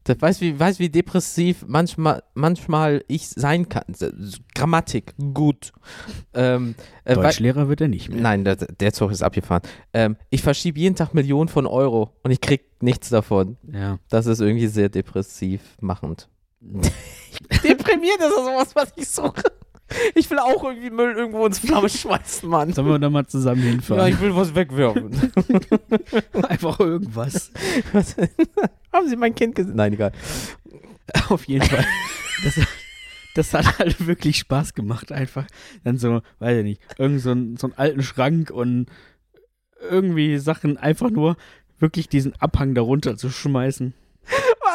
Das 0.09 0.21
weißt 0.23 0.41
wie, 0.41 0.59
weißt, 0.59 0.79
wie 0.79 0.89
depressiv 0.89 1.65
manchmal, 1.67 2.23
manchmal 2.33 3.05
ich 3.09 3.29
sein 3.29 3.69
kann. 3.69 3.85
Grammatik, 4.55 5.13
gut. 5.35 5.73
Ähm, 6.33 6.77
äh, 7.05 7.15
Deutschlehrer 7.15 7.69
wird 7.69 7.83
er 7.83 7.89
nicht 7.89 8.09
mehr. 8.09 8.23
Nein, 8.23 8.45
der, 8.45 8.57
der 8.57 8.95
Zug 8.95 9.11
ist 9.11 9.23
abgefahren. 9.23 9.63
Ähm, 9.93 10.17
ich 10.31 10.41
verschiebe 10.41 10.81
jeden 10.81 10.97
Tag 10.97 11.13
Millionen 11.13 11.49
von 11.49 11.67
Euro 11.67 12.17
und 12.23 12.31
ich 12.31 12.41
krieg 12.41 12.63
nichts 12.81 13.11
davon. 13.11 13.59
Ja. 13.71 13.99
Das 14.09 14.25
ist 14.25 14.41
irgendwie 14.41 14.69
sehr 14.69 14.89
depressiv 14.89 15.61
machend. 15.81 16.31
Deprimiert 16.63 18.21
ist 18.21 18.35
sowas, 18.35 18.75
was 18.75 18.93
ich 18.97 19.09
suche. 19.09 19.43
Ich 20.15 20.29
will 20.31 20.39
auch 20.39 20.65
irgendwie 20.65 20.91
Müll 20.91 21.13
irgendwo 21.17 21.47
ins 21.47 21.59
Flamme 21.61 21.89
schmeißen, 21.89 22.49
Mann. 22.49 22.73
Sollen 22.73 22.89
wir 22.89 22.99
da 22.99 23.09
mal 23.11 23.27
zusammen 23.27 23.63
Ja, 23.63 23.71
hinfahren? 23.71 24.13
ich 24.13 24.21
will 24.21 24.35
was 24.37 24.55
wegwerfen. 24.55 25.33
Einfach 26.49 26.79
irgendwas. 26.81 27.51
Was- 27.93 28.17
Haben 28.93 29.09
Sie 29.09 29.17
mein 29.17 29.35
Kind 29.35 29.55
gesehen? 29.55 29.77
Nein, 29.77 29.95
egal. 29.95 30.13
Auf 31.31 31.45
jeden 31.49 31.65
Fall. 31.65 31.87
Das, 32.45 32.61
das 33.35 33.55
hat 33.55 33.79
halt 33.79 34.07
wirklich 34.07 34.37
Spaß 34.39 34.75
gemacht, 34.75 35.11
einfach. 35.13 35.47
Dann 35.85 35.97
so, 35.97 36.21
weiß 36.39 36.59
ich 36.59 36.65
nicht, 36.65 36.83
irgend 36.99 37.21
so, 37.21 37.33
ein, 37.33 37.57
so 37.57 37.69
einen 37.69 37.79
alten 37.79 38.03
Schrank 38.03 38.51
und 38.51 38.87
irgendwie 39.91 40.39
Sachen 40.39 40.77
einfach 40.77 41.11
nur 41.11 41.37
wirklich 41.79 42.09
diesen 42.09 42.35
Abhang 42.41 42.75
darunter 42.75 43.17
zu 43.17 43.31
schmeißen. 43.31 43.95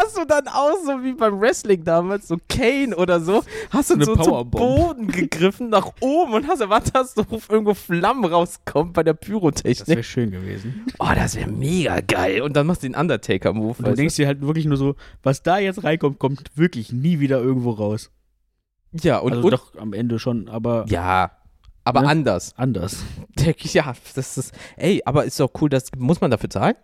Warst 0.04 0.18
du 0.18 0.26
dann 0.26 0.48
auch 0.48 0.76
so 0.86 1.04
wie 1.04 1.14
beim 1.14 1.40
Wrestling 1.40 1.84
damals, 1.84 2.28
so 2.28 2.38
Kane 2.50 2.96
oder 2.96 3.20
so, 3.22 3.44
hast 3.70 3.90
du 3.92 4.04
so 4.04 4.16
zum 4.16 4.26
Powerbomb. 4.26 4.52
Boden 4.52 5.08
gegriffen, 5.08 5.70
nach 5.70 5.92
oben 6.02 6.34
und 6.34 6.48
hast 6.48 6.60
erwartet, 6.62 6.96
dass 6.96 7.14
so 7.14 7.26
irgendwo 7.50 7.74
Flammen 7.74 8.26
rauskommen 8.26 8.92
bei 8.94 9.04
der 9.04 9.14
Das 9.14 9.26
Pyrotechnik. 9.28 9.88
wäre 9.88 10.04
schön 10.04 10.32
gewesen. 10.32 10.86
Oh, 11.00 11.10
das 11.16 11.36
wäre 11.36 11.50
mega 11.50 12.02
geil. 12.02 12.42
Und 12.42 12.56
dann 12.56 12.68
machst 12.68 12.84
du 12.84 12.88
den 12.88 12.96
Undertaker-Move. 12.96 13.76
Und 13.80 13.88
du 13.88 13.94
denkst 13.96 14.16
dir 14.16 14.28
halt 14.28 14.42
wirklich 14.42 14.66
nur 14.66 14.78
so, 14.78 14.96
was 15.24 15.42
da 15.44 15.58
jetzt 15.58 15.84
reinkommt, 15.84 16.20
kommt 16.20 16.52
wirklich 16.56 16.92
nie 16.92 17.20
wieder 17.20 17.40
irgendwo 17.42 17.72
raus. 17.72 18.12
ja, 18.92 19.20
und, 19.20 19.34
also 19.34 19.46
und 19.46 19.52
doch 19.52 19.76
am 19.78 19.94
Ende 19.94 20.20
schon, 20.20 20.50
aber 20.50 20.86
ja, 20.88 21.32
aber 21.86 22.02
Ne? 22.02 22.08
anders. 22.10 22.54
anders. 22.58 23.04
Ja, 23.74 23.94
das 24.16 24.38
ist, 24.38 24.54
ey, 24.78 25.02
aber 25.06 25.26
ist 25.26 25.40
doch 25.40 25.52
cool, 25.62 25.70
das 25.70 25.86
muss 25.98 26.22
man 26.22 26.30
dafür 26.32 26.50
zahlen? 26.50 26.76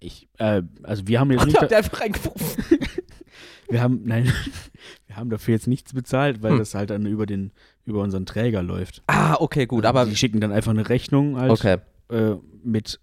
Ich, 0.00 0.28
äh, 0.38 0.62
also 0.82 1.06
wir 1.06 1.20
haben 1.20 1.30
jetzt 1.30 1.40
Ich 1.42 1.46
nicht, 1.48 1.60
hab 1.60 1.68
der 1.68 1.78
einfach 1.78 2.00
reingerufen. 2.00 2.64
wir 3.68 3.82
haben, 3.82 4.00
nein, 4.04 4.32
wir 5.06 5.16
haben 5.16 5.30
dafür 5.30 5.54
jetzt 5.54 5.66
nichts 5.66 5.92
bezahlt, 5.92 6.42
weil 6.42 6.52
Hm. 6.52 6.58
das 6.58 6.74
halt 6.74 6.90
dann 6.90 7.04
über 7.06 7.26
den, 7.26 7.52
über 7.84 8.02
unseren 8.02 8.24
Träger 8.26 8.62
läuft. 8.62 9.02
Ah, 9.06 9.36
okay, 9.38 9.66
gut, 9.66 9.84
aber 9.86 10.06
die 10.06 10.16
schicken 10.16 10.40
dann 10.40 10.52
einfach 10.52 10.70
eine 10.72 10.88
Rechnung 10.88 11.36
halt 11.38 11.50
okay. 11.52 11.78
äh, 12.10 12.36
mit 12.64 12.98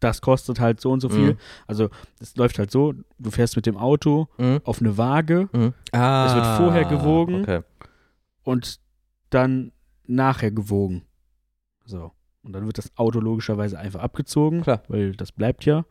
das 0.00 0.20
kostet 0.20 0.60
halt 0.60 0.80
so 0.82 0.90
und 0.90 1.00
so 1.00 1.08
viel. 1.08 1.32
Mhm. 1.32 1.38
Also 1.66 1.88
es 2.20 2.36
läuft 2.36 2.58
halt 2.58 2.70
so, 2.70 2.92
du 3.18 3.30
fährst 3.30 3.56
mit 3.56 3.64
dem 3.64 3.78
Auto 3.78 4.28
Mhm. 4.36 4.60
auf 4.64 4.80
eine 4.80 4.98
Waage 4.98 5.48
Mhm. 5.52 5.72
Ah, 5.92 6.26
Es 6.26 6.34
wird 6.34 6.46
vorher 6.58 6.84
gewogen. 6.84 7.42
Okay. 7.42 7.62
und 8.42 8.80
dann 9.30 9.72
nachher 10.06 10.50
gewogen. 10.50 11.06
So. 11.86 12.12
Und 12.44 12.52
dann 12.52 12.66
wird 12.66 12.78
das 12.78 12.96
Auto 12.96 13.20
logischerweise 13.20 13.78
einfach 13.78 14.00
abgezogen, 14.00 14.62
Klar. 14.62 14.82
weil 14.88 15.12
das 15.12 15.32
bleibt 15.32 15.64
ja. 15.64 15.84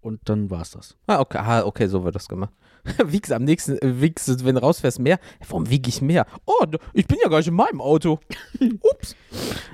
Und 0.00 0.20
dann 0.28 0.50
war's 0.50 0.70
das. 0.70 0.96
Ah, 1.06 1.20
okay, 1.20 1.38
ah, 1.38 1.64
okay, 1.64 1.86
so 1.86 2.04
wird 2.04 2.14
das 2.14 2.28
gemacht. 2.28 2.52
Wiegst 3.04 3.32
am 3.32 3.44
nächsten, 3.44 3.76
äh, 3.78 4.00
wiegst 4.00 4.44
wenn 4.44 4.54
du 4.54 4.62
rausfährst, 4.62 4.98
mehr? 4.98 5.18
Warum 5.46 5.68
wiege 5.68 5.88
ich 5.88 6.00
mehr? 6.00 6.26
Oh, 6.46 6.64
ich 6.94 7.06
bin 7.06 7.18
ja 7.22 7.28
gar 7.28 7.38
nicht 7.38 7.48
in 7.48 7.54
meinem 7.54 7.80
Auto. 7.80 8.18
Ups. 8.80 9.16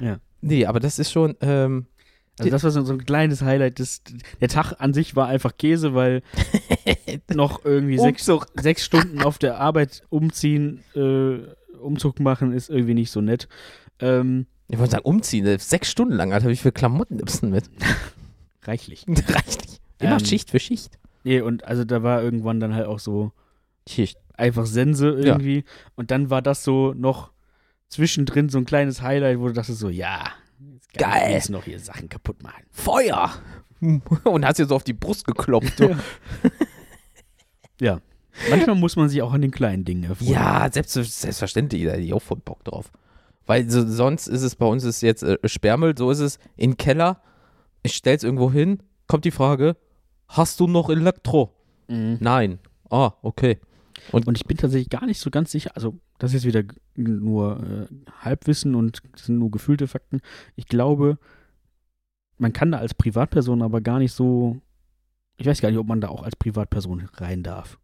Ja. 0.01 0.19
Nee, 0.41 0.67
aber 0.67 0.81
das 0.81 0.99
ist 0.99 1.13
schon, 1.13 1.37
ähm, 1.41 1.87
Also 2.39 2.51
das 2.51 2.65
war 2.65 2.71
so 2.71 2.93
ein 2.93 3.05
kleines 3.05 3.43
Highlight. 3.43 3.79
Des, 3.79 4.03
der 4.41 4.49
Tag 4.49 4.75
an 4.79 4.93
sich 4.93 5.15
war 5.15 5.29
einfach 5.29 5.57
Käse, 5.57 5.95
weil 5.95 6.23
noch 7.35 7.65
irgendwie 7.65 7.99
sechs, 7.99 8.29
sechs 8.55 8.85
Stunden 8.85 9.23
auf 9.23 9.39
der 9.39 9.59
Arbeit 9.59 10.03
umziehen, 10.09 10.83
äh, 10.95 11.39
Umzug 11.79 12.19
machen, 12.19 12.53
ist 12.53 12.71
irgendwie 12.71 12.95
nicht 12.95 13.13
so 13.13 13.21
nett. 13.21 13.49
Ähm, 14.01 14.47
Ich 14.69 14.79
wollte 14.79 14.93
sagen, 14.93 15.05
umziehen. 15.05 15.59
Sechs 15.59 15.91
Stunden 15.91 16.15
lang, 16.15 16.33
Alter. 16.33 16.49
Wie 16.49 16.57
viele 16.57 16.73
Klamotten 16.73 17.17
nimmst 17.17 17.43
du 17.43 17.47
mit? 17.47 17.71
reichlich. 18.63 19.05
Reicht 19.09 19.63
nicht. 19.67 19.81
Ihr 20.01 20.09
Ähm, 20.09 20.11
macht 20.11 20.27
Schicht 20.27 20.51
für 20.51 20.59
Schicht. 20.59 20.99
Nee, 21.25 21.41
und 21.41 21.65
also 21.65 21.85
da 21.85 22.03
war 22.03 22.23
irgendwann 22.23 22.61
dann 22.61 22.75
halt 22.75 22.87
auch 22.87 22.99
so 22.99 23.33
Schicht. 23.89 24.19
einfach 24.35 24.67
Sense 24.67 25.09
irgendwie. 25.09 25.65
Und 25.95 26.11
dann 26.11 26.31
war 26.31 26.43
das 26.43 26.63
so 26.65 26.93
noch 26.95 27.31
zwischendrin 27.89 28.49
so 28.49 28.59
ein 28.59 28.65
kleines 28.65 29.03
Highlight, 29.03 29.39
wo 29.39 29.47
du 29.49 29.53
dachtest 29.53 29.79
so, 29.79 29.89
ja, 29.89 30.33
Geil. 30.97 31.29
ich 31.29 31.35
jetzt 31.35 31.51
noch 31.51 31.65
hier 31.65 31.79
Sachen 31.79 32.09
kaputt 32.09 32.43
machen. 32.43 32.65
Feuer! 32.71 33.33
Und 34.25 34.45
hast 34.45 34.59
dir 34.59 34.67
so 34.67 34.75
auf 34.75 34.85
die 34.85 34.95
Brust 34.95 35.27
geklopft. 35.27 35.77
So. 35.79 35.91
Ja. 35.91 35.97
ja. 37.81 38.01
Manchmal 38.51 38.77
muss 38.77 38.97
man 38.97 39.09
sich 39.09 39.23
auch 39.23 39.33
an 39.33 39.43
den 39.43 39.51
kleinen 39.51 39.85
Dingen 39.85 40.05
erfreuen. 40.05 40.31
Ja, 40.31 40.69
selbst, 40.71 40.93
selbstverständlich, 40.95 41.85
da 41.85 41.93
hätte 41.93 42.03
ich 42.03 42.13
auch 42.13 42.23
voll 42.23 42.39
Bock 42.39 42.65
drauf. 42.65 42.91
Weil 43.47 43.71
so, 43.71 43.87
sonst 43.87 44.27
ist 44.27 44.43
es 44.43 44.57
bei 44.57 44.67
uns 44.67 44.85
ist 44.85 45.01
jetzt 45.03 45.23
äh, 45.23 45.39
Sperrmüll, 45.45 45.97
so 45.97 46.11
ist 46.11 46.21
es 46.21 46.39
in 46.57 46.73
den 46.73 46.77
Keller, 46.77 47.23
ich 47.83 47.95
stell's 47.95 48.25
irgendwo 48.25 48.51
hin, 48.51 48.83
kommt 49.07 49.25
die 49.25 49.31
Frage, 49.31 49.77
hast 50.29 50.61
du 50.61 50.67
noch 50.67 50.91
Elektro? 50.91 51.53
Mhm. 51.89 52.19
Nein. 52.21 52.59
Ah, 52.91 53.13
okay. 53.23 53.59
Und 54.13 54.37
ich 54.37 54.45
bin 54.47 54.57
tatsächlich 54.57 54.91
gar 54.91 55.07
nicht 55.07 55.19
so 55.19 55.31
ganz 55.31 55.51
sicher, 55.51 55.71
also 55.75 55.99
das 56.19 56.35
ist 56.35 56.45
wieder 56.45 56.63
nur 56.95 57.61
äh, 57.61 57.87
Halbwissen 58.21 58.75
und 58.75 59.03
das 59.13 59.27
sind 59.27 59.39
nur 59.39 59.51
gefühlte 59.51 59.89
Fakten. 59.89 60.21
Ich 60.55 60.67
glaube, 60.67 61.19
man 62.39 62.53
kann 62.53 62.73
da 62.73 62.79
als 62.79 62.95
Privatperson 62.95 63.63
aber 63.63 63.81
gar 63.81 63.99
nicht 63.99 64.13
so, 64.13 64.61
ich 65.37 65.47
weiß 65.47 65.61
gar 65.61 65.71
nicht, 65.71 65.79
ob 65.79 65.87
man 65.87 66.01
da 66.01 66.09
auch 66.09 66.23
als 66.23 66.37
Privatperson 66.37 67.09
rein 67.15 67.43
darf. 67.43 67.79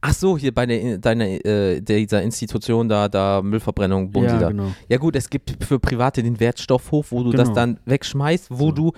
Ach 0.00 0.12
so, 0.14 0.36
hier 0.38 0.54
bei 0.54 0.66
der, 0.66 0.98
deiner, 0.98 1.24
äh, 1.44 1.80
dieser 1.80 2.22
Institution 2.22 2.88
da, 2.88 3.08
da 3.08 3.42
Müllverbrennung, 3.42 4.10
Bumsi 4.10 4.28
ja, 4.34 4.38
da. 4.40 4.48
genau. 4.48 4.72
Ja 4.88 4.98
gut, 4.98 5.16
es 5.16 5.30
gibt 5.30 5.64
für 5.64 5.78
Private 5.78 6.22
den 6.22 6.38
Wertstoffhof, 6.40 7.12
wo 7.12 7.22
du 7.22 7.30
das 7.32 7.48
Genau. 7.48 7.54
dann 7.54 7.80
wegschmeißt, 7.84 8.46
wo 8.50 8.68
So. 8.68 8.72
du, 8.72 8.92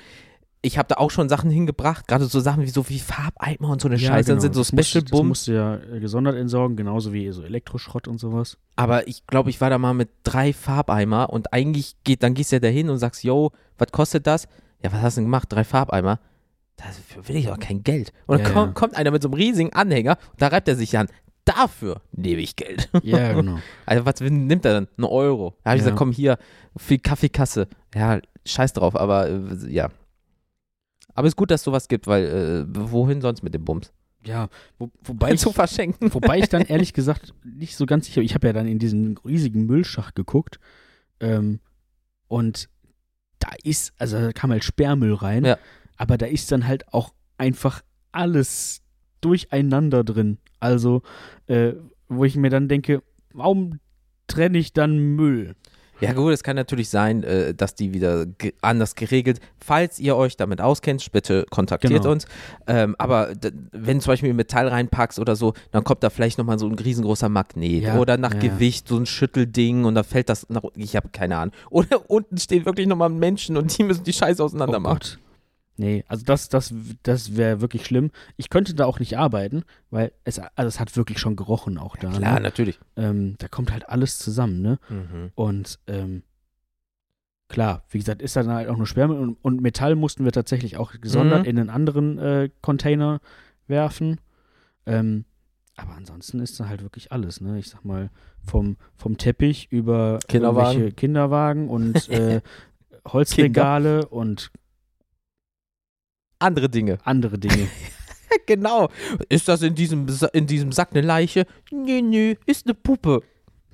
ich 0.61 0.77
habe 0.77 0.89
da 0.89 0.97
auch 0.97 1.11
schon 1.13 1.29
Sachen 1.29 1.51
hingebracht, 1.51 2.09
gerade 2.09 2.25
so 2.25 2.41
Sachen 2.41 2.65
wie 2.65 2.69
so 2.69 2.89
wie 2.89 2.99
Farbeimer 2.99 3.69
und 3.71 3.81
so 3.81 3.87
eine 3.89 3.97
Ja, 3.97 4.09
Scheiße, 4.09 4.29
dann 4.29 4.39
genau. 4.39 4.43
sind 4.43 4.55
so 4.55 4.61
Das 4.77 4.87
Special 4.89 5.03
Das 5.05 5.11
Bums. 5.13 5.29
musst 5.29 5.47
du 5.49 5.53
ja 5.53 5.77
äh, 5.77 6.01
gesondert 6.01 6.35
entsorgen, 6.37 6.77
genauso 6.77 7.13
wie 7.13 7.31
so 7.31 7.43
Elektroschrott 7.43 8.09
und 8.09 8.19
sowas. 8.19 8.59
Aber 8.75 9.07
ich 9.07 9.27
glaube, 9.29 9.51
ich 9.51 9.61
war 9.61 9.71
da 9.71 9.79
mal 9.79 9.95
mit 9.95 10.09
drei 10.25 10.53
Farbeimer 10.53 11.31
und 11.31 11.53
eigentlich 11.53 11.95
geht, 12.05 12.23
dann 12.25 12.35
gehst 12.35 12.51
du 12.53 12.57
ja 12.57 12.61
dahin 12.61 12.91
und 12.91 12.99
sagst, 12.99 13.23
yo, 13.23 13.53
was 13.79 13.93
kostet 13.93 14.27
das? 14.27 14.49
Ja, 14.83 14.93
was 14.93 15.01
hast 15.01 15.17
du 15.17 15.21
denn 15.21 15.27
gemacht? 15.27 15.47
Drei 15.51 15.63
Farbeimer? 15.65 16.19
Dafür 16.79 17.29
will 17.29 17.37
ich 17.37 17.47
doch 17.47 17.59
kein 17.59 17.83
Geld. 17.83 18.13
Und 18.27 18.39
dann 18.39 18.47
Ja, 18.47 18.53
kommt, 18.53 18.67
ja. 18.69 18.73
kommt 18.75 18.97
einer 18.97 19.11
mit 19.11 19.21
so 19.23 19.29
einem 19.29 19.35
riesigen 19.35 19.73
Anhänger 19.75 20.17
und 20.33 20.41
da 20.41 20.47
reibt 20.49 20.69
er 20.69 20.77
sich 20.77 20.97
an. 20.97 21.09
Dafür 21.45 22.01
nehme 22.13 22.41
ich 22.41 22.57
Geld. 22.57 22.89
Ja, 23.03 23.33
genau. 23.35 23.59
Also 23.87 24.05
was 24.07 24.21
nimmt 24.21 24.65
er 24.65 24.73
dann? 24.75 24.89
Ein 24.97 25.05
Euro. 25.05 25.55
Da 25.65 25.71
habe 25.71 25.77
ich 25.77 25.81
Ja. 25.83 25.85
gesagt, 25.87 25.99
komm 25.99 26.13
hier, 26.13 26.39
viel 26.77 26.99
Kaffeekasse. 26.99 27.69
Ja, 27.95 28.21
scheiß 28.47 28.73
drauf, 28.75 28.95
aber 28.97 29.29
äh, 29.29 29.41
ja. 29.69 29.91
Aber 31.15 31.27
ist 31.27 31.37
gut, 31.37 31.51
dass 31.51 31.61
es 31.63 31.65
sowas 31.65 31.89
gibt, 31.89 32.07
weil 32.07 32.25
äh, 32.27 32.65
wohin 32.93 33.21
sonst 33.21 33.43
mit 33.43 33.53
dem 33.55 33.65
Bums? 33.65 33.93
ja, 34.25 34.49
wo, 34.79 34.91
wobei, 35.05 35.33
ich, 35.33 35.41
zu 35.41 35.53
verschenken. 35.53 36.13
wobei 36.15 36.39
ich 36.39 36.49
dann 36.49 36.63
ehrlich 36.67 36.93
gesagt 36.93 37.35
nicht 37.45 37.77
so 37.77 37.87
ganz 37.87 38.07
sicher, 38.07 38.21
ich 38.21 38.35
habe 38.35 38.47
ja 38.49 38.53
dann 38.53 38.67
in 38.67 38.79
diesen 38.79 39.17
riesigen 39.25 39.65
Müllschacht 39.67 40.15
geguckt 40.17 40.59
ähm, 41.21 41.61
und 42.27 42.69
da 43.39 43.49
ist, 43.63 43.93
also 43.99 44.19
da 44.19 44.33
kam 44.33 44.51
halt 44.51 44.65
Sperrmüll 44.65 45.15
rein, 45.15 45.45
Ja. 45.45 45.57
Aber 45.99 46.17
da 46.17 46.25
ist 46.27 46.51
dann 46.51 46.67
halt 46.67 46.91
auch 46.95 47.13
einfach 47.37 47.83
alles 48.13 48.81
durcheinander 49.21 50.05
drin. 50.05 50.39
Also, 50.61 51.03
äh, 51.47 51.73
wo 52.09 52.25
ich 52.25 52.37
mir 52.37 52.51
dann 52.51 52.69
denke, 52.69 53.03
warum 53.33 53.79
trenne 54.27 54.59
ich 54.59 54.73
dann 54.73 54.99
Müll? 54.99 55.55
Ja 56.01 56.13
gut, 56.13 56.33
es 56.33 56.45
kann 56.45 56.55
natürlich 56.55 56.91
sein, 56.91 57.25
äh, 57.25 57.55
dass 57.55 57.75
die 57.75 57.93
wieder 57.93 58.25
anders 58.63 58.95
geregelt. 58.95 59.41
Falls 59.59 59.99
ihr 59.99 60.15
euch 60.15 60.37
damit 60.37 60.61
auskennt, 60.61 61.11
bitte 61.11 61.45
kontaktiert 61.51 61.93
Genau. 62.03 62.13
uns. 62.13 62.27
Ähm, 62.69 62.95
aber 62.99 63.33
wenn 63.73 64.01
zum 64.01 64.13
Beispiel 64.13 64.33
Metall 64.33 64.69
reinpackst 64.69 65.19
oder 65.19 65.35
so, 65.35 65.55
dann 65.73 65.83
kommt 65.83 66.05
da 66.05 66.11
vielleicht 66.11 66.39
nochmal 66.39 66.61
so 66.61 66.69
ein 66.69 66.75
riesengroßer 66.79 67.29
Magnet 67.29 67.83
Ja, 67.83 67.99
oder 67.99 68.17
nach 68.17 68.35
ja. 68.35 68.39
Gewicht 68.39 68.87
so 68.87 68.97
ein 68.97 69.07
Schüttelding 69.07 69.85
und 69.85 69.97
da 69.97 70.05
fällt 70.05 70.29
das 70.29 70.49
nach 70.49 70.63
Ich 70.77 70.95
habe 70.95 71.09
keine 71.09 71.37
Ahnung. 71.37 71.53
Oder 71.71 72.09
unten 72.09 72.39
stehen 72.39 72.65
wirklich 72.65 72.87
nochmal 72.87 73.09
Menschen 73.11 73.57
und 73.57 73.77
die 73.77 73.83
müssen 73.83 74.05
die 74.05 74.13
Scheiße 74.13 74.43
auseinander 74.43 74.77
Oh 74.79 74.81
machen. 74.81 74.99
Gott. 75.01 75.19
Nee, 75.81 76.05
also 76.09 76.25
das, 76.25 76.49
das, 76.49 76.75
das 77.05 77.37
wäre 77.37 77.61
wirklich 77.61 77.87
schlimm. 77.87 78.11
Ich 78.37 78.51
könnte 78.51 78.75
da 78.75 78.85
auch 78.85 78.99
nicht 78.99 79.17
arbeiten, 79.17 79.63
weil 79.91 80.11
es, 80.25 80.39
also 80.41 80.67
es 80.67 80.81
hat 80.81 80.97
wirklich 80.97 81.21
schon 81.21 81.37
gerochen 81.37 81.79
auch 81.79 81.97
da. 81.97 82.11
Klar, 82.11 82.35
ne? 82.35 82.41
natürlich. 82.41 82.81
ähm, 82.97 83.37
da 83.39 83.47
kommt 83.47 83.71
halt 83.73 83.89
alles 83.89 84.19
zusammen, 84.19 84.61
ne? 84.61 84.79
Mhm. 84.89 85.31
Und 85.37 85.79
ähm, 85.87 86.25
klar, 87.49 87.85
wie 87.91 87.99
gesagt, 87.99 88.23
ist 88.23 88.35
dann 88.37 88.49
halt 88.49 88.69
auch 88.69 88.77
nur 88.77 88.87
Sperrmüll 88.89 89.19
und, 89.19 89.39
und 89.41 89.63
Metall 89.63 89.95
mussten 89.95 90.25
wir 90.25 90.33
tatsächlich 90.33 90.77
auch 90.77 90.93
gesondert 91.01 91.45
Mhm. 91.45 91.49
in 91.51 91.59
einen 91.61 91.71
anderen 91.71 92.19
äh, 92.19 92.51
Container 92.61 93.21
werfen. 93.69 94.21
Ähm, 94.85 95.25
aber 95.77 95.93
ansonsten 95.95 96.41
ist 96.41 96.59
da 96.59 96.69
halt 96.69 96.83
wirklich 96.83 97.13
alles, 97.13 97.41
ne? 97.41 97.57
Ich 97.59 97.69
sag 97.69 97.85
mal, 97.85 98.11
vom, 98.45 98.77
vom 98.97 99.17
Teppich 99.17 99.69
über 99.71 100.19
Kinderwagen. 100.27 100.71
irgendwelche 100.73 100.95
Kinderwagen 100.97 101.69
und 101.69 102.09
äh, 102.09 102.41
Holzregale 103.07 104.07
und 104.09 104.51
Andere 106.39 106.69
Dinge. 106.69 106.99
andere 107.05 107.39
Dinge. 107.39 107.69
genau. 108.47 108.89
Ist 109.29 109.49
das 109.49 109.63
in 109.63 109.75
diesem, 109.75 110.07
in 110.33 110.47
diesem 110.47 110.73
Sack 110.73 110.91
eine 110.93 111.01
Leiche? 111.01 111.47
Nö, 111.73 112.01
nö, 112.03 112.35
ist 112.47 112.67
eine 112.67 112.75
Puppe. 112.75 113.23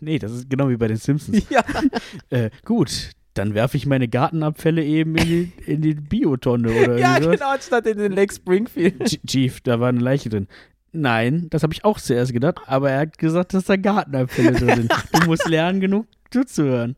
nee, 0.00 0.18
das 0.18 0.32
ist 0.32 0.48
genau 0.50 0.68
wie 0.68 0.76
bei 0.76 0.88
den 0.88 0.96
Simpsons. 0.96 1.42
Ja. 1.50 1.62
Äh, 2.30 2.50
gut, 2.64 3.10
dann 3.34 3.54
werfe 3.54 3.76
ich 3.76 3.86
meine 3.86 4.08
Gartenabfälle 4.08 4.82
eben 4.84 5.16
in 5.16 5.24
die, 5.26 5.52
in 5.66 5.82
die 5.82 5.94
Biotonne 5.94 6.68
oder 6.70 6.98
Ja, 6.98 7.14
irgendwie 7.16 7.24
sowas. 7.24 7.38
genau, 7.38 7.50
anstatt 7.52 7.86
in 7.86 7.98
den 7.98 8.12
Lake 8.12 8.32
Springfield. 8.34 9.02
Ch- 9.02 9.20
Chief, 9.26 9.60
da 9.60 9.80
war 9.80 9.88
eine 9.88 10.00
Leiche 10.00 10.28
drin. 10.28 10.46
Nein, 10.92 11.48
das 11.50 11.64
habe 11.64 11.72
ich 11.72 11.84
auch 11.84 11.98
zuerst 12.00 12.32
gedacht, 12.32 12.60
aber 12.66 12.90
er 12.92 13.00
hat 13.00 13.18
gesagt, 13.18 13.52
dass 13.52 13.64
da 13.64 13.76
Gartenabfälle 13.76 14.52
drin 14.52 14.76
sind. 14.76 14.92
Du 15.12 15.26
musst 15.26 15.48
lernen, 15.48 15.80
genug 15.80 16.06
zuzuhören. 16.34 16.96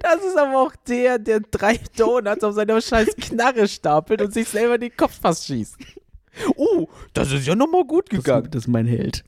Das 0.00 0.24
ist 0.24 0.38
aber 0.38 0.58
auch 0.62 0.72
der, 0.88 1.18
der 1.18 1.40
drei 1.40 1.78
Donuts 1.96 2.44
auf 2.44 2.54
seiner 2.54 2.80
scheiß 2.80 3.16
Knarre 3.16 3.66
stapelt 3.66 4.22
und 4.22 4.32
sich 4.32 4.46
selber 4.48 4.78
den 4.78 4.96
Kopf 4.96 5.18
fast 5.20 5.46
schießt. 5.46 5.76
Oh, 6.56 6.86
das 7.12 7.32
ist 7.32 7.46
ja 7.48 7.56
nochmal 7.56 7.84
gut 7.84 8.04
Das, 8.12 8.18
gegangen. 8.22 8.48
das 8.50 8.62
ist 8.64 8.68
mein 8.68 8.86
Held. 8.86 9.24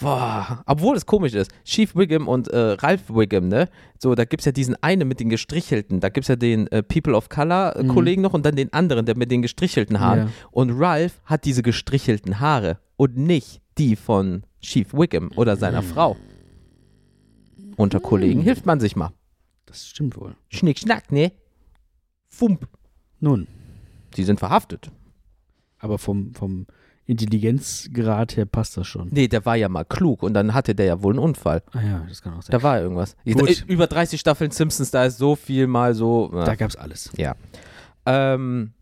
Boah, 0.00 0.62
obwohl 0.66 0.96
es 0.96 1.06
komisch 1.06 1.34
ist. 1.34 1.52
Chief 1.64 1.94
Wiggum 1.94 2.26
und 2.26 2.48
äh, 2.48 2.58
Ralph 2.58 3.08
Wiggum, 3.10 3.48
ne? 3.48 3.68
So, 3.98 4.14
da 4.16 4.24
gibt's 4.24 4.44
ja 4.44 4.50
diesen 4.52 4.74
einen 4.82 5.06
mit 5.06 5.20
den 5.20 5.28
gestrichelten. 5.28 6.00
Da 6.00 6.08
gibt's 6.08 6.28
ja 6.28 6.34
den 6.36 6.66
äh, 6.72 6.82
People 6.82 7.14
of 7.14 7.28
Color 7.28 7.76
äh, 7.76 7.82
Mhm. 7.84 7.88
Kollegen 7.88 8.22
noch 8.22 8.32
und 8.34 8.44
dann 8.44 8.56
den 8.56 8.72
anderen, 8.72 9.06
der 9.06 9.16
mit 9.16 9.30
den 9.30 9.42
gestrichelten 9.42 10.00
Haaren. 10.00 10.18
Ja. 10.20 10.28
Und 10.50 10.70
Ralph 10.72 11.20
hat 11.26 11.44
diese 11.44 11.62
gestrichelten 11.62 12.40
Haare 12.40 12.78
und 12.96 13.16
nicht 13.16 13.60
die 13.78 13.94
von 13.94 14.42
Chief 14.60 14.92
Wiggum 14.92 15.30
oder 15.36 15.56
seiner 15.56 15.82
Mhm. 15.82 15.86
Frau. 15.86 16.16
Unter 17.76 18.00
Kollegen 18.00 18.40
hilft 18.42 18.66
man 18.66 18.80
sich 18.80 18.96
mal. 18.96 19.12
Das 19.66 19.86
stimmt 19.86 20.16
wohl. 20.16 20.34
Schnick, 20.50 20.78
schnack, 20.78 21.10
ne? 21.10 21.32
Fump. 22.28 22.68
Nun, 23.20 23.46
Die 24.16 24.24
sind 24.24 24.38
verhaftet. 24.38 24.90
aber 25.78 25.98
vom, 25.98 26.34
vom 26.34 26.66
Intelligenzgrad 27.06 28.36
her 28.36 28.46
passt 28.46 28.76
das 28.76 28.86
schon. 28.86 29.08
Nee, 29.10 29.28
der 29.28 29.44
war 29.44 29.56
ja 29.56 29.68
mal 29.68 29.84
klug 29.84 30.22
und 30.22 30.34
dann 30.34 30.54
hatte 30.54 30.74
der 30.74 30.86
ja 30.86 31.02
wohl 31.02 31.12
einen 31.14 31.18
Unfall. 31.18 31.62
Ah 31.72 31.82
ja, 31.82 32.04
das 32.08 32.22
kann 32.22 32.34
auch 32.34 32.42
sein. 32.42 32.52
Da 32.52 32.62
war 32.62 32.80
irgendwas. 32.80 33.16
Gut. 33.24 33.64
Über 33.66 33.86
30 33.86 34.18
Staffeln 34.20 34.50
Simpsons, 34.50 34.90
da 34.90 35.04
ist 35.04 35.18
so 35.18 35.36
viel 35.36 35.66
mal 35.66 35.94
so. 35.94 36.30
Ja, 36.32 36.44
Da 36.44 36.54
gab's 36.54 36.76
alles. 36.76 37.10
ähm, 38.06 38.72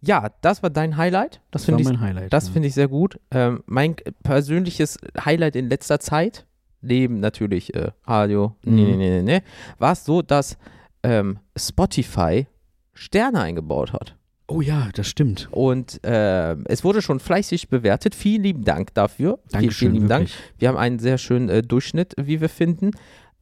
ja 0.00 0.30
das 0.42 0.62
war 0.62 0.70
dein 0.70 0.96
Highlight. 0.96 1.40
Das 1.50 1.62
Das 1.62 1.72
war 1.72 1.78
finde 1.78 1.82
ich, 1.82 1.88
mein 1.88 2.00
Highlight. 2.00 2.32
das 2.32 2.46
ja. 2.46 2.52
finde 2.52 2.68
ich 2.68 2.74
sehr 2.74 2.88
gut. 2.88 3.18
Ähm, 3.30 3.62
mein 3.66 3.96
persönliches 4.22 4.98
Highlight 5.24 5.56
in 5.56 5.68
letzter 5.68 6.00
Zeit, 6.00 6.46
neben 6.80 7.20
natürlich 7.20 7.74
äh, 7.74 7.90
Radio, 8.04 8.54
nee, 8.62 8.70
nee, 8.82 8.92
Mhm. 8.92 8.98
nee, 8.98 9.10
nee, 9.10 9.22
nee, 9.22 9.42
war 9.78 9.92
es 9.92 10.04
so, 10.04 10.22
dass 10.22 10.56
ähm, 11.02 11.38
Spotify 11.56 12.46
Sterne 12.94 13.40
eingebaut 13.40 13.92
hat. 13.92 14.16
Oh 14.48 14.60
ja, 14.60 14.88
das 14.94 15.08
stimmt. 15.08 15.48
Und 15.50 16.02
äh, 16.04 16.52
es 16.66 16.84
wurde 16.84 17.02
schon 17.02 17.18
fleißig 17.20 17.68
bewertet. 17.68 18.14
Vielen 18.14 18.42
lieben 18.44 18.64
Dank 18.64 18.94
dafür. 18.94 19.40
Dankeschön, 19.50 19.72
vielen 19.88 19.92
lieben 19.94 20.08
Dank. 20.08 20.28
wirklich. 20.28 20.54
Wir 20.58 20.68
haben 20.68 20.76
einen 20.76 20.98
sehr 21.00 21.18
schönen 21.18 21.48
äh, 21.48 21.62
Durchschnitt, 21.62 22.14
wie 22.20 22.40
wir 22.40 22.48
finden. 22.48 22.92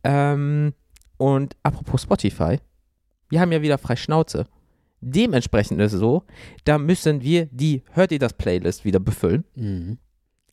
Ähm, 0.03 0.73
und 1.19 1.57
apropos 1.63 2.03
Spotify, 2.03 2.59
wir 3.29 3.41
haben 3.41 3.53
ja 3.53 3.61
wieder 3.63 3.79
frei 3.79 3.97
Schnauze. 3.97 4.47
Dementsprechend 5.01 5.81
ist 5.83 5.93
es 5.93 6.01
so, 6.01 6.25
da 6.65 6.79
müssen 6.79 7.21
wir 7.23 7.47
die 7.53 7.83
Hört 7.93 8.11
ihr 8.11 8.19
das 8.19 8.33
Playlist 8.33 8.85
wieder 8.87 8.99
befüllen. 9.01 9.45
Mhm. 9.55 9.99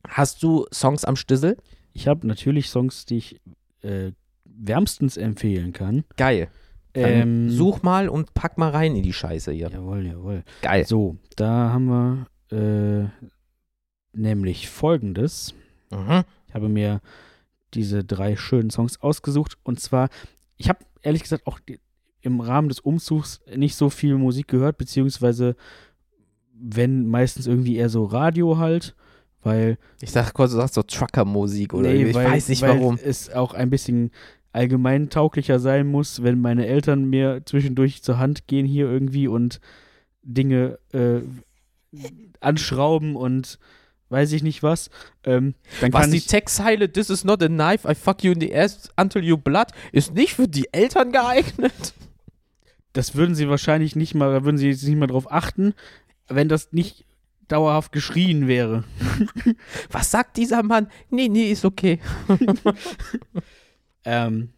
Hast 0.06 0.42
du 0.42 0.66
Songs 0.72 1.04
am 1.06 1.16
Stissel? 1.16 1.56
Ich 1.92 2.08
habe 2.08 2.26
natürlich 2.26 2.68
Songs, 2.68 3.04
die 3.04 3.18
ich 3.18 3.40
äh, 3.82 4.12
wärmstens 4.44 5.16
empfehlen 5.16 5.72
kann. 5.72 6.04
Geil. 6.16 6.48
Ähm, 6.94 7.48
such 7.48 7.82
mal 7.82 8.08
und 8.08 8.34
pack 8.34 8.58
mal 8.58 8.70
rein 8.70 8.94
in 8.96 9.02
die 9.02 9.12
Scheiße 9.14 9.52
hier. 9.52 9.70
Jawohl, 9.70 10.06
jawohl. 10.06 10.44
Geil. 10.60 10.86
So, 10.86 11.16
da 11.36 11.70
haben 11.72 11.86
wir 11.86 12.26
äh, 12.50 13.08
nämlich 14.12 14.68
folgendes. 14.68 15.54
Mhm. 15.90 16.24
Ich 16.48 16.54
habe 16.54 16.68
mir 16.68 17.00
diese 17.72 18.04
drei 18.04 18.36
schönen 18.36 18.70
Songs 18.70 19.00
ausgesucht. 19.00 19.56
Und 19.62 19.80
zwar, 19.80 20.10
ich 20.56 20.68
habe 20.68 20.80
ehrlich 21.00 21.22
gesagt 21.22 21.46
auch 21.46 21.58
die, 21.60 21.80
im 22.20 22.40
Rahmen 22.40 22.68
des 22.68 22.80
Umzugs 22.80 23.40
nicht 23.54 23.74
so 23.74 23.88
viel 23.90 24.16
Musik 24.16 24.48
gehört, 24.48 24.76
beziehungsweise 24.76 25.56
wenn 26.54 27.08
meistens 27.08 27.46
irgendwie 27.46 27.76
eher 27.76 27.88
so 27.88 28.04
Radio 28.04 28.58
halt, 28.58 28.94
weil, 29.42 29.78
Ich 30.00 30.12
dachte 30.12 30.32
kurz, 30.32 30.52
du 30.52 30.56
sagst 30.56 30.74
so 30.74 30.82
Trucker-Musik 30.82 31.74
oder 31.74 31.90
irgendwie. 31.90 32.10
ich 32.10 32.14
weil, 32.16 32.30
weiß 32.30 32.48
nicht 32.48 32.62
weil 32.62 32.78
warum. 32.80 32.98
es 33.02 33.30
auch 33.30 33.54
ein 33.54 33.70
bisschen 33.70 34.10
allgemein 34.52 35.08
tauglicher 35.10 35.58
sein 35.58 35.86
muss, 35.86 36.22
wenn 36.22 36.40
meine 36.40 36.66
Eltern 36.66 37.04
mir 37.06 37.42
zwischendurch 37.44 38.02
zur 38.02 38.18
Hand 38.18 38.46
gehen 38.46 38.66
hier 38.66 38.86
irgendwie 38.86 39.26
und 39.26 39.60
Dinge 40.22 40.78
äh, 40.92 41.20
anschrauben 42.40 43.16
und 43.16 43.58
weiß 44.10 44.32
ich 44.32 44.42
nicht 44.42 44.62
was. 44.62 44.90
Ähm, 45.24 45.54
dann 45.80 45.92
Was 45.92 46.02
kann 46.02 46.10
die 46.10 46.20
Textzeile 46.20 46.92
This 46.92 47.08
is 47.10 47.24
not 47.24 47.42
a 47.42 47.48
knife, 47.48 47.90
I 47.90 47.94
fuck 47.94 48.22
you 48.22 48.32
in 48.32 48.40
the 48.40 48.54
ass 48.54 48.90
until 48.96 49.24
you 49.24 49.36
blood 49.38 49.68
ist 49.90 50.14
nicht 50.14 50.34
für 50.34 50.48
die 50.48 50.68
Eltern 50.72 51.12
geeignet. 51.12 51.94
das 52.92 53.14
würden 53.14 53.34
sie 53.34 53.48
wahrscheinlich 53.48 53.96
nicht 53.96 54.14
mal, 54.14 54.32
da 54.32 54.44
würden 54.44 54.58
sie 54.58 54.68
jetzt 54.68 54.82
nicht 54.84 54.98
mal 54.98 55.06
drauf 55.06 55.32
achten, 55.32 55.72
wenn 56.28 56.48
das 56.48 56.72
nicht 56.72 57.06
dauerhaft 57.48 57.92
geschrien 57.92 58.46
wäre. 58.48 58.84
Was 59.90 60.10
sagt 60.10 60.36
dieser 60.36 60.62
Mann? 60.62 60.88
Nee, 61.10 61.28
nee, 61.28 61.50
ist 61.50 61.64
okay. 61.64 61.98
Ähm, 64.04 64.50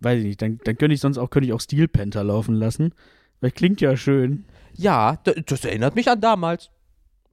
weiß 0.00 0.18
ich 0.18 0.24
nicht, 0.24 0.42
dann, 0.42 0.58
dann 0.64 0.76
könnte 0.76 0.94
ich 0.94 1.00
sonst 1.00 1.18
auch, 1.18 1.30
könnte 1.30 1.46
ich 1.46 1.52
auch 1.52 1.60
Steel 1.60 1.88
Panther 1.88 2.24
laufen 2.24 2.54
lassen. 2.54 2.92
Weil 3.40 3.50
klingt 3.52 3.80
ja 3.80 3.96
schön. 3.96 4.46
Ja, 4.74 5.18
das 5.46 5.64
erinnert 5.64 5.94
mich 5.94 6.08
an 6.10 6.20
damals. 6.20 6.70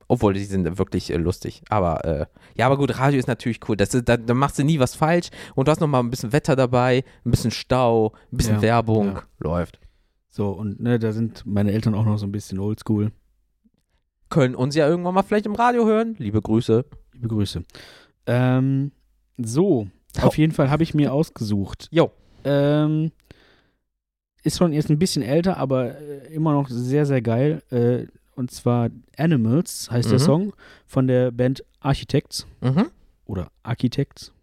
Obwohl, 0.08 0.34
die 0.34 0.44
sind 0.44 0.78
wirklich 0.78 1.10
äh, 1.12 1.18
lustig. 1.18 1.64
Aber, 1.70 2.06
äh, 2.06 2.26
ja, 2.56 2.66
aber 2.68 2.78
gut, 2.78 3.00
Radio 3.00 3.18
ist 3.18 3.28
natürlich 3.28 3.60
cool. 3.68 3.78
Das 3.78 3.90
da, 3.90 4.18
da 4.18 4.34
machst 4.34 4.60
du 4.60 4.64
nie 4.64 4.80
was 4.80 4.96
falsch. 4.96 5.30
Und 5.56 5.68
du 5.68 5.72
hast 5.72 5.80
nochmal 5.80 6.04
ein 6.04 6.10
bisschen 6.10 6.34
Wetter 6.34 6.56
dabei, 6.56 7.04
ein 7.26 7.32
bisschen 7.32 7.52
Stau, 7.52 8.14
ein 8.32 8.38
bisschen 8.38 8.56
Ja, 8.58 8.62
Werbung. 8.62 9.08
ja. 9.08 9.24
Läuft. 9.40 9.80
So, 10.30 10.50
und 10.50 10.80
ne, 10.80 11.00
da 11.00 11.12
sind 11.12 11.46
meine 11.46 11.72
Eltern 11.72 11.96
auch 11.96 12.06
noch 12.06 12.18
so 12.18 12.26
ein 12.28 12.32
bisschen 12.32 12.60
oldschool. 12.60 13.12
Können 14.34 14.56
uns 14.56 14.76
ja 14.76 14.88
irgendwann 14.88 15.14
mal 15.14 15.22
vielleicht 15.22 15.46
im 15.46 15.54
Radio 15.56 15.86
hören. 15.86 16.16
Liebe 16.18 16.42
Grüße. 16.42 16.86
Liebe 17.14 17.28
Grüße. 17.28 17.64
Ähm, 18.26 18.92
so, 19.38 19.88
auf 20.22 20.38
jeden 20.38 20.54
Fall 20.54 20.70
habe 20.72 20.82
ich 20.84 20.94
mir 20.96 21.14
ausgesucht. 21.14 21.88
Jo. 21.92 22.12
Ähm, 22.44 23.12
ist 24.44 24.58
schon 24.58 24.74
erst 24.74 24.90
ein 24.90 24.98
bisschen 25.00 25.22
älter, 25.24 25.58
aber 25.58 26.00
äh, 26.00 26.34
immer 26.34 26.52
noch 26.54 26.68
sehr, 26.70 27.06
sehr 27.06 27.22
geil. 27.22 27.62
Äh, 27.70 28.08
und 28.36 28.50
zwar 28.52 28.90
Animals 29.18 29.90
heißt 29.92 30.10
der 30.10 30.20
Mhm. 30.20 30.24
Song 30.24 30.54
von 30.88 31.08
der 31.08 31.32
Band 31.32 31.64
Architects 31.80 32.48
Mhm. 32.62 32.88
oder 33.26 33.50
Architects. 33.62 34.34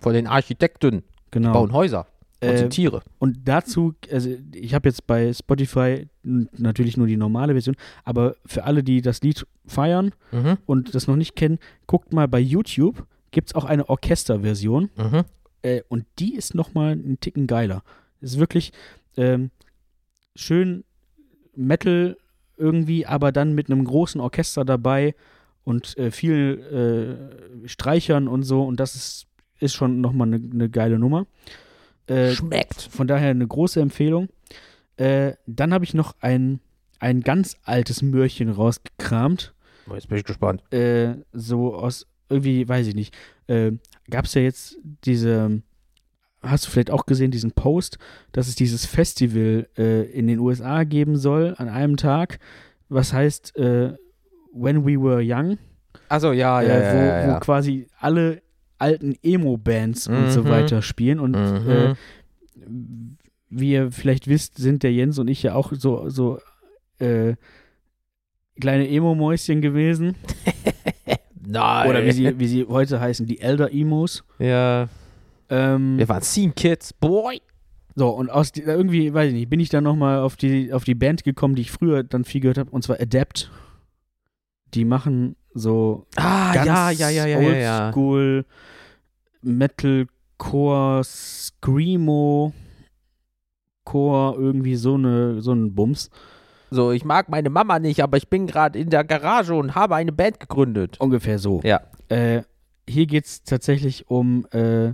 Von 0.00 0.14
den 0.14 0.26
Architekten. 0.28 1.02
Genau. 1.32 1.52
Bauen 1.52 1.72
Häuser. 1.72 2.06
Und 2.42 2.48
Äh, 2.48 2.58
sind 2.58 2.70
Tiere. 2.70 3.02
Und 3.18 3.38
dazu, 3.46 3.94
also 4.10 4.30
ich 4.54 4.72
habe 4.74 4.88
jetzt 4.88 5.06
bei 5.06 5.32
Spotify 5.32 6.06
natürlich 6.22 6.96
nur 6.96 7.06
die 7.06 7.16
normale 7.16 7.52
Version, 7.52 7.76
aber 8.04 8.34
für 8.46 8.64
alle, 8.64 8.82
die 8.82 9.02
das 9.02 9.20
Lied 9.22 9.46
feiern 9.66 10.12
Mhm. 10.32 10.56
und 10.66 10.94
das 10.94 11.06
noch 11.06 11.16
nicht 11.16 11.36
kennen, 11.36 11.58
guckt 11.86 12.12
mal 12.12 12.28
bei 12.28 12.40
YouTube, 12.40 13.06
gibt 13.30 13.48
es 13.50 13.54
auch 13.54 13.64
eine 13.64 13.88
Orchesterversion 13.88 14.90
Mhm. 14.96 15.22
äh, 15.62 15.82
und 15.88 16.06
die 16.18 16.34
ist 16.34 16.54
nochmal 16.54 16.92
einen 16.92 17.20
Ticken 17.20 17.46
geiler. 17.46 17.82
Ist 18.20 18.38
wirklich 18.38 18.72
ähm, 19.16 19.50
schön 20.34 20.84
Metal 21.54 22.16
irgendwie, 22.56 23.06
aber 23.06 23.32
dann 23.32 23.54
mit 23.54 23.70
einem 23.70 23.84
großen 23.84 24.20
Orchester 24.20 24.64
dabei 24.64 25.14
und 25.64 25.96
äh, 25.98 26.10
viel 26.10 27.20
äh, 27.64 27.68
Streichern 27.68 28.28
und 28.28 28.42
so 28.44 28.64
und 28.64 28.80
das 28.80 28.94
ist, 28.94 29.26
ist 29.58 29.74
schon 29.74 30.00
nochmal 30.00 30.28
eine 30.28 30.38
ne 30.38 30.68
geile 30.70 30.98
Nummer. 30.98 31.26
Äh, 32.06 32.32
Schmeckt. 32.32 32.82
von 32.90 33.06
daher 33.06 33.30
eine 33.30 33.46
große 33.46 33.80
Empfehlung. 33.80 34.28
Äh, 34.96 35.34
dann 35.46 35.72
habe 35.72 35.84
ich 35.84 35.94
noch 35.94 36.14
ein, 36.20 36.60
ein 36.98 37.20
ganz 37.22 37.56
altes 37.64 38.02
Mörchen 38.02 38.48
rausgekramt. 38.50 39.54
Oh, 39.88 39.94
Jetzt 39.94 40.08
bin 40.08 40.18
ich 40.18 40.24
gespannt. 40.24 40.62
Äh, 40.72 41.16
so 41.32 41.74
aus, 41.74 42.06
irgendwie, 42.28 42.68
weiß 42.68 42.86
ich 42.86 42.94
nicht. 42.94 43.16
Äh, 43.46 43.72
Gab 44.10 44.24
es 44.24 44.34
ja 44.34 44.42
jetzt 44.42 44.76
diese, 45.04 45.62
hast 46.42 46.66
du 46.66 46.70
vielleicht 46.70 46.90
auch 46.90 47.06
gesehen, 47.06 47.30
diesen 47.30 47.52
Post, 47.52 47.98
dass 48.32 48.48
es 48.48 48.56
dieses 48.56 48.86
Festival 48.86 49.68
äh, 49.78 50.02
in 50.10 50.26
den 50.26 50.38
USA 50.40 50.82
geben 50.84 51.16
soll 51.16 51.54
an 51.58 51.68
einem 51.68 51.96
Tag, 51.96 52.38
was 52.88 53.12
heißt 53.12 53.56
äh, 53.56 53.94
When 54.52 54.84
We 54.84 55.00
Were 55.00 55.22
Young, 55.24 55.58
Also 56.08 56.32
ja, 56.32 56.60
ja, 56.60 56.68
äh, 56.68 56.82
ja, 56.82 56.92
wo, 56.92 56.98
ja, 56.98 57.20
ja. 57.28 57.34
wo 57.36 57.40
quasi 57.40 57.86
alle 57.98 58.42
alten 58.80 59.14
Emo-Bands 59.22 60.08
und 60.08 60.30
so 60.30 60.42
Mhm. 60.42 60.48
weiter 60.48 60.82
spielen 60.82 61.20
und 61.20 61.32
Mhm. 61.32 61.68
äh, 61.70 61.94
wie 63.48 63.72
ihr 63.72 63.90
vielleicht 63.92 64.28
wisst, 64.28 64.58
sind 64.58 64.82
der 64.82 64.92
Jens 64.92 65.18
und 65.18 65.28
ich 65.28 65.42
ja 65.42 65.54
auch 65.54 65.72
so, 65.74 66.08
so 66.08 66.38
äh, 66.98 67.34
kleine 68.60 68.88
Emo-Mäuschen 68.88 69.60
gewesen. 69.60 70.14
Nein. 71.46 71.88
Oder 71.90 72.04
wie 72.04 72.12
sie, 72.12 72.38
wie 72.38 72.46
sie 72.46 72.66
heute 72.68 73.00
heißen, 73.00 73.26
die 73.26 73.40
Elder 73.40 73.72
Emos. 73.72 74.22
Ja. 74.38 74.88
Ähm, 75.48 75.98
Wir 75.98 76.08
waren 76.08 76.22
Scene 76.22 76.52
Kids. 76.52 76.92
Boy. 76.92 77.40
So, 77.96 78.08
und 78.10 78.30
aus 78.30 78.52
die, 78.52 78.62
irgendwie, 78.62 79.12
weiß 79.12 79.28
ich 79.28 79.34
nicht, 79.34 79.50
bin 79.50 79.58
ich 79.58 79.68
dann 79.68 79.82
nochmal 79.84 80.20
auf 80.20 80.36
die, 80.36 80.72
auf 80.72 80.84
die 80.84 80.94
Band 80.94 81.24
gekommen, 81.24 81.56
die 81.56 81.62
ich 81.62 81.70
früher 81.72 82.04
dann 82.04 82.24
viel 82.24 82.40
gehört 82.40 82.58
habe, 82.58 82.70
und 82.70 82.82
zwar 82.84 83.00
Adapt. 83.00 83.50
Die 84.74 84.84
machen 84.84 85.34
so 85.54 86.06
Ah, 86.14 86.52
ganz 86.54 86.66
ja, 86.66 86.90
ja, 86.90 87.10
ja, 87.10 87.26
ja, 87.26 87.40
ja, 87.40 87.56
ja. 87.56 87.90
Oldschool 89.44 90.06
Metalcore, 90.38 91.02
Screamo, 91.04 92.52
Core, 93.84 94.36
irgendwie 94.38 94.76
so 94.76 94.94
eine 94.94 95.40
so 95.40 95.52
ein 95.52 95.74
Bums. 95.74 96.10
So, 96.70 96.92
ich 96.92 97.04
mag 97.04 97.28
meine 97.28 97.50
Mama 97.50 97.78
nicht, 97.80 98.02
aber 98.02 98.16
ich 98.16 98.28
bin 98.28 98.46
gerade 98.46 98.78
in 98.78 98.90
der 98.90 99.02
Garage 99.04 99.54
und 99.54 99.74
habe 99.74 99.96
eine 99.96 100.12
Band 100.12 100.38
gegründet. 100.38 101.00
Ungefähr 101.00 101.38
so. 101.38 101.60
Ja. 101.64 101.80
Äh, 102.08 102.42
hier 102.88 103.06
geht 103.06 103.24
es 103.26 103.42
tatsächlich 103.42 104.08
um 104.08 104.46
äh, 104.52 104.92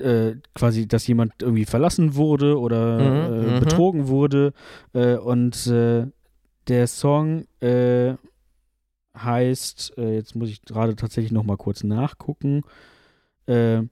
äh, 0.00 0.36
quasi, 0.54 0.86
dass 0.86 1.06
jemand 1.06 1.32
irgendwie 1.42 1.64
verlassen 1.64 2.14
wurde 2.14 2.58
oder 2.58 2.98
Mhm, 2.98 3.34
äh, 3.34 3.54
mhm. 3.56 3.60
betrogen 3.60 4.08
wurde. 4.08 4.52
Äh, 4.92 5.16
und 5.16 5.66
äh, 5.66 6.06
der 6.68 6.86
Song 6.86 7.44
heißt, 9.18 9.94
jetzt 9.96 10.34
muss 10.36 10.48
ich 10.48 10.62
gerade 10.62 10.94
tatsächlich 10.96 11.32
noch 11.32 11.42
mal 11.42 11.56
kurz 11.56 11.82
nachgucken. 11.84 12.62
Äh, 13.46 13.82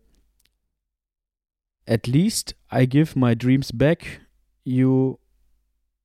At 1.86 2.06
least 2.06 2.54
I 2.70 2.86
give 2.86 3.18
my 3.18 3.34
dreams 3.34 3.70
back. 3.72 4.20
You. 4.64 5.16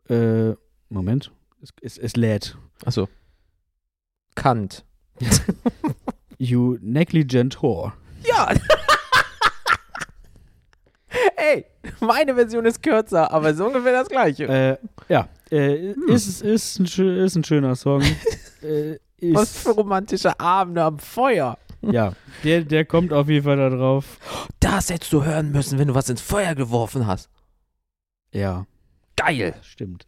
Äh, 0.10 0.54
Moment. 0.90 1.32
Es, 1.62 1.70
es, 1.82 1.98
es 1.98 2.16
lädt. 2.16 2.58
Achso. 2.86 3.08
Kant. 4.36 4.84
You 6.38 6.78
negligent 6.82 7.62
whore. 7.62 7.94
Ja. 8.24 8.54
Ey, 11.38 11.66
meine 12.02 12.36
Version 12.36 12.66
ist 12.66 12.82
kürzer, 12.84 13.32
aber 13.32 13.52
ist 13.52 13.60
ungefähr 13.62 13.94
das 13.94 14.10
gleiche. 14.10 14.44
Äh, 14.46 14.78
ja, 15.08 15.30
äh, 15.50 15.94
Hm. 15.94 16.10
ist, 16.10 16.42
ist, 16.42 16.80
ein, 16.80 16.86
ist 16.86 17.36
ein 17.36 17.44
schöner 17.44 17.76
Song. 17.76 18.02
äh, 18.62 18.98
Was 19.34 19.56
ist, 19.56 19.58
für 19.60 19.70
romantische 19.72 20.38
Abende 20.40 20.84
am 20.84 21.00
Feuer. 21.00 21.58
Ja, 21.92 22.14
der, 22.44 22.64
der 22.64 22.86
kommt 22.86 23.14
auf 23.14 23.30
jeden 23.30 23.44
Fall 23.46 23.58
da 23.58 23.70
drauf. 23.70 24.20
Das 24.60 24.90
hättest 24.90 25.12
du 25.14 25.24
hören 25.24 25.52
müssen, 25.52 25.78
wenn 25.80 25.88
du 25.88 25.96
was 25.96 26.10
ins 26.10 26.22
Feuer 26.22 26.56
geworfen 26.56 27.08
hast. 27.08 27.30
Ja, 28.32 28.66
Geil. 29.16 29.56
stimmt. 29.62 30.06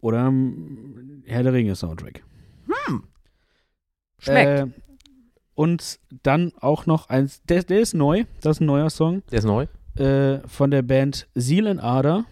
Oder 0.00 0.26
ähm, 0.26 1.22
Herr 1.26 1.42
der 1.42 1.52
Ringe 1.52 1.74
Soundtrack. 1.76 2.22
Hm. 2.86 3.04
Schmeckt. 4.18 4.60
Äh, 4.60 4.66
und 5.54 6.00
dann 6.22 6.52
auch 6.60 6.86
noch 6.86 7.08
eins, 7.10 7.42
der, 7.42 7.62
der 7.64 7.80
ist 7.80 7.92
neu, 7.94 8.24
das 8.40 8.56
ist 8.56 8.60
ein 8.60 8.66
neuer 8.66 8.88
Song, 8.88 9.22
Der 9.30 9.40
ist 9.40 9.44
neu. 9.44 9.66
äh, 9.96 10.38
von 10.48 10.70
der 10.70 10.82
Band 10.82 11.28
Seelenader. 11.34 12.24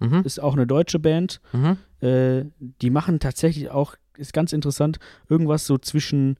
Mhm. 0.00 0.22
Ist 0.24 0.40
auch 0.40 0.54
eine 0.54 0.66
deutsche 0.66 0.98
Band. 0.98 1.40
Mhm. 1.52 1.76
Äh, 2.04 2.46
die 2.58 2.90
machen 2.90 3.20
tatsächlich 3.20 3.70
auch, 3.70 3.94
ist 4.16 4.32
ganz 4.32 4.52
interessant, 4.52 4.98
irgendwas 5.28 5.64
so 5.64 5.78
zwischen 5.78 6.38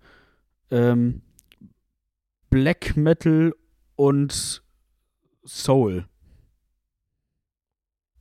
ähm, 0.73 1.23
Black 2.51 2.97
Metal 2.97 3.55
und 3.97 4.63
Soul. 5.47 6.07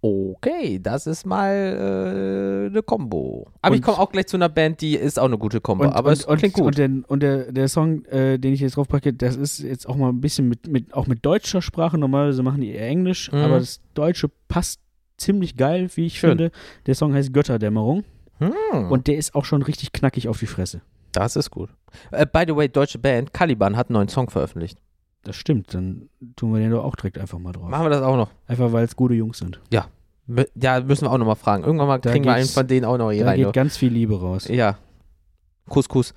Okay, 0.04 0.80
das 0.82 1.06
ist 1.06 1.28
mal 1.28 1.54
äh, 1.54 2.70
eine 2.72 2.82
Kombo. 2.82 3.52
Aber 3.62 3.76
ich 3.76 3.82
Und- 3.82 3.86
komme 3.86 4.00
auch 4.00 4.12
gleich 4.12 4.26
zu 4.26 4.36
einer 4.36 4.50
Band, 4.50 4.82
die 4.82 4.96
ist 4.96 5.20
auch 5.20 5.26
eine 5.26 5.38
gute 5.38 5.62
Kombo. 5.62 5.84
Und, 5.84 5.92
aber 5.94 6.10
und, 6.10 6.14
es 6.14 6.26
klingt 6.26 6.56
gut. 6.56 6.66
Und, 6.66 6.78
der, 6.80 6.90
und 7.08 7.22
der, 7.22 7.52
der 7.52 7.68
Song, 7.68 8.04
äh, 8.06 8.40
den 8.40 8.52
ich 8.54 8.62
jetzt 8.62 8.78
draufpacke, 8.78 9.14
das 9.14 9.36
ist 9.36 9.60
jetzt 9.60 9.88
auch 9.88 9.96
mal 9.96 10.10
ein 10.10 10.20
bisschen 10.20 10.50
mit, 10.50 10.68
mit 10.68 10.92
auch 10.96 11.06
mit 11.06 11.24
deutscher 11.24 11.62
Sprache. 11.62 12.00
Normalerweise 12.00 12.42
machen 12.42 12.62
die 12.62 12.72
eher 12.72 12.88
Englisch, 12.88 13.32
Mhm. 13.32 13.38
aber 13.40 13.60
das 13.60 13.80
Deutsche 13.94 14.32
passt 14.48 14.80
ziemlich 15.18 15.56
geil, 15.56 15.88
wie 15.94 16.08
ich 16.08 16.18
Schön. 16.18 16.32
finde. 16.32 16.52
Der 16.88 16.96
Song 16.96 17.14
heißt 17.14 17.32
Götterdämmerung 17.32 18.04
hm, 18.40 18.90
und 18.92 19.06
der 19.06 19.18
ist 19.18 19.36
auch 19.36 19.46
schon 19.46 19.62
richtig 19.62 19.92
knackig 19.92 20.28
auf 20.28 20.40
die 20.40 20.48
Fresse. 20.48 20.82
Das 21.12 21.36
ist 21.36 21.52
gut. 21.52 21.70
Äh, 22.12 22.26
by 22.26 22.44
the 22.48 22.56
way, 22.56 22.68
deutsche 22.70 23.00
Band, 23.00 23.34
Caliban 23.34 23.76
hat 23.78 23.90
einen 23.90 23.96
neuen 23.96 24.08
Song 24.08 24.30
veröffentlicht. 24.30 24.80
Das 25.24 25.36
stimmt, 25.36 25.74
dann 25.74 26.10
tun 26.36 26.54
wir 26.54 26.60
den 26.60 26.72
doch 26.72 26.84
auch 26.84 26.96
direkt 26.96 27.18
einfach 27.20 27.38
mal 27.38 27.52
drauf. 27.52 27.70
Machen 27.70 27.86
wir 27.86 27.90
das 27.92 28.02
auch 28.02 28.16
noch. 28.18 28.30
Einfach 28.48 28.72
weil 28.72 28.86
es 28.86 28.96
gute 28.96 29.14
Jungs 29.14 29.38
sind. 29.38 29.60
Mü- 30.30 30.48
Ja, 30.56 30.80
müssen 30.80 31.06
wir 31.06 31.12
auch 31.12 31.18
nochmal 31.18 31.36
fragen. 31.36 31.64
Irgendwann 31.64 31.88
mal 31.88 32.00
Da 32.00 32.12
kriegen 32.12 32.26
wir 32.26 32.34
einen 32.34 32.48
von 32.48 32.66
denen 32.68 32.86
auch 32.86 32.98
noch 32.98 33.12
hier 33.12 33.24
Da 33.24 33.30
rein. 33.32 33.38
geht 33.38 33.46
ne? 33.48 33.52
ganz 33.52 33.78
viel 33.78 33.92
Liebe 33.92 34.20
raus. 34.20 34.48
Ja. 34.48 34.78
Kuss, 35.70 35.88
Kuss. 35.90 36.14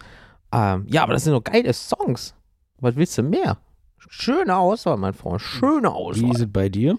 Ähm, 0.52 0.86
ja, 0.88 1.02
aber 1.02 1.12
das 1.14 1.24
sind 1.24 1.32
doch 1.32 1.42
geile 1.44 1.72
Songs. 1.72 2.34
Was 2.80 2.96
willst 2.96 3.16
du 3.18 3.22
mehr? 3.22 3.58
Schöne 3.98 4.56
Auswahl, 4.56 4.96
mein 4.96 5.14
Freund. 5.14 5.40
Schöne 5.40 5.88
Wie 5.88 5.92
Auswahl. 5.92 6.30
ist 6.30 6.40
es 6.40 6.52
bei 6.52 6.68
dir? 6.68 6.98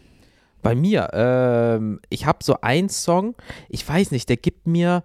Bei 0.61 0.73
mir, 0.75 1.09
ähm, 1.13 1.99
ich 2.09 2.25
habe 2.25 2.39
so 2.43 2.59
einen 2.61 2.89
Song, 2.89 3.35
ich 3.69 3.87
weiß 3.87 4.11
nicht, 4.11 4.27
der 4.29 4.37
gibt 4.37 4.65
mir, 4.67 5.03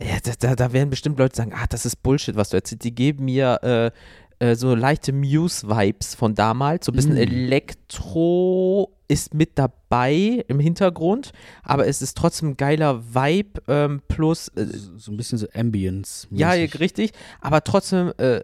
ja, 0.00 0.16
da, 0.40 0.54
da, 0.54 0.72
werden 0.72 0.90
bestimmt 0.90 1.18
Leute 1.18 1.36
sagen, 1.36 1.52
ah, 1.54 1.66
das 1.68 1.86
ist 1.86 2.02
Bullshit, 2.02 2.36
was 2.36 2.50
du 2.50 2.56
erzählst. 2.56 2.84
Die 2.84 2.94
geben 2.94 3.26
mir 3.26 3.60
äh, 3.62 3.90
äh, 4.44 4.56
so 4.56 4.74
leichte 4.74 5.12
Muse-Vibes 5.12 6.14
von 6.14 6.34
damals, 6.34 6.86
so 6.86 6.92
ein 6.92 6.96
bisschen 6.96 7.14
Mm. 7.14 7.18
Elektro 7.18 8.92
ist 9.06 9.34
mit 9.34 9.58
dabei 9.58 10.44
im 10.48 10.58
Hintergrund, 10.58 11.32
aber 11.62 11.86
es 11.86 12.02
ist 12.02 12.16
trotzdem 12.16 12.50
ein 12.50 12.56
geiler 12.56 13.02
Vibe 13.14 13.62
ähm, 13.68 14.02
plus 14.08 14.48
äh, 14.48 14.66
So 14.96 15.12
ein 15.12 15.16
bisschen 15.16 15.38
so 15.38 15.46
Ambience. 15.54 16.26
ja, 16.30 16.50
richtig, 16.50 17.12
aber 17.40 17.62
trotzdem 17.62 18.12
äh, 18.18 18.40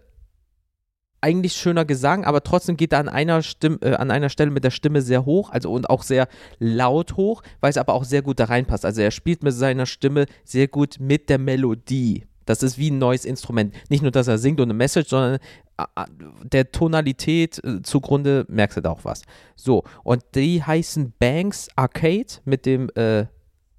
eigentlich 1.21 1.55
schöner 1.55 1.85
Gesang, 1.85 2.25
aber 2.25 2.43
trotzdem 2.43 2.77
geht 2.77 2.93
er 2.93 3.01
an 3.01 3.09
einer 3.09 3.43
Stimme, 3.43 3.79
äh, 3.83 3.95
an 3.95 4.11
einer 4.11 4.29
Stelle 4.29 4.51
mit 4.51 4.65
der 4.65 4.71
Stimme 4.71 5.03
sehr 5.03 5.25
hoch, 5.25 5.51
also 5.51 5.71
und 5.71 5.91
auch 5.91 6.03
sehr 6.03 6.29
laut 6.59 7.17
hoch, 7.17 7.43
weil 7.61 7.71
es 7.71 7.77
aber 7.77 7.95
auch 7.95 8.05
sehr 8.05 8.23
gut 8.23 8.41
da 8.41 8.45
reinpasst. 8.45 8.85
Also 8.85 9.03
er 9.03 9.11
spielt 9.11 9.43
mit 9.43 9.53
seiner 9.53 9.87
Stimme 9.87 10.27
sehr 10.45 10.69
gut 10.69 10.97
mit 10.99 11.29
der 11.29 11.39
Melodie. 11.39 12.25
Das 12.47 12.63
ist 12.63 12.79
wie 12.79 12.91
ein 12.91 12.99
neues 12.99 13.25
Instrument. 13.25 13.75
Nicht 13.91 14.03
nur, 14.03 14.11
dass 14.11 14.27
er 14.27 14.39
singt 14.39 14.61
und 14.61 14.67
eine 14.67 14.75
Message, 14.75 15.11
sondern 15.11 15.39
äh, 15.79 15.83
äh, 15.97 16.05
der 16.43 16.73
Tonalität 16.73 17.63
äh, 17.63 17.83
zugrunde 17.83 18.45
merkst 18.49 18.79
du 18.79 18.81
da 18.81 18.91
auch 18.91 19.05
was. 19.05 19.23
So, 19.57 19.85
und 20.03 20.25
die 20.35 20.63
heißen 20.63 21.13
Banks 21.19 21.69
Arcade 21.77 22.27
mit 22.45 22.67
dem 22.67 22.91
äh, 22.97 23.27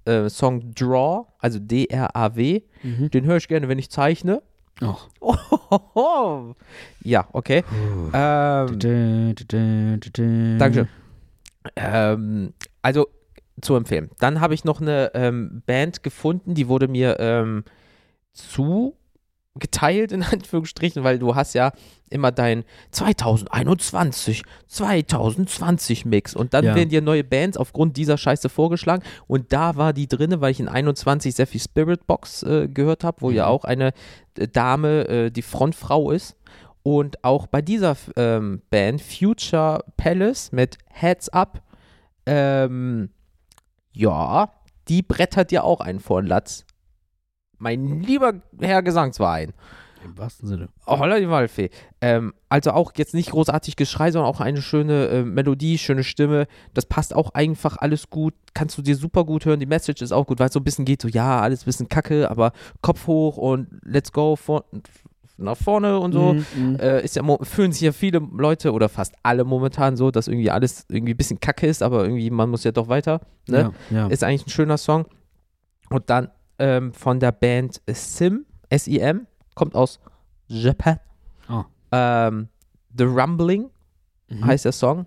äh, 0.04 0.28
Song 0.28 0.74
Draw, 0.74 1.26
also 1.38 1.58
D-R-A-W. 1.58 2.62
Mhm. 2.82 3.10
Den 3.10 3.24
höre 3.24 3.36
ich 3.36 3.48
gerne, 3.48 3.68
wenn 3.68 3.78
ich 3.78 3.90
zeichne. 3.90 4.42
Ach. 4.80 5.08
Oh, 5.20 6.54
ja, 7.02 7.28
okay. 7.32 7.62
Ähm, 8.12 8.78
Dankeschön. 8.78 10.58
Dankeschön. 10.58 10.88
ähm, 11.76 12.54
also 12.80 13.08
zu 13.60 13.76
empfehlen. 13.76 14.10
Dann 14.18 14.40
habe 14.40 14.54
ich 14.54 14.64
noch 14.64 14.80
eine 14.80 15.12
ähm, 15.14 15.62
Band 15.66 16.02
gefunden, 16.02 16.54
die 16.54 16.68
wurde 16.68 16.88
mir 16.88 17.18
ähm, 17.20 17.64
zugeteilt, 19.54 20.12
in 20.12 20.22
Anführungsstrichen, 20.22 21.04
weil 21.04 21.18
du 21.18 21.34
hast 21.34 21.54
ja 21.54 21.72
immer 22.10 22.30
dein 22.32 22.64
2021, 22.90 24.42
2020 24.66 26.04
Mix 26.04 26.34
und 26.34 26.54
dann 26.54 26.64
Ja. 26.64 26.74
werden 26.74 26.88
dir 26.88 27.00
neue 27.02 27.24
Bands 27.24 27.56
aufgrund 27.56 27.96
dieser 27.96 28.18
Scheiße 28.18 28.48
vorgeschlagen 28.48 29.02
und 29.26 29.52
da 29.52 29.76
war 29.76 29.92
die 29.92 30.08
drinne, 30.08 30.40
weil 30.40 30.50
ich 30.52 30.60
in 30.60 30.68
21 30.68 31.34
sehr 31.34 31.46
viel 31.46 31.60
Spirit 31.60 32.06
Box 32.06 32.42
äh, 32.42 32.68
gehört 32.68 33.04
habe, 33.04 33.20
wo 33.20 33.30
ja 33.30 33.44
Mhm. 33.46 33.50
auch 33.50 33.64
eine 33.64 33.92
äh, 34.38 34.48
Dame 34.48 35.08
äh, 35.08 35.30
die 35.30 35.42
Frontfrau 35.42 36.10
ist 36.10 36.36
und 36.82 37.22
auch 37.24 37.46
bei 37.46 37.62
dieser 37.62 37.96
ähm, 38.16 38.62
Band 38.70 39.00
Future 39.00 39.84
Palace 39.96 40.52
mit 40.52 40.78
Heads 40.90 41.28
Up, 41.30 41.62
ähm, 42.26 43.10
ja, 43.92 44.52
die 44.88 45.02
brettert 45.02 45.50
dir 45.50 45.64
auch 45.64 45.80
einen 45.80 46.00
vor 46.00 46.20
den 46.22 46.28
Latz. 46.28 46.64
Mein 47.62 48.00
lieber 48.00 48.34
Herr 48.60 48.82
Gesangsverein. 48.82 49.52
Im 50.04 50.18
wahrsten 50.18 50.48
Sinne. 50.48 50.68
Oh, 50.84 50.98
holla 50.98 51.20
die 51.20 51.28
Waldfee. 51.28 51.70
Ähm, 52.00 52.34
also 52.48 52.72
auch 52.72 52.90
jetzt 52.96 53.14
nicht 53.14 53.30
großartig 53.30 53.76
Geschrei, 53.76 54.10
sondern 54.10 54.28
auch 54.28 54.40
eine 54.40 54.60
schöne 54.60 55.06
äh, 55.06 55.22
Melodie, 55.22 55.78
schöne 55.78 56.02
Stimme. 56.02 56.48
Das 56.74 56.86
passt 56.86 57.14
auch 57.14 57.34
einfach 57.34 57.76
alles 57.76 58.10
gut. 58.10 58.34
Kannst 58.52 58.76
du 58.78 58.82
dir 58.82 58.96
super 58.96 59.24
gut 59.24 59.44
hören. 59.44 59.60
Die 59.60 59.66
Message 59.66 60.02
ist 60.02 60.10
auch 60.10 60.26
gut, 60.26 60.40
weil 60.40 60.48
es 60.48 60.54
so 60.54 60.58
ein 60.58 60.64
bisschen 60.64 60.84
geht, 60.84 61.02
so 61.02 61.06
ja, 61.06 61.40
alles 61.40 61.62
ein 61.62 61.66
bisschen 61.66 61.88
kacke, 61.88 62.28
aber 62.28 62.50
Kopf 62.80 63.06
hoch 63.06 63.36
und 63.36 63.68
let's 63.84 64.10
go 64.10 64.34
vor, 64.34 64.64
nach 65.36 65.56
vorne 65.56 66.00
und 66.00 66.10
so. 66.10 66.32
Mhm, 66.32 66.46
mhm. 66.56 66.76
Äh, 66.80 67.04
ist 67.04 67.14
ja, 67.14 67.22
fühlen 67.42 67.70
sich 67.70 67.82
ja 67.82 67.92
viele 67.92 68.18
Leute 68.36 68.72
oder 68.72 68.88
fast 68.88 69.14
alle 69.22 69.44
momentan 69.44 69.96
so, 69.96 70.10
dass 70.10 70.26
irgendwie 70.26 70.50
alles 70.50 70.84
irgendwie 70.88 71.14
ein 71.14 71.16
bisschen 71.16 71.38
kacke 71.38 71.68
ist, 71.68 71.80
aber 71.80 72.02
irgendwie 72.02 72.28
man 72.30 72.50
muss 72.50 72.64
ja 72.64 72.72
doch 72.72 72.88
weiter. 72.88 73.20
Ne? 73.46 73.72
Ja, 73.90 73.96
ja. 73.96 74.06
Ist 74.08 74.24
eigentlich 74.24 74.48
ein 74.48 74.50
schöner 74.50 74.78
Song. 74.78 75.06
Und 75.90 76.10
dann 76.10 76.28
ähm, 76.62 76.92
von 76.92 77.18
der 77.18 77.32
Band 77.32 77.82
Sim, 77.90 78.46
S-I-M, 78.68 79.26
kommt 79.56 79.74
aus 79.74 79.98
Japan. 80.46 81.00
Ah. 81.48 81.64
Ähm, 81.90 82.48
The 82.96 83.04
Rumbling 83.04 83.68
Mhm. 84.28 84.46
heißt 84.46 84.64
der 84.64 84.72
Song. 84.72 85.06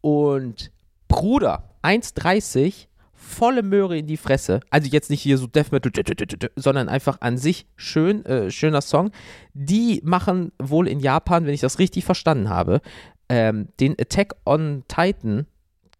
Und 0.00 0.72
Bruder, 1.06 1.70
1,30, 1.82 2.88
volle 3.12 3.62
Möhre 3.62 3.96
in 3.98 4.06
die 4.06 4.16
Fresse. 4.16 4.60
Also 4.70 4.88
jetzt 4.88 5.10
nicht 5.10 5.22
hier 5.22 5.38
so 5.38 5.46
Death 5.46 5.70
Metal, 5.70 5.92
sondern 6.56 6.88
einfach 6.88 7.20
an 7.20 7.36
sich 7.36 7.66
schön, 7.76 8.24
äh, 8.26 8.50
schöner 8.50 8.80
Song. 8.80 9.10
Die 9.54 10.00
machen 10.04 10.50
wohl 10.60 10.88
in 10.88 11.00
Japan, 11.00 11.46
wenn 11.46 11.54
ich 11.54 11.60
das 11.60 11.78
richtig 11.78 12.04
verstanden 12.04 12.48
habe, 12.48 12.80
ähm, 13.28 13.68
den 13.78 13.92
Attack 14.00 14.34
on 14.46 14.84
Titan, 14.88 15.46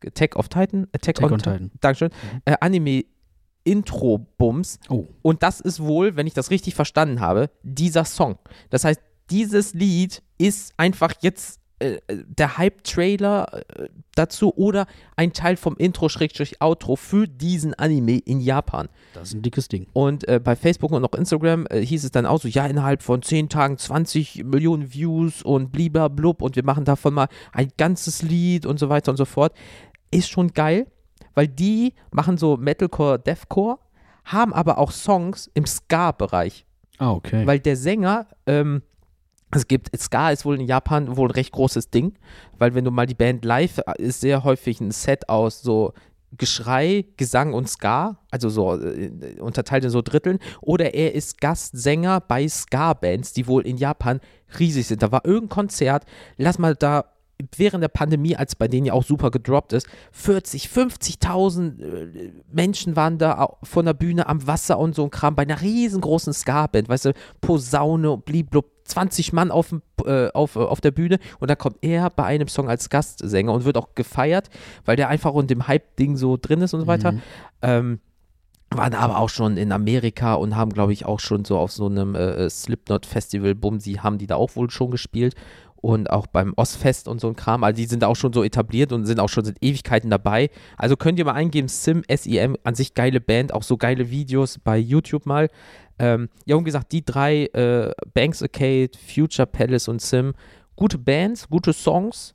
Attack 0.05 0.36
of 0.36 0.49
Titan, 0.49 0.86
Attack, 0.95 1.18
Attack 1.18 1.26
on, 1.26 1.32
on 1.32 1.39
Titan. 1.39 1.70
Dankeschön, 1.80 2.11
äh, 2.45 2.57
Anime 2.61 3.05
Intro-Bums. 3.65 4.81
Oh. 4.89 5.07
Und 5.23 5.43
das 5.43 5.61
ist 5.61 5.81
wohl, 5.81 6.17
wenn 6.17 6.27
ich 6.27 6.35
das 6.35 6.51
richtig 6.51 6.75
verstanden 6.75 7.21
habe, 7.21 7.51
dieser 7.63 8.05
Song. 8.05 8.39
Das 8.71 8.85
heißt, 8.85 9.01
dieses 9.31 9.75
Lied 9.75 10.23
ist 10.39 10.73
einfach 10.77 11.13
jetzt 11.21 11.61
äh, 11.81 11.99
der 12.09 12.59
Hype-Trailer 12.59 13.63
äh, 13.77 13.89
dazu 14.17 14.53
oder 14.57 14.87
ein 15.15 15.33
Teil 15.33 15.57
vom 15.57 15.77
Intro-Outro 15.77 16.97
für 16.97 17.29
diesen 17.29 17.73
Anime 17.75 18.19
in 18.19 18.41
Japan. 18.41 18.89
Das 19.15 19.29
ist 19.29 19.35
ein 19.35 19.43
dickes 19.43 19.69
Ding. 19.69 19.87
Und 19.93 20.27
äh, 20.27 20.41
bei 20.43 20.57
Facebook 20.57 20.91
und 20.91 21.05
auch 21.05 21.17
Instagram 21.17 21.67
äh, 21.71 21.81
hieß 21.81 22.03
es 22.03 22.11
dann 22.11 22.27
auch 22.27 22.41
so, 22.41 22.49
ja, 22.49 22.67
innerhalb 22.67 23.03
von 23.03 23.23
10 23.23 23.49
Tagen 23.49 23.79
20 23.79 24.43
Millionen 24.45 24.93
Views 24.93 25.43
und 25.43 25.71
blub 25.71 26.43
und 26.43 26.57
wir 26.57 26.65
machen 26.65 26.85
davon 26.85 27.15
mal 27.15 27.29
ein 27.53 27.71
ganzes 27.77 28.23
Lied 28.23 28.67
und 28.67 28.81
so 28.81 28.89
weiter 28.89 29.13
und 29.13 29.17
so 29.17 29.25
fort. 29.25 29.53
Ist 30.11 30.31
schon 30.31 30.53
geil, 30.55 30.89
weil 31.39 31.47
die 31.47 31.95
machen 32.11 32.36
so 32.36 32.57
Metalcore, 32.57 33.16
Deathcore, 33.16 33.78
haben 34.24 34.53
aber 34.53 34.76
auch 34.76 34.91
Songs 34.91 35.49
im 35.55 35.66
Ska-Bereich. 35.66 36.66
Ah, 36.99 37.12
okay. 37.12 37.47
Weil 37.47 37.61
der 37.61 37.76
Sänger, 37.76 38.26
ähm, 38.45 38.82
es 39.53 39.68
gibt, 39.68 39.97
Ska 39.97 40.32
ist 40.32 40.45
wohl 40.45 40.59
in 40.59 40.66
Japan 40.66 41.16
wohl 41.16 41.28
ein 41.28 41.36
recht 41.36 41.53
großes 41.53 41.91
Ding, 41.91 42.18
weil 42.59 42.74
wenn 42.74 42.84
du 42.84 42.91
mal 42.91 43.07
die 43.07 43.14
Band 43.14 43.45
live, 43.45 43.78
äh, 43.78 44.03
ist 44.03 44.20
sehr 44.20 44.43
häufig 44.43 44.80
ein 44.80 44.91
Set 44.91 45.28
aus 45.28 45.62
so 45.62 45.93
Geschrei, 46.36 47.05
Gesang 47.16 47.55
und 47.55 47.68
Ska, 47.68 48.18
also 48.32 48.49
so 48.49 48.74
äh, 48.74 49.39
unterteilt 49.39 49.84
in 49.84 49.91
so 49.91 50.03
Dritteln, 50.03 50.41
oder 50.61 50.93
er 50.93 51.14
ist 51.14 51.41
Gastsänger 51.41 52.18
bei 52.18 52.49
Ska-Bands, 52.49 53.32
die 53.32 53.47
wohl 53.47 53.64
in 53.64 53.76
Japan 53.76 54.18
riesig 54.59 54.89
sind. 54.89 55.05
Da 55.05 55.12
war 55.12 55.24
irgendein 55.24 55.51
Konzert, 55.51 56.05
lass 56.36 56.59
mal 56.59 56.74
da 56.74 57.05
während 57.57 57.82
der 57.82 57.89
Pandemie, 57.89 58.36
als 58.36 58.57
bei 58.57 58.68
denen 58.68 58.86
ja 58.86 58.93
auch 58.93 59.05
super 59.05 59.30
gedroppt 59.30 59.72
ist, 59.72 59.86
40, 60.12 60.66
50.000 60.66 61.80
äh, 61.80 62.32
Menschen 62.51 62.97
waren 62.97 63.18
da 63.18 63.57
von 63.62 63.86
der 63.86 63.95
Bühne 63.95 64.28
am 64.28 64.47
Wasser 64.47 64.78
und 64.78 64.95
so 64.95 65.05
ein 65.05 65.11
Kram 65.11 65.34
bei 65.34 65.43
einer 65.43 65.61
riesengroßen 65.61 66.32
Ska-Band, 66.32 66.89
weißt 66.89 67.07
du, 67.07 67.12
Posaune 67.41 68.11
und 68.11 68.24
bliblub, 68.24 68.66
20 68.84 69.32
Mann 69.32 69.51
auf, 69.51 69.68
dem, 69.68 69.82
äh, 70.05 70.28
auf, 70.32 70.57
äh, 70.57 70.61
auf 70.61 70.80
der 70.80 70.91
Bühne 70.91 71.18
und 71.39 71.51
da 71.51 71.55
kommt 71.55 71.76
er 71.82 72.11
bei 72.11 72.24
einem 72.24 72.49
Song 72.49 72.68
als 72.68 72.89
Gastsänger 72.89 73.53
und 73.53 73.64
wird 73.64 73.76
auch 73.76 73.95
gefeiert, 73.95 74.51
weil 74.84 74.97
der 74.97 75.09
einfach 75.09 75.32
unter 75.32 75.55
dem 75.55 75.68
Hype-Ding 75.68 76.16
so 76.16 76.36
drin 76.41 76.62
ist 76.62 76.74
und 76.74 76.80
so 76.80 76.86
weiter. 76.86 77.12
Mhm. 77.12 77.22
Ähm, 77.62 78.01
waren 78.70 78.95
aber 78.95 79.18
auch 79.18 79.30
schon 79.30 79.57
in 79.57 79.72
Amerika 79.72 80.34
und 80.34 80.55
haben, 80.55 80.72
glaube 80.72 80.93
ich, 80.93 81.07
auch 81.07 81.20
schon 81.20 81.45
so 81.45 81.57
auf 81.59 81.72
so 81.72 81.86
einem 81.86 82.14
äh, 82.14 82.51
Slipknot-Festival, 82.51 83.55
Bumsi, 83.55 83.95
haben 83.95 84.18
die 84.18 84.26
da 84.26 84.36
auch 84.36 84.57
wohl 84.57 84.70
schon 84.70 84.91
gespielt. 84.91 85.34
Und 85.81 86.11
auch 86.11 86.26
beim 86.26 86.55
Ostfest 86.57 87.07
und 87.07 87.20
so 87.20 87.29
ein 87.29 87.37
Kram. 87.37 87.62
Also 87.62 87.76
die 87.76 87.87
sind 87.87 88.03
auch 88.03 88.16
schon 88.16 88.33
so 88.33 88.43
etabliert 88.43 88.93
und 88.93 89.07
sind 89.07 89.20
auch 89.20 89.29
schon 89.29 89.45
seit 89.45 89.62
Ewigkeiten 89.62 90.11
dabei. 90.11 90.51
Also 90.76 90.97
könnt 90.97 91.18
ihr 91.20 91.24
mal 91.24 91.35
eingeben, 91.35 91.68
Sim, 91.68 92.03
S-I-M, 92.09 92.57
an 92.64 92.74
sich 92.74 92.95
geile 92.95 93.20
Band, 93.20 93.55
auch 93.55 93.62
so 93.62 93.76
geile 93.76 94.11
Videos 94.11 94.59
bei 94.59 94.76
YouTube 94.76 95.24
mal. 95.24 95.49
Ähm, 96.01 96.29
ja, 96.47 96.57
und 96.57 96.64
gesagt, 96.64 96.91
die 96.91 97.05
drei, 97.05 97.47
äh, 97.47 97.93
Banks 98.12 98.43
Arcade, 98.43 98.91
Future 98.99 99.47
Palace 99.47 99.89
und 99.89 100.03
Sim, 100.03 100.35
gute 100.74 100.99
Bands, 100.99 101.49
gute 101.49 101.72
Songs. 101.72 102.35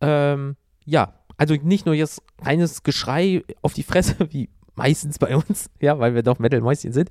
Ähm, 0.00 0.56
ja, 0.84 1.14
also 1.36 1.54
nicht 1.54 1.86
nur 1.86 1.94
jetzt 1.94 2.22
reines 2.40 2.82
Geschrei 2.82 3.42
auf 3.62 3.72
die 3.72 3.82
Fresse, 3.82 4.16
wie 4.30 4.50
meistens 4.74 5.18
bei 5.18 5.36
uns, 5.36 5.70
ja, 5.80 5.98
weil 5.98 6.14
wir 6.14 6.22
doch 6.22 6.38
Metal-Mäuschen 6.38 6.92
sind, 6.92 7.10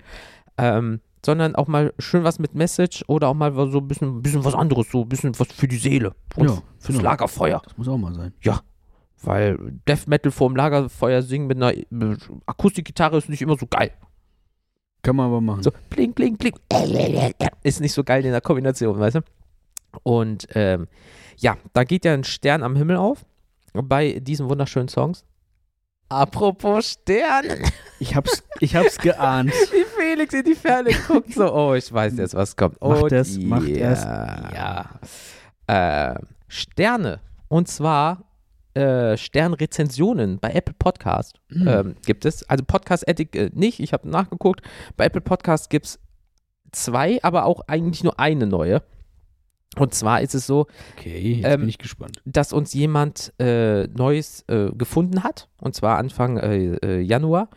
ähm, 0.57 1.01
sondern 1.25 1.55
auch 1.55 1.67
mal 1.67 1.93
schön 1.99 2.23
was 2.23 2.39
mit 2.39 2.55
Message 2.55 3.03
oder 3.07 3.27
auch 3.29 3.33
mal 3.33 3.53
so 3.53 3.79
ein 3.79 3.87
bisschen, 3.87 4.21
bisschen 4.21 4.43
was 4.43 4.55
anderes, 4.55 4.89
so 4.91 5.03
ein 5.03 5.09
bisschen 5.09 5.37
was 5.39 5.51
für 5.51 5.67
die 5.67 5.77
Seele 5.77 6.13
und 6.35 6.49
Ja, 6.49 6.61
fürs 6.79 6.97
genau. 6.97 7.09
Lagerfeuer. 7.09 7.61
Das 7.63 7.77
muss 7.77 7.87
auch 7.87 7.97
mal 7.97 8.13
sein. 8.13 8.33
Weil 9.23 9.57
Death 9.87 10.07
Metal 10.07 10.31
vorm 10.31 10.55
Lagerfeuer 10.55 11.21
singen 11.21 11.47
mit 11.47 11.61
einer 11.61 11.73
Akustikgitarre 12.47 13.17
ist 13.17 13.29
nicht 13.29 13.41
immer 13.41 13.57
so 13.57 13.67
geil. 13.67 13.91
Kann 15.03 15.15
man 15.15 15.27
aber 15.27 15.41
machen. 15.41 15.63
So, 15.63 15.71
bling, 15.89 16.13
bling, 16.13 16.37
bling. 16.37 16.53
Ist 17.63 17.81
nicht 17.81 17.93
so 17.93 18.03
geil 18.03 18.25
in 18.25 18.31
der 18.31 18.41
Kombination, 18.41 18.99
weißt 18.99 19.17
du? 19.17 19.21
Und 20.03 20.47
ähm, 20.55 20.87
ja, 21.37 21.57
da 21.73 21.83
geht 21.83 22.05
ja 22.05 22.13
ein 22.13 22.23
Stern 22.23 22.63
am 22.63 22.75
Himmel 22.75 22.97
auf 22.97 23.25
bei 23.73 24.19
diesen 24.19 24.49
wunderschönen 24.49 24.87
Songs. 24.87 25.25
Apropos 26.11 26.91
Stern, 26.91 27.45
Ich 27.99 28.15
hab's, 28.15 28.43
ich 28.59 28.75
hab's 28.75 28.97
geahnt. 28.97 29.51
wie 29.71 29.85
Felix 29.85 30.33
in 30.33 30.43
die 30.43 30.55
Ferne 30.55 30.89
guckt, 31.07 31.33
so, 31.33 31.53
oh, 31.53 31.73
ich 31.73 31.91
weiß 31.91 32.17
jetzt, 32.17 32.33
was 32.33 32.57
kommt. 32.57 32.81
Macht 32.81 33.03
oh, 33.03 33.07
es, 33.07 33.37
yeah. 33.37 33.47
macht 33.47 33.69
es. 33.69 34.03
Ja. 34.03 34.89
Äh, 35.67 36.19
Sterne. 36.49 37.21
Und 37.47 37.69
zwar 37.69 38.25
äh, 38.73 39.15
Sternrezensionen 39.15 40.39
bei 40.39 40.51
Apple 40.51 40.75
Podcast 40.77 41.39
Hm. 41.49 41.67
ähm, 41.67 41.95
gibt 42.05 42.25
es. 42.25 42.43
Also 42.49 42.65
Podcast 42.65 43.07
Ethic 43.07 43.33
äh, 43.37 43.49
nicht, 43.53 43.79
ich 43.79 43.93
habe 43.93 44.09
nachgeguckt. 44.09 44.61
Bei 44.97 45.05
Apple 45.05 45.21
Podcast 45.21 45.69
gibt 45.69 45.85
es 45.85 45.99
zwei, 46.73 47.23
aber 47.23 47.45
auch 47.45 47.61
eigentlich 47.67 48.03
nur 48.03 48.19
eine 48.19 48.47
neue. 48.47 48.81
Und 49.77 49.93
zwar 49.93 50.21
ist 50.21 50.35
es 50.35 50.45
so, 50.47 50.67
Okay, 50.97 51.41
Ähm, 51.45 51.61
bin 51.61 51.69
ich 51.69 51.77
gespannt. 51.77 52.21
dass 52.25 52.51
uns 52.51 52.73
jemand 52.73 53.33
äh, 53.39 53.87
Neues 53.87 54.43
äh, 54.49 54.69
gefunden 54.73 55.23
hat. 55.23 55.47
Und 55.61 55.75
zwar 55.75 55.97
Anfang 55.97 56.37
äh, 56.37 56.75
äh, 56.75 56.99
Januar. 57.01 57.49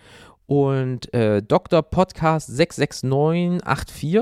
Und 0.46 1.12
äh, 1.14 1.42
Dr. 1.42 1.82
Podcast 1.82 2.48
66984 2.54 4.20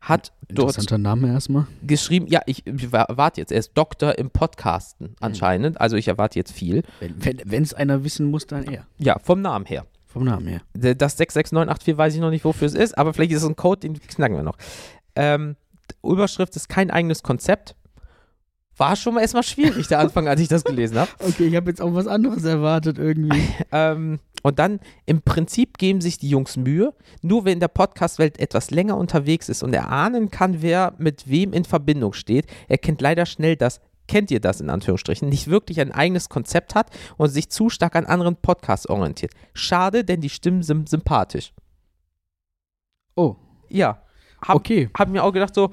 hat 0.00 0.32
dort 0.48 0.98
Name 0.98 1.28
erstmal. 1.32 1.66
geschrieben, 1.86 2.26
ja, 2.28 2.42
ich, 2.46 2.66
ich 2.66 2.92
erwarte 2.92 3.40
jetzt, 3.40 3.50
er 3.50 3.58
ist 3.58 3.72
Doktor 3.74 4.18
im 4.18 4.28
Podcasten 4.30 5.16
anscheinend. 5.20 5.80
Also 5.80 5.96
ich 5.96 6.08
erwarte 6.08 6.38
jetzt 6.38 6.52
viel. 6.52 6.82
Wenn 7.00 7.62
es 7.62 7.72
einer 7.72 8.04
wissen 8.04 8.26
muss, 8.30 8.46
dann 8.46 8.64
er. 8.64 8.86
Ja, 8.98 9.18
vom 9.22 9.40
Namen 9.40 9.64
her. 9.64 9.86
Vom 10.06 10.24
Namen 10.24 10.46
her. 10.46 10.60
Das 10.74 11.16
66984 11.16 11.96
weiß 11.96 12.14
ich 12.14 12.20
noch 12.20 12.30
nicht, 12.30 12.44
wofür 12.44 12.66
es 12.68 12.74
ist, 12.74 12.96
aber 12.98 13.14
vielleicht 13.14 13.32
ist 13.32 13.42
es 13.42 13.48
ein 13.48 13.56
Code, 13.56 13.80
den 13.80 13.94
knacken 13.98 14.36
wir 14.36 14.42
noch. 14.42 14.58
Ähm, 15.16 15.56
Überschrift 16.02 16.56
ist 16.56 16.68
kein 16.68 16.90
eigenes 16.90 17.22
Konzept. 17.22 17.76
War 18.76 18.96
schon 18.96 19.14
mal 19.14 19.20
erstmal 19.20 19.44
schwierig, 19.44 19.86
der 19.86 20.00
Anfang, 20.00 20.26
als 20.26 20.40
ich 20.40 20.48
das 20.48 20.64
gelesen 20.64 20.98
habe. 20.98 21.10
Okay, 21.20 21.46
ich 21.46 21.54
habe 21.54 21.70
jetzt 21.70 21.80
auch 21.80 21.94
was 21.94 22.06
anderes 22.06 22.44
erwartet 22.44 22.98
irgendwie. 22.98 23.42
Ähm, 23.72 24.20
und 24.42 24.58
dann 24.58 24.78
im 25.06 25.22
Prinzip 25.22 25.78
geben 25.78 26.00
sich 26.00 26.18
die 26.18 26.28
Jungs 26.28 26.56
Mühe, 26.56 26.92
nur 27.22 27.44
wer 27.44 27.52
in 27.52 27.60
der 27.60 27.68
Podcast-Welt 27.68 28.38
etwas 28.38 28.70
länger 28.70 28.96
unterwegs 28.96 29.48
ist 29.48 29.62
und 29.62 29.72
erahnen 29.72 30.30
kann, 30.30 30.60
wer 30.60 30.94
mit 30.98 31.28
wem 31.28 31.52
in 31.52 31.64
Verbindung 31.64 32.12
steht, 32.12 32.46
erkennt 32.68 33.00
leider 33.00 33.26
schnell, 33.26 33.56
dass, 33.56 33.80
kennt 34.06 34.30
ihr 34.30 34.40
das 34.40 34.60
in 34.60 34.70
Anführungsstrichen, 34.70 35.28
nicht 35.28 35.48
wirklich 35.48 35.80
ein 35.80 35.92
eigenes 35.92 36.28
Konzept 36.28 36.74
hat 36.74 36.90
und 37.16 37.30
sich 37.30 37.48
zu 37.48 37.70
stark 37.70 37.96
an 37.96 38.06
anderen 38.06 38.36
Podcasts 38.36 38.86
orientiert. 38.86 39.32
Schade, 39.54 40.04
denn 40.04 40.20
die 40.20 40.30
Stimmen 40.30 40.62
sind 40.62 40.88
sympathisch. 40.88 41.52
Oh, 43.16 43.36
Ja, 43.70 44.03
hab, 44.46 44.56
okay. 44.56 44.88
hab 44.96 45.08
mir 45.08 45.24
auch 45.24 45.32
gedacht 45.32 45.54
so, 45.54 45.70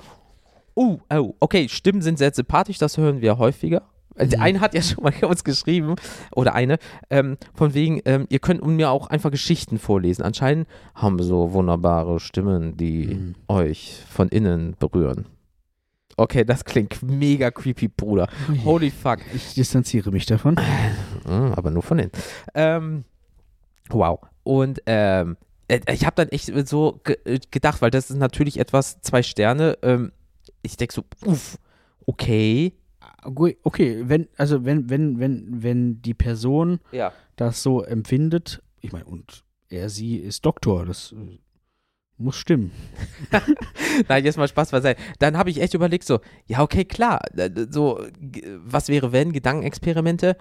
oh, 0.76 1.00
oh, 1.14 1.34
okay, 1.40 1.68
Stimmen 1.70 2.02
sind 2.02 2.18
sehr 2.18 2.34
sympathisch, 2.34 2.78
das 2.78 2.98
hören 2.98 3.22
wir 3.22 3.38
häufiger. 3.38 3.84
Der 4.18 4.40
Mhm. 4.40 4.44
eine 4.44 4.60
hat 4.62 4.74
ja 4.74 4.82
schon 4.82 5.04
mal 5.04 5.14
uns 5.24 5.44
geschrieben, 5.44 5.96
oder 6.36 6.54
eine, 6.54 6.78
ähm, 7.10 7.38
von 7.54 7.74
wegen, 7.74 8.02
ähm, 8.06 8.26
ihr 8.30 8.40
könnt 8.40 8.66
mir 8.66 8.90
auch 8.92 9.08
einfach 9.08 9.32
Geschichten 9.32 9.80
vorlesen. 9.80 10.24
Anscheinend 10.24 10.68
haben 10.96 11.18
wir 11.18 11.26
so 11.26 11.54
wunderbare 11.54 12.20
Stimmen, 12.20 12.78
die 12.78 13.08
Mhm. 13.08 13.36
euch 13.48 14.04
von 14.10 14.28
innen 14.30 14.76
berühren. 14.80 15.26
Okay, 16.18 16.44
das 16.44 16.66
klingt 16.66 17.02
mega 17.02 17.52
creepy, 17.52 17.88
Bruder. 17.88 18.28
Holy 18.66 18.92
fuck. 18.92 19.20
Ich 19.34 19.54
distanziere 19.54 20.12
mich 20.12 20.26
davon. 20.26 20.56
Mm, 21.26 21.54
aber 21.56 21.72
nur 21.72 21.82
von 21.82 22.00
innen. 22.00 22.12
Ähm, 22.54 23.06
wow. 23.90 24.20
Und 24.44 24.82
ähm, 24.86 25.38
äh, 25.38 25.51
ich 25.90 26.06
habe 26.06 26.16
dann 26.16 26.30
echt 26.30 26.52
so 26.68 27.00
ge 27.04 27.18
äh, 27.26 27.40
gedacht, 27.52 27.82
weil 27.82 27.92
das 27.92 28.10
ist 28.10 28.18
natürlich 28.18 28.60
etwas, 28.60 29.02
zwei 29.02 29.24
Sterne. 29.24 29.78
Ähm, 29.82 30.12
ich 30.62 30.78
denke 30.78 30.94
so, 30.94 31.04
uff, 31.26 31.58
okay. 32.06 32.74
Gu- 33.24 33.54
Okay, 33.64 34.04
wenn, 34.06 34.28
also 34.38 34.66
wenn, 34.66 34.90
wenn, 34.90 35.20
wenn, 35.20 35.64
wenn 35.64 36.02
die 36.02 36.14
Person 36.14 36.80
Ja. 36.92 37.14
das 37.36 37.62
so 37.64 37.82
empfindet, 37.84 38.62
ich 38.80 38.92
meine, 38.92 39.06
und 39.06 39.44
er, 39.70 39.90
sie 39.90 40.18
ist 40.18 40.46
Doktor, 40.46 40.86
das 40.86 41.12
äh, 41.14 41.40
muss 42.18 42.36
stimmen. 42.36 42.72
Nein, 44.08 44.26
jetzt 44.26 44.38
mal 44.38 44.48
Spaß 44.48 44.72
beiseite. 44.72 45.02
Dann 45.20 45.38
habe 45.38 45.50
ich 45.50 45.62
echt 45.62 45.74
überlegt, 45.74 46.04
so, 46.04 46.20
ja, 46.48 46.62
okay, 46.62 46.86
klar, 46.86 47.20
äh, 47.38 47.50
so, 47.70 48.04
was 48.64 48.90
wäre 48.90 49.12
wenn, 49.12 49.32
Gedankenexperimente? 49.34 50.36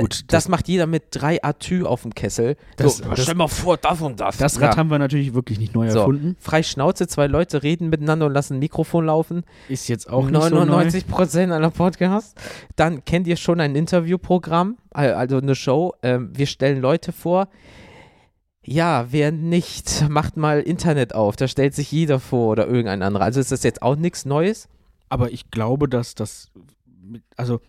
Gut, 0.00 0.20
das, 0.28 0.44
das- 0.44 0.48
macht 0.48 0.68
jeder 0.68 0.86
mit 0.86 1.04
drei 1.10 1.42
Atü 1.42 1.84
auf 1.84 2.02
dem 2.02 2.14
Kessel. 2.14 2.56
Das- 2.76 2.98
so, 2.98 3.04
das- 3.10 3.22
stell 3.22 3.34
mal 3.34 3.48
vor, 3.48 3.76
das 3.76 4.00
und 4.00 4.18
das. 4.20 4.36
Das 4.38 4.60
Rad 4.60 4.72
ja. 4.74 4.76
haben 4.78 4.90
wir 4.90 4.98
natürlich 4.98 5.34
wirklich 5.34 5.58
nicht 5.58 5.74
neu 5.74 5.90
So. 5.90 6.00
erfunden. 6.00 6.36
Frei 6.40 6.62
Schnauze, 6.62 7.06
zwei 7.06 7.26
Leute 7.26 7.62
reden 7.62 7.88
miteinander 7.90 8.26
und 8.26 8.32
lassen 8.32 8.54
ein 8.54 8.58
Mikrofon 8.60 9.06
laufen. 9.06 9.44
Ist 9.68 9.88
jetzt 9.88 10.08
auch 10.10 10.24
nicht 10.30 10.42
so 10.42 10.48
neu. 10.50 10.64
99 10.66 11.06
Prozent 11.06 11.52
aller 11.52 11.70
Podcasts. 11.70 12.34
Dann 12.76 13.04
kennt 13.04 13.26
ihr 13.26 13.36
schon 13.36 13.60
ein 13.60 13.74
Interviewprogramm, 13.76 14.76
al- 14.90 15.14
also 15.14 15.38
eine 15.38 15.54
Show. 15.54 15.94
Ähm, 16.02 16.30
wir 16.34 16.46
stellen 16.46 16.80
Leute 16.80 17.12
vor. 17.12 17.48
Ja, 18.62 19.06
wer 19.10 19.32
nicht, 19.32 20.06
macht 20.10 20.36
mal 20.36 20.60
Internet 20.60 21.14
auf. 21.14 21.36
Da 21.36 21.48
stellt 21.48 21.74
sich 21.74 21.90
jeder 21.90 22.20
vor 22.20 22.48
oder 22.52 22.66
irgendein 22.66 23.02
anderer. 23.02 23.24
Also 23.24 23.40
ist 23.40 23.50
das 23.52 23.62
jetzt 23.62 23.80
auch 23.82 23.96
nichts 23.96 24.24
Neues. 24.26 24.68
Aber 25.08 25.30
ich 25.32 25.50
glaube, 25.50 25.88
dass 25.88 26.14
das, 26.14 26.50
also 27.36 27.60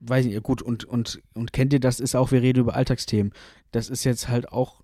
weiß 0.00 0.26
nicht, 0.26 0.42
gut, 0.42 0.62
und, 0.62 0.84
und, 0.84 1.20
und 1.34 1.52
kennt 1.52 1.72
ihr 1.72 1.80
das, 1.80 2.00
ist 2.00 2.16
auch, 2.16 2.32
wir 2.32 2.42
reden 2.42 2.60
über 2.60 2.74
Alltagsthemen. 2.74 3.32
Das 3.70 3.88
ist 3.88 4.04
jetzt 4.04 4.28
halt 4.28 4.50
auch, 4.50 4.82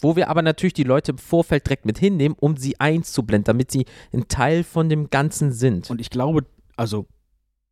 Wo 0.00 0.16
wir 0.16 0.28
aber 0.28 0.42
natürlich 0.42 0.74
die 0.74 0.84
Leute 0.84 1.12
im 1.12 1.18
Vorfeld 1.18 1.66
direkt 1.66 1.86
mit 1.86 1.98
hinnehmen, 1.98 2.36
um 2.38 2.56
sie 2.56 2.78
einzublenden, 2.78 3.44
damit 3.44 3.70
sie 3.70 3.86
ein 4.12 4.28
Teil 4.28 4.64
von 4.64 4.88
dem 4.88 5.10
Ganzen 5.10 5.52
sind. 5.52 5.90
und 5.90 6.00
ich 6.00 6.10
glaube, 6.10 6.44
also 6.76 7.06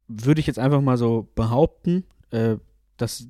würde 0.09 0.41
ich 0.41 0.47
jetzt 0.47 0.59
einfach 0.59 0.81
mal 0.81 0.97
so 0.97 1.29
behaupten, 1.35 2.05
äh, 2.31 2.57
das 2.97 3.29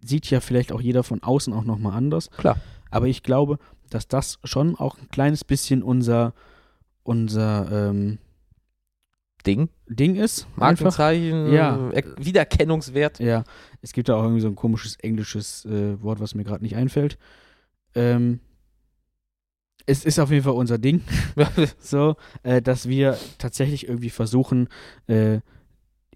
sieht 0.00 0.30
ja 0.30 0.40
vielleicht 0.40 0.72
auch 0.72 0.80
jeder 0.80 1.02
von 1.02 1.22
außen 1.22 1.52
auch 1.52 1.64
nochmal 1.64 1.96
anders. 1.96 2.30
Klar. 2.30 2.58
Aber 2.90 3.06
ich 3.06 3.22
glaube, 3.22 3.58
dass 3.90 4.08
das 4.08 4.38
schon 4.44 4.76
auch 4.76 4.98
ein 4.98 5.08
kleines 5.08 5.44
bisschen 5.44 5.82
unser, 5.82 6.34
unser 7.02 7.90
ähm, 7.90 8.18
Ding, 9.46 9.68
Ding 9.88 10.16
ist. 10.16 10.46
Markenzeichen, 10.56 11.52
Ja. 11.52 11.90
Wiedererkennungswert. 12.18 13.20
Ja, 13.20 13.44
es 13.82 13.92
gibt 13.92 14.08
da 14.08 14.16
auch 14.16 14.22
irgendwie 14.22 14.40
so 14.40 14.48
ein 14.48 14.56
komisches 14.56 14.96
englisches 14.96 15.64
äh, 15.64 16.02
Wort, 16.02 16.20
was 16.20 16.34
mir 16.34 16.44
gerade 16.44 16.64
nicht 16.64 16.76
einfällt. 16.76 17.18
Ähm, 17.94 18.40
es 19.86 20.04
ist 20.04 20.18
auf 20.18 20.30
jeden 20.30 20.42
Fall 20.42 20.54
unser 20.54 20.78
Ding, 20.78 21.02
so, 21.78 22.16
äh, 22.42 22.60
dass 22.60 22.88
wir 22.88 23.16
tatsächlich 23.38 23.88
irgendwie 23.88 24.10
versuchen, 24.10 24.68
äh, 25.06 25.40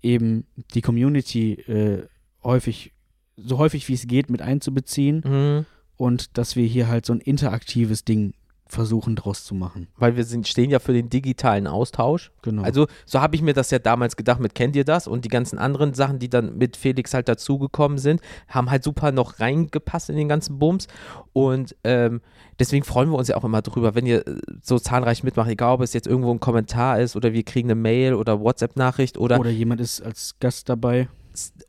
eben 0.03 0.47
die 0.75 0.81
Community 0.81 1.53
äh, 1.53 2.07
häufig, 2.43 2.93
so 3.37 3.59
häufig 3.59 3.89
wie 3.89 3.95
es 3.95 4.07
geht, 4.07 4.29
mit 4.29 4.43
einzubeziehen 4.43 5.23
mhm. 5.25 5.67
und 5.97 6.37
dass 6.37 6.57
wir 6.57 6.67
hier 6.67 6.89
halt 6.89 7.07
so 7.07 7.13
ein 7.13 7.21
interaktives 7.21 8.05
Ding 8.05 8.35
versuchen 8.73 9.17
draus 9.17 9.45
zu 9.45 9.55
machen. 9.55 9.89
Weil 9.97 10.17
wir 10.17 10.25
sind, 10.25 10.47
stehen 10.49 10.71
ja 10.71 10.79
für 10.79 10.93
den 10.93 11.11
digitalen 11.11 11.67
Austausch. 11.67 12.31
Genau. 12.43 12.63
Also, 12.63 12.87
so 13.05 13.21
habe 13.21 13.37
ich 13.37 13.43
mir 13.43 13.53
das 13.53 13.71
ja 13.71 13.79
damals 13.79 14.17
gedacht 14.17 14.41
mit 14.41 14.55
Kennt 14.55 14.77
ihr 14.77 14.85
das? 14.85 15.07
Und 15.07 15.25
die 15.25 15.29
ganzen 15.29 15.59
anderen 15.59 15.95
Sachen, 15.95 16.19
die 16.19 16.29
dann 16.31 16.57
mit 16.57 16.77
Felix 16.77 17.13
halt 17.15 17.29
dazugekommen 17.29 17.99
sind, 17.99 18.21
haben 18.49 18.71
halt 18.71 18.85
super 18.85 19.13
noch 19.13 19.41
reingepasst 19.41 20.11
in 20.11 20.17
den 20.17 20.29
ganzen 20.29 20.59
Bums. 20.59 20.87
Und 21.33 21.75
ähm, 21.85 22.21
deswegen 22.59 22.85
freuen 22.85 23.11
wir 23.11 23.19
uns 23.19 23.29
ja 23.29 23.37
auch 23.37 23.45
immer 23.45 23.63
drüber, 23.63 23.95
wenn 23.95 24.07
ihr 24.07 24.27
äh, 24.27 24.37
so 24.63 24.79
zahlreich 24.79 25.23
mitmacht, 25.23 25.49
egal 25.51 25.75
ob 25.75 25.81
es 25.83 25.93
jetzt 25.93 26.07
irgendwo 26.07 26.33
ein 26.33 26.41
Kommentar 26.41 27.01
ist 27.01 27.17
oder 27.17 27.33
wir 27.33 27.43
kriegen 27.43 27.69
eine 27.71 27.75
Mail 27.81 28.15
oder 28.15 28.41
WhatsApp-Nachricht 28.41 29.19
oder, 29.19 29.39
Oder 29.41 29.51
jemand 29.51 29.81
ist 29.81 30.01
als 30.01 30.37
Gast 30.41 30.69
dabei. 30.69 31.09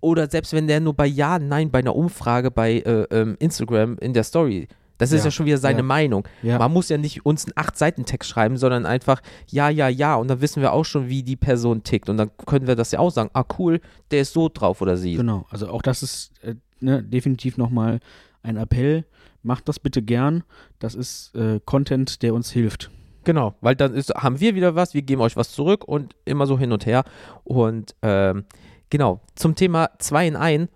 oder 0.02 0.30
selbst 0.30 0.54
wenn 0.54 0.68
der 0.68 0.80
nur 0.80 0.93
bei 0.93 1.06
Ja, 1.06 1.39
Nein 1.39 1.72
bei 1.72 1.80
einer 1.80 1.95
Umfrage 1.95 2.52
bei 2.52 2.80
äh, 2.80 3.04
ähm, 3.12 3.36
Instagram 3.39 3.97
in 3.99 4.14
der 4.14 4.24
Story. 4.24 4.68
Das 5.02 5.12
ist 5.12 5.22
ja, 5.22 5.26
Ja, 5.26 5.32
schon 5.32 5.45
wieder 5.47 5.58
seine 5.58 5.80
ja. 5.80 5.84
Meinung. 5.84 6.28
Ja. 6.43 6.60
Man 6.60 6.72
muss 6.72 6.89
ja 6.89 6.97
nicht 6.99 7.26
uns 7.26 7.45
einen 7.45 7.54
Acht-Seiten-Text 7.56 8.30
schreiben, 8.30 8.58
sondern 8.58 8.86
einfach 8.86 9.20
ja, 9.47 9.68
ja, 9.68 9.88
ja. 9.88 10.14
Und 10.14 10.28
dann 10.28 10.41
wissen 10.41 10.62
wir 10.62 10.74
auch 10.74 10.86
schon, 10.86 11.10
wie 11.10 11.24
die 11.24 11.36
Person 11.36 11.82
tickt. 11.82 12.08
Und 12.08 12.18
dann 12.18 12.30
können 12.45 12.68
wir 12.68 12.76
das 12.76 12.91
ja 12.91 12.99
auch 12.99 13.10
sagen. 13.10 13.32
Ah, 13.34 13.43
cool, 13.58 13.82
der 14.12 14.22
ist 14.22 14.34
so 14.34 14.47
drauf 14.47 14.80
oder 14.80 14.97
sie. 14.97 15.16
Genau, 15.16 15.47
also 15.49 15.70
auch 15.70 15.82
das 15.82 16.04
ist 16.04 16.34
äh, 16.43 16.54
ne, 16.82 17.02
definitiv 17.02 17.58
nochmal 17.58 17.99
ein 18.43 18.58
Appell. 18.58 19.06
Macht 19.41 19.68
das 19.68 19.80
bitte 19.80 20.04
gern. 20.04 20.43
Das 20.78 20.93
ist 20.93 21.34
äh, 21.34 21.60
Content, 21.66 22.22
der 22.22 22.36
uns 22.36 22.52
hilft. 22.52 22.91
Genau, 23.24 23.56
weil 23.62 23.76
dann 23.76 23.95
ist, 23.95 24.14
haben 24.14 24.39
wir 24.39 24.54
wieder 24.54 24.76
was, 24.76 24.93
wir 24.93 25.02
geben 25.02 25.22
euch 25.22 25.36
was 25.36 25.52
zurück 25.52 25.84
und 25.84 26.16
immer 26.26 26.45
so 26.45 26.60
hin 26.60 26.72
und 26.72 26.86
her. 26.86 27.06
Und 27.43 27.95
ähm, 28.04 28.45
genau, 28.91 29.22
zum 29.34 29.56
Thema 29.56 29.89
2 29.97 30.28
in 30.28 30.36
1. 30.36 30.70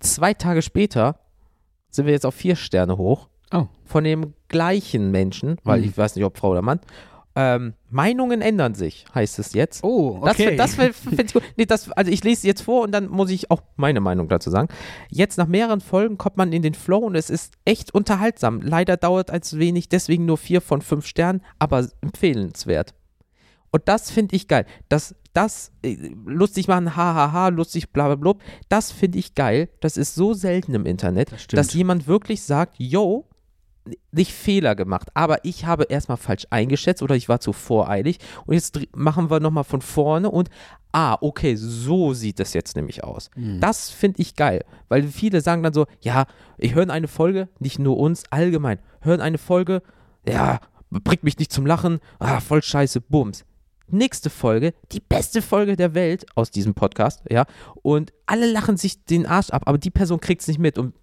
Zwei 0.00 0.32
Tage 0.32 0.62
später 0.62 1.18
sind 1.90 2.06
wir 2.06 2.14
jetzt 2.14 2.24
auf 2.24 2.34
vier 2.34 2.56
Sterne 2.56 2.96
hoch. 2.96 3.28
Oh. 3.52 3.66
Von 3.84 4.04
dem 4.04 4.34
gleichen 4.48 5.10
Menschen, 5.10 5.56
weil 5.64 5.80
Mhm. 5.80 5.86
ich 5.88 5.96
weiß 5.98 6.16
nicht, 6.16 6.24
ob 6.24 6.36
Frau 6.38 6.50
oder 6.50 6.62
Mann. 6.62 6.80
Ähm, 7.38 7.74
Meinungen 7.90 8.40
ändern 8.40 8.74
sich, 8.74 9.04
heißt 9.14 9.38
es 9.38 9.52
jetzt. 9.52 9.84
Oh, 9.84 10.22
Das, 10.24 10.38
das 10.56 10.74
finde 10.74 11.22
ich 11.22 11.32
gut. 11.34 11.42
Nee, 11.58 11.66
das, 11.66 11.90
also 11.92 12.10
ich 12.10 12.24
lese 12.24 12.46
jetzt 12.46 12.62
vor 12.62 12.82
und 12.82 12.92
dann 12.92 13.08
muss 13.10 13.30
ich 13.30 13.50
auch 13.50 13.60
meine 13.76 14.00
Meinung 14.00 14.28
dazu 14.28 14.48
sagen. 14.48 14.68
Jetzt 15.10 15.36
nach 15.36 15.46
mehreren 15.46 15.82
Folgen 15.82 16.16
kommt 16.16 16.38
man 16.38 16.50
in 16.54 16.62
den 16.62 16.72
Flow 16.72 16.98
und 17.00 17.14
es 17.14 17.28
ist 17.28 17.52
echt 17.66 17.92
unterhaltsam. 17.94 18.62
Leider 18.62 18.96
dauert 18.96 19.28
es 19.30 19.58
wenig, 19.58 19.90
deswegen 19.90 20.24
nur 20.24 20.38
vier 20.38 20.62
von 20.62 20.80
fünf 20.80 21.06
Sternen, 21.06 21.42
aber 21.58 21.86
empfehlenswert. 22.00 22.94
Und 23.70 23.82
das 23.86 24.10
finde 24.10 24.34
ich 24.34 24.48
geil. 24.48 24.64
Das, 24.88 25.14
das 25.34 25.72
äh, 25.82 25.94
lustig 26.24 26.68
machen, 26.68 26.96
hahaha, 26.96 27.48
lustig, 27.48 27.92
bla 27.92 28.06
bla 28.06 28.16
bla, 28.16 28.32
das 28.70 28.90
finde 28.92 29.18
ich 29.18 29.34
geil. 29.34 29.68
Das 29.80 29.98
ist 29.98 30.14
so 30.14 30.32
selten 30.32 30.72
im 30.74 30.86
Internet, 30.86 31.32
Das 31.32 31.46
dass 31.48 31.74
jemand 31.74 32.06
wirklich 32.06 32.42
sagt, 32.42 32.76
yo, 32.78 33.26
nicht 34.12 34.32
Fehler 34.32 34.74
gemacht, 34.74 35.08
aber 35.14 35.44
ich 35.44 35.66
habe 35.66 35.84
erstmal 35.84 36.16
falsch 36.16 36.46
eingeschätzt 36.50 37.02
oder 37.02 37.14
ich 37.14 37.28
war 37.28 37.40
zu 37.40 37.52
voreilig 37.52 38.18
und 38.44 38.54
jetzt 38.54 38.80
machen 38.94 39.30
wir 39.30 39.40
nochmal 39.40 39.64
von 39.64 39.80
vorne 39.80 40.30
und 40.30 40.50
ah, 40.92 41.18
okay, 41.20 41.56
so 41.56 42.14
sieht 42.14 42.40
es 42.40 42.54
jetzt 42.54 42.76
nämlich 42.76 43.04
aus. 43.04 43.30
Mhm. 43.36 43.60
Das 43.60 43.90
finde 43.90 44.22
ich 44.22 44.34
geil, 44.34 44.64
weil 44.88 45.02
viele 45.04 45.40
sagen 45.40 45.62
dann 45.62 45.74
so, 45.74 45.86
ja, 46.00 46.26
ich 46.58 46.74
höre 46.74 46.88
eine 46.88 47.08
Folge, 47.08 47.48
nicht 47.58 47.78
nur 47.78 47.98
uns, 47.98 48.24
allgemein, 48.30 48.78
hören 49.00 49.20
eine 49.20 49.38
Folge, 49.38 49.82
ja, 50.26 50.60
bringt 50.90 51.22
mich 51.22 51.38
nicht 51.38 51.52
zum 51.52 51.66
Lachen, 51.66 52.00
ah, 52.18 52.40
voll 52.40 52.62
scheiße, 52.62 53.00
bums. 53.00 53.44
Nächste 53.88 54.30
Folge, 54.30 54.74
die 54.90 55.00
beste 55.00 55.42
Folge 55.42 55.76
der 55.76 55.94
Welt 55.94 56.26
aus 56.34 56.50
diesem 56.50 56.74
Podcast, 56.74 57.22
ja, 57.30 57.46
und 57.82 58.12
alle 58.26 58.50
lachen 58.50 58.76
sich 58.76 59.04
den 59.04 59.26
Arsch 59.26 59.50
ab, 59.50 59.62
aber 59.66 59.78
die 59.78 59.90
Person 59.90 60.20
kriegt 60.20 60.40
es 60.40 60.48
nicht 60.48 60.58
mit 60.58 60.76
und 60.76 60.94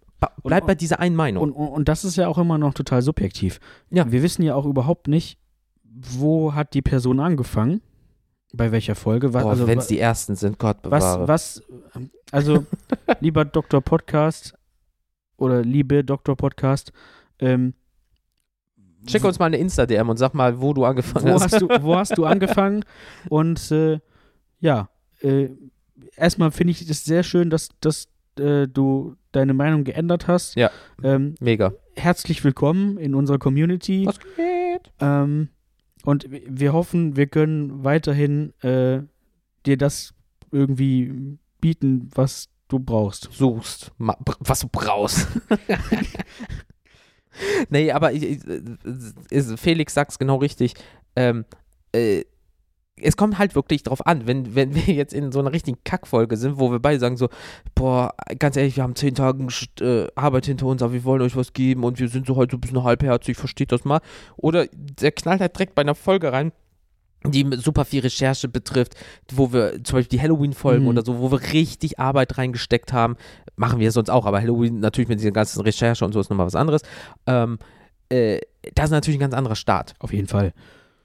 bleibt 0.44 0.68
bei 0.68 0.76
dieser 0.76 1.00
einen 1.00 1.16
Meinung. 1.16 1.44
Und, 1.44 1.52
und, 1.52 1.68
und 1.68 1.90
das 1.90 2.04
ist 2.04 2.16
ja 2.16 2.28
auch 2.28 2.38
immer 2.38 2.58
noch 2.58 2.74
total 2.74 3.02
subjektiv. 3.02 3.60
Ja. 3.90 4.12
Wir 4.12 4.24
wissen 4.24 4.44
ja 4.44 4.56
auch 4.56 4.66
überhaupt 4.66 5.08
nicht, 5.08 5.38
wo 5.84 6.54
hat 6.54 6.74
die 6.74 6.82
Person 6.82 7.20
angefangen, 7.20 7.82
bei 8.54 8.72
welcher 8.72 8.96
Folge. 8.96 9.34
Was, 9.34 9.44
Boah, 9.44 9.50
also, 9.52 9.68
wenn 9.68 9.80
es 9.80 9.88
die 9.88 10.00
ersten 10.00 10.36
sind, 10.36 10.60
Gott 10.60 10.78
was, 10.84 11.04
bewahre. 11.04 11.28
was, 11.28 11.64
also 12.32 12.66
lieber 13.20 13.46
Doktor 13.46 13.82
Podcast 13.82 14.54
oder 15.38 15.62
liebe 15.64 16.04
Doktor 16.04 16.36
Podcast, 16.36 16.92
ähm, 17.40 17.74
Schick 19.06 19.24
uns 19.26 19.38
mal 19.38 19.48
eine 19.48 19.58
Insta-DM 19.58 20.08
und 20.08 20.18
sag 20.18 20.34
mal, 20.34 20.62
wo 20.62 20.74
du 20.74 20.86
angefangen 20.86 21.28
wo 21.28 21.34
hast. 21.34 21.52
hast 21.52 21.62
du, 21.62 21.68
wo 21.82 21.96
hast 21.98 22.18
du 22.18 22.26
angefangen? 22.26 22.86
Und 23.28 23.70
äh, 23.72 24.00
ja, 24.60 24.90
äh, 25.20 25.50
erstmal 26.16 26.52
finde 26.52 26.72
ich 26.72 26.90
es 26.90 27.04
sehr 27.04 27.24
schön, 27.24 27.50
dass, 27.50 27.70
dass 27.82 28.08
äh, 28.40 28.68
du 28.68 29.16
deine 29.34 29.54
Meinung 29.54 29.84
geändert 29.84 30.28
hast. 30.28 30.56
Ja. 30.56 30.72
Ähm, 31.04 31.36
Mega. 31.40 31.74
herzlich 31.96 32.44
willkommen 32.44 32.98
in 32.98 33.16
unserer 33.16 33.40
Community. 33.40 34.06
Was 34.06 34.20
geht? 34.20 34.92
Ähm, 35.00 35.50
und 36.06 36.28
wir 36.30 36.74
hoffen, 36.74 37.18
wir 37.18 37.28
können 37.28 37.84
weiterhin 37.84 38.54
äh, 38.62 39.02
dir 39.66 39.78
das 39.78 40.14
irgendwie 40.52 41.38
bieten, 41.60 42.10
was 42.14 42.50
du 42.68 42.80
brauchst. 42.80 43.30
Suchst, 43.32 43.92
was 43.98 44.60
du 44.62 44.68
brauchst. 44.72 45.28
nee, 47.70 47.92
aber 47.92 48.14
ich, 48.14 48.40
ich, 49.32 49.44
Felix 49.56 49.94
sagt's 49.94 50.20
genau 50.20 50.38
richtig. 50.38 50.74
Ähm, 51.16 51.46
äh, 51.94 52.24
es 53.02 53.18
kommt 53.18 53.40
halt 53.40 53.56
wirklich 53.56 53.84
drauf 53.84 54.06
an, 54.06 54.28
wenn, 54.28 54.56
wenn 54.56 54.76
wir 54.76 54.94
jetzt 54.94 55.14
in 55.14 55.32
so 55.32 55.40
einer 55.40 55.52
richtigen 55.52 55.80
Kackfolge 55.84 56.38
sind, 56.38 56.60
wo 56.60 56.72
wir 56.72 56.80
beide 56.80 57.00
sagen 57.00 57.18
so, 57.18 57.30
boah, 57.76 58.14
ganz 58.40 58.56
ehrlich, 58.56 58.76
wir 58.76 58.84
haben 58.84 58.96
zehn 58.96 59.16
Tage 59.16 59.48
äh, 59.82 60.08
Arbeit 60.16 60.46
hinter 60.46 60.68
uns, 60.68 60.82
aber 60.82 60.94
wir 60.94 61.04
wollen 61.04 61.22
euch 61.22 61.36
was 61.36 61.54
geben 61.54 61.84
und 61.84 62.00
wir 62.00 62.08
sind 62.08 62.28
so 62.28 62.36
heute 62.36 62.52
so 62.54 62.58
ein 62.58 62.62
bisschen 62.62 62.84
halbherzig, 62.84 63.36
versteht 63.38 63.72
das 63.72 63.84
mal. 63.84 64.00
Oder 64.38 64.68
der 64.72 65.12
knallt 65.12 65.42
halt 65.42 65.56
direkt 65.56 65.76
bei 65.76 65.82
einer 65.82 65.96
Folge 65.96 66.32
rein, 66.32 66.52
die 67.26 67.48
super 67.56 67.86
viel 67.86 68.02
Recherche 68.02 68.48
betrifft, 68.48 68.96
wo 69.32 69.54
wir 69.54 69.84
zum 69.84 69.98
Beispiel 69.98 70.18
die 70.18 70.22
Halloween-Folgen 70.22 70.84
Mhm. 70.84 70.90
oder 70.90 71.06
so, 71.06 71.20
wo 71.20 71.32
wir 71.32 71.42
richtig 71.54 71.98
Arbeit 72.00 72.38
reingesteckt 72.38 72.94
haben, 72.94 73.16
machen 73.56 73.80
wir 73.80 73.92
sonst 73.92 74.10
auch, 74.10 74.26
aber 74.26 74.42
Halloween 74.42 74.80
natürlich 74.80 75.08
mit 75.08 75.20
dieser 75.20 75.32
ganzen 75.32 75.62
Recherche 75.62 76.04
und 76.06 76.12
so 76.12 76.20
ist 76.20 76.30
nochmal 76.30 76.46
was 76.46 76.56
anderes. 76.56 76.82
Ähm, 77.26 77.60
äh, 78.10 78.40
das 78.76 78.86
ist 78.86 78.92
natürlich 78.92 79.18
ein 79.18 79.22
ganz 79.22 79.34
anderer 79.34 79.56
Start. 79.56 79.94
Auf 80.00 80.14
jeden 80.14 80.28
Fall. 80.28 80.54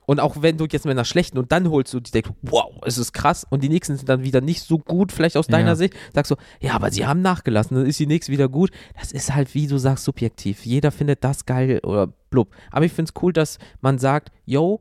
Und 0.09 0.21
auch 0.21 0.41
wenn 0.41 0.57
du 0.57 0.65
jetzt 0.65 0.87
mit 0.87 0.93
einer 0.93 1.05
schlechten 1.05 1.37
und 1.37 1.53
dann 1.53 1.69
holst 1.69 1.93
du 1.93 2.01
die 2.01 2.11
denkst, 2.11 2.31
wow, 2.41 2.75
es 2.87 2.97
ist 2.97 3.13
krass 3.13 3.47
und 3.51 3.63
die 3.63 3.69
nächsten 3.69 3.95
sind 3.95 4.09
dann 4.09 4.23
wieder 4.23 4.41
nicht 4.41 4.63
so 4.63 4.79
gut, 4.79 5.13
vielleicht 5.13 5.37
aus 5.37 5.49
deiner 5.49 5.73
Ja. 5.73 5.77
Sicht, 5.77 5.93
sagst 6.15 6.31
du, 6.31 6.37
ja, 6.61 6.73
aber 6.73 6.91
sie 6.91 7.07
haben 7.07 7.21
nachgelassen, 7.21 7.77
dann 7.77 7.85
ist 7.85 8.01
die 8.01 8.07
nächste 8.07 8.33
wieder 8.33 8.49
gut. 8.49 8.71
Das 8.99 9.13
ist 9.13 9.35
halt, 9.35 9.55
wie 9.55 9.67
du 9.67 9.77
sagst, 9.77 10.05
subjektiv. 10.05 10.65
Jeder 10.65 10.93
findet 10.93 11.25
das 11.25 11.45
geil 11.45 11.81
oder 11.83 12.07
blub. 12.31 12.55
Aber 12.71 12.87
ich 12.87 12.93
finde 12.95 13.13
es 13.15 13.23
cool, 13.23 13.35
dass 13.35 13.59
man 13.83 13.99
sagt, 13.99 14.33
yo, 14.47 14.81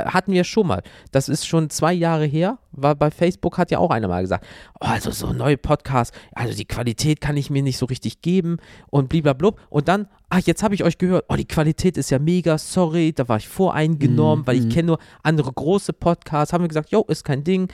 hatten 0.00 0.32
wir 0.32 0.44
schon 0.44 0.66
mal. 0.66 0.82
Das 1.10 1.28
ist 1.28 1.46
schon 1.46 1.70
zwei 1.70 1.92
Jahre 1.92 2.26
her. 2.26 2.58
War 2.72 2.94
bei 2.94 3.10
Facebook 3.10 3.58
hat 3.58 3.70
ja 3.70 3.78
auch 3.78 3.90
einer 3.90 4.08
mal 4.08 4.22
gesagt, 4.22 4.46
oh, 4.80 4.86
also 4.86 5.10
so 5.10 5.32
neue 5.32 5.58
Podcasts, 5.58 6.16
also 6.34 6.56
die 6.56 6.64
Qualität 6.64 7.20
kann 7.20 7.36
ich 7.36 7.50
mir 7.50 7.62
nicht 7.62 7.78
so 7.78 7.86
richtig 7.86 8.22
geben 8.22 8.56
und 8.90 9.08
bliblablub. 9.08 9.60
Und 9.68 9.88
dann, 9.88 10.08
ach, 10.30 10.40
jetzt 10.40 10.62
habe 10.62 10.74
ich 10.74 10.84
euch 10.84 10.98
gehört, 10.98 11.26
oh, 11.28 11.36
die 11.36 11.46
Qualität 11.46 11.96
ist 11.96 12.10
ja 12.10 12.18
mega, 12.18 12.58
sorry, 12.58 13.12
da 13.12 13.28
war 13.28 13.36
ich 13.36 13.48
voreingenommen, 13.48 14.42
Mhm, 14.42 14.46
weil 14.46 14.56
ich 14.56 14.64
mhm. 14.64 14.68
kenne 14.70 14.86
nur 14.86 14.98
andere 15.22 15.52
große 15.52 15.92
Podcasts. 15.92 16.52
Haben 16.52 16.64
wir 16.64 16.68
gesagt, 16.68 16.90
jo, 16.90 17.04
ist 17.08 17.24
kein 17.24 17.44
Ding. 17.44 17.68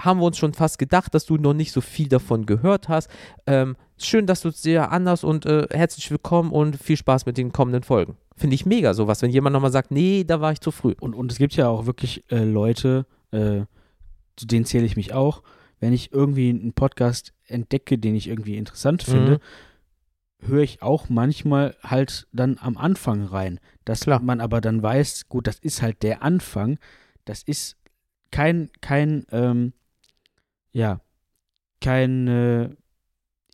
Haben 0.00 0.20
wir 0.20 0.26
uns 0.26 0.38
schon 0.38 0.54
fast 0.54 0.78
gedacht, 0.78 1.14
dass 1.14 1.26
du 1.26 1.36
noch 1.36 1.54
nicht 1.54 1.72
so 1.72 1.80
viel 1.80 2.08
davon 2.08 2.46
gehört 2.46 2.88
hast. 2.88 3.10
Ähm, 3.46 3.76
schön, 3.98 4.26
dass 4.26 4.42
du 4.42 4.48
es 4.48 4.62
sehr 4.62 4.92
anders 4.92 5.24
und 5.24 5.46
äh, 5.46 5.66
herzlich 5.70 6.10
willkommen 6.10 6.50
und 6.52 6.76
viel 6.76 6.96
Spaß 6.96 7.26
mit 7.26 7.36
den 7.36 7.52
kommenden 7.52 7.82
Folgen. 7.82 8.16
Finde 8.40 8.54
ich 8.54 8.64
mega 8.64 8.94
sowas, 8.94 9.20
wenn 9.20 9.30
jemand 9.30 9.52
nochmal 9.52 9.70
sagt, 9.70 9.90
nee, 9.90 10.24
da 10.24 10.40
war 10.40 10.50
ich 10.50 10.62
zu 10.62 10.70
früh. 10.70 10.94
Und, 10.98 11.14
und 11.14 11.30
es 11.30 11.36
gibt 11.36 11.54
ja 11.56 11.68
auch 11.68 11.84
wirklich 11.84 12.24
äh, 12.30 12.42
Leute, 12.42 13.04
äh, 13.32 13.64
zu 14.34 14.46
denen 14.46 14.64
zähle 14.64 14.86
ich 14.86 14.96
mich 14.96 15.12
auch, 15.12 15.42
wenn 15.78 15.92
ich 15.92 16.10
irgendwie 16.10 16.48
einen 16.48 16.72
Podcast 16.72 17.34
entdecke, 17.44 17.98
den 17.98 18.14
ich 18.14 18.28
irgendwie 18.28 18.56
interessant 18.56 19.02
finde, 19.02 19.40
höre 20.38 20.62
ich 20.62 20.80
auch 20.80 21.10
manchmal 21.10 21.76
halt 21.82 22.28
dann 22.32 22.56
am 22.58 22.78
Anfang 22.78 23.24
rein. 23.24 23.60
Dass 23.84 24.00
Klar. 24.00 24.22
man 24.22 24.40
aber 24.40 24.62
dann 24.62 24.82
weiß, 24.82 25.28
gut, 25.28 25.46
das 25.46 25.58
ist 25.58 25.82
halt 25.82 26.02
der 26.02 26.22
Anfang. 26.22 26.78
Das 27.26 27.42
ist 27.42 27.76
kein, 28.30 28.70
kein, 28.80 29.26
ähm, 29.32 29.74
ja, 30.72 31.02
kein, 31.82 32.26
äh, 32.26 32.70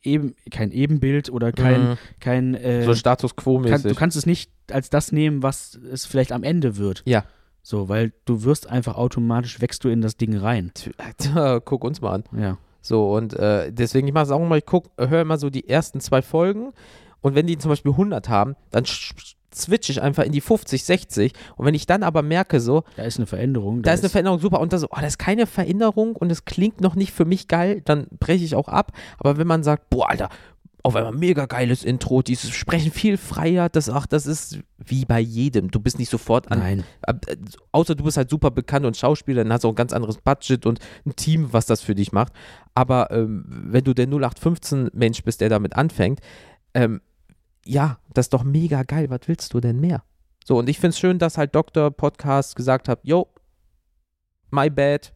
eben, 0.07 0.35
kein 0.51 0.71
Ebenbild 0.71 1.29
oder 1.31 1.53
kein, 1.53 1.91
Mhm. 1.91 1.99
kein, 2.21 2.55
äh, 2.55 2.85
so 2.85 2.95
Status 2.95 3.37
kann, 3.37 3.43
Quo-mäßig. 3.45 3.93
du 3.93 3.95
kannst 3.99 4.17
es 4.17 4.25
nicht 4.27 4.51
als 4.71 4.89
das 4.91 5.13
nehmen, 5.13 5.43
was 5.43 5.75
es 5.93 6.07
vielleicht 6.07 6.33
am 6.33 6.43
Ende 6.43 6.77
wird. 6.77 7.03
Ja. 7.05 7.25
So, 7.63 7.89
weil 7.89 8.13
du 8.25 8.45
wirst 8.45 8.69
einfach 8.69 8.95
automatisch, 8.97 9.61
wächst 9.61 9.83
du 9.85 9.89
in 9.89 10.01
das 10.01 10.17
Ding 10.17 10.37
rein. 10.37 10.71
Guck 11.65 11.85
uns 11.85 12.01
mal 12.01 12.13
an. 12.13 12.25
Ja. 12.39 12.59
So, 12.81 13.13
und 13.15 13.35
äh, 13.35 13.73
deswegen, 13.73 14.07
ich 14.07 14.15
mache 14.15 14.25
es 14.27 14.31
auch 14.31 14.39
mal, 14.39 14.59
ich 14.59 14.67
guck, 14.67 14.91
höre 14.97 15.23
immer 15.23 15.39
so 15.39 15.51
die 15.51 15.69
ersten 15.69 16.01
zwei 16.01 16.23
Folgen 16.23 16.73
und 17.21 17.35
wenn 17.35 17.49
die 17.49 17.59
zum 17.59 17.71
Beispiel 17.71 17.91
100 17.93 18.29
haben, 18.29 18.55
dann 18.71 18.85
sch- 18.85 19.35
switche 19.55 19.93
ich 19.93 20.03
einfach 20.03 20.25
in 20.25 20.33
die 20.33 20.41
50, 20.41 20.85
60 20.85 21.33
und 21.57 21.67
wenn 21.67 21.75
ich 21.75 21.87
dann 21.87 22.03
aber 22.03 22.23
merke 22.23 22.61
so, 22.61 22.85
Da 22.97 23.05
ist 23.05 23.19
eine 23.19 23.27
Veränderung. 23.27 23.83
da 23.83 23.93
ist 23.93 24.01
eine 24.01 24.11
Veränderung 24.11 24.39
super 24.41 24.61
und 24.61 24.73
da 24.73 24.79
so, 24.79 24.89
oh, 24.91 24.97
das 25.01 25.15
ist 25.15 25.19
keine 25.19 25.47
Veränderung 25.47 26.15
und 26.17 26.31
es 26.31 26.45
klingt 26.45 26.81
noch 26.81 26.95
nicht 26.95 27.13
für 27.13 27.25
mich 27.25 27.49
geil, 27.49 27.81
dann 27.85 28.07
breche 28.19 28.45
ich 28.45 28.55
auch 28.55 28.69
ab, 28.69 28.93
aber 29.19 29.39
wenn 29.39 29.47
man 29.47 29.63
sagt, 29.63 29.89
boah, 29.91 30.11
Alter, 30.11 30.29
auf 30.83 30.95
einmal 30.95 31.11
mega 31.13 31.47
geiles 31.47 31.83
Intro, 31.83 32.23
dieses 32.23 32.51
Sprechen 32.51 32.93
viel 32.93 33.17
freier, 33.17 33.69
das, 33.69 33.91
ach, 33.91 34.07
das 34.07 34.25
ist 34.27 34.61
wie 34.79 35.05
bei 35.05 35.19
jedem, 35.19 35.69
du 35.73 35.81
bist 35.81 35.99
nicht 35.99 36.11
sofort 36.11 36.53
an 36.53 36.61
Nein. 36.61 36.85
Ab- 37.03 37.27
äh, 37.29 37.37
außer 37.73 37.97
du 37.97 38.05
bist 38.05 38.17
halt 38.17 38.31
super 38.31 38.53
bekannt 38.53 38.87
und 38.87 38.97
Schauspieler, 38.97 39.43
dann 39.43 39.53
hast 39.53 39.65
du 39.65 39.69
auch 39.69 39.73
ein 39.73 39.77
ganz 39.77 39.93
anderes 39.93 40.19
Budget 40.19 40.65
und 40.65 40.79
ein 41.05 41.17
Team, 41.17 41.49
was 41.53 41.67
das 41.67 41.81
für 41.81 41.97
dich 41.97 42.13
macht. 42.13 42.33
Aber 42.75 43.11
ähm, 43.11 43.45
wenn 43.49 43.83
du 43.83 43.95
der 43.95 44.07
0815-Mensch 44.07 45.25
bist, 45.25 45.41
der 45.41 45.49
damit 45.49 45.75
anfängt, 45.75 46.21
ähm, 46.75 47.01
ja, 47.67 47.99
das 48.15 48.27
ist 48.27 48.33
doch 48.33 48.45
mega 48.45 48.83
geil. 48.83 49.11
Was 49.11 49.21
willst 49.27 49.53
du 49.53 49.61
denn 49.61 49.81
mehr? 49.81 50.03
So, 50.45 50.59
und 50.59 50.69
ich 50.69 50.79
finde 50.79 50.91
es 50.91 50.99
schön, 50.99 51.19
dass 51.19 51.39
halt 51.39 51.55
Dr. 51.55 51.91
Podcast 51.91 52.55
gesagt 52.57 52.89
hat, 52.89 53.01
yo, 53.03 53.29
my 54.51 54.71
bad. 54.71 55.13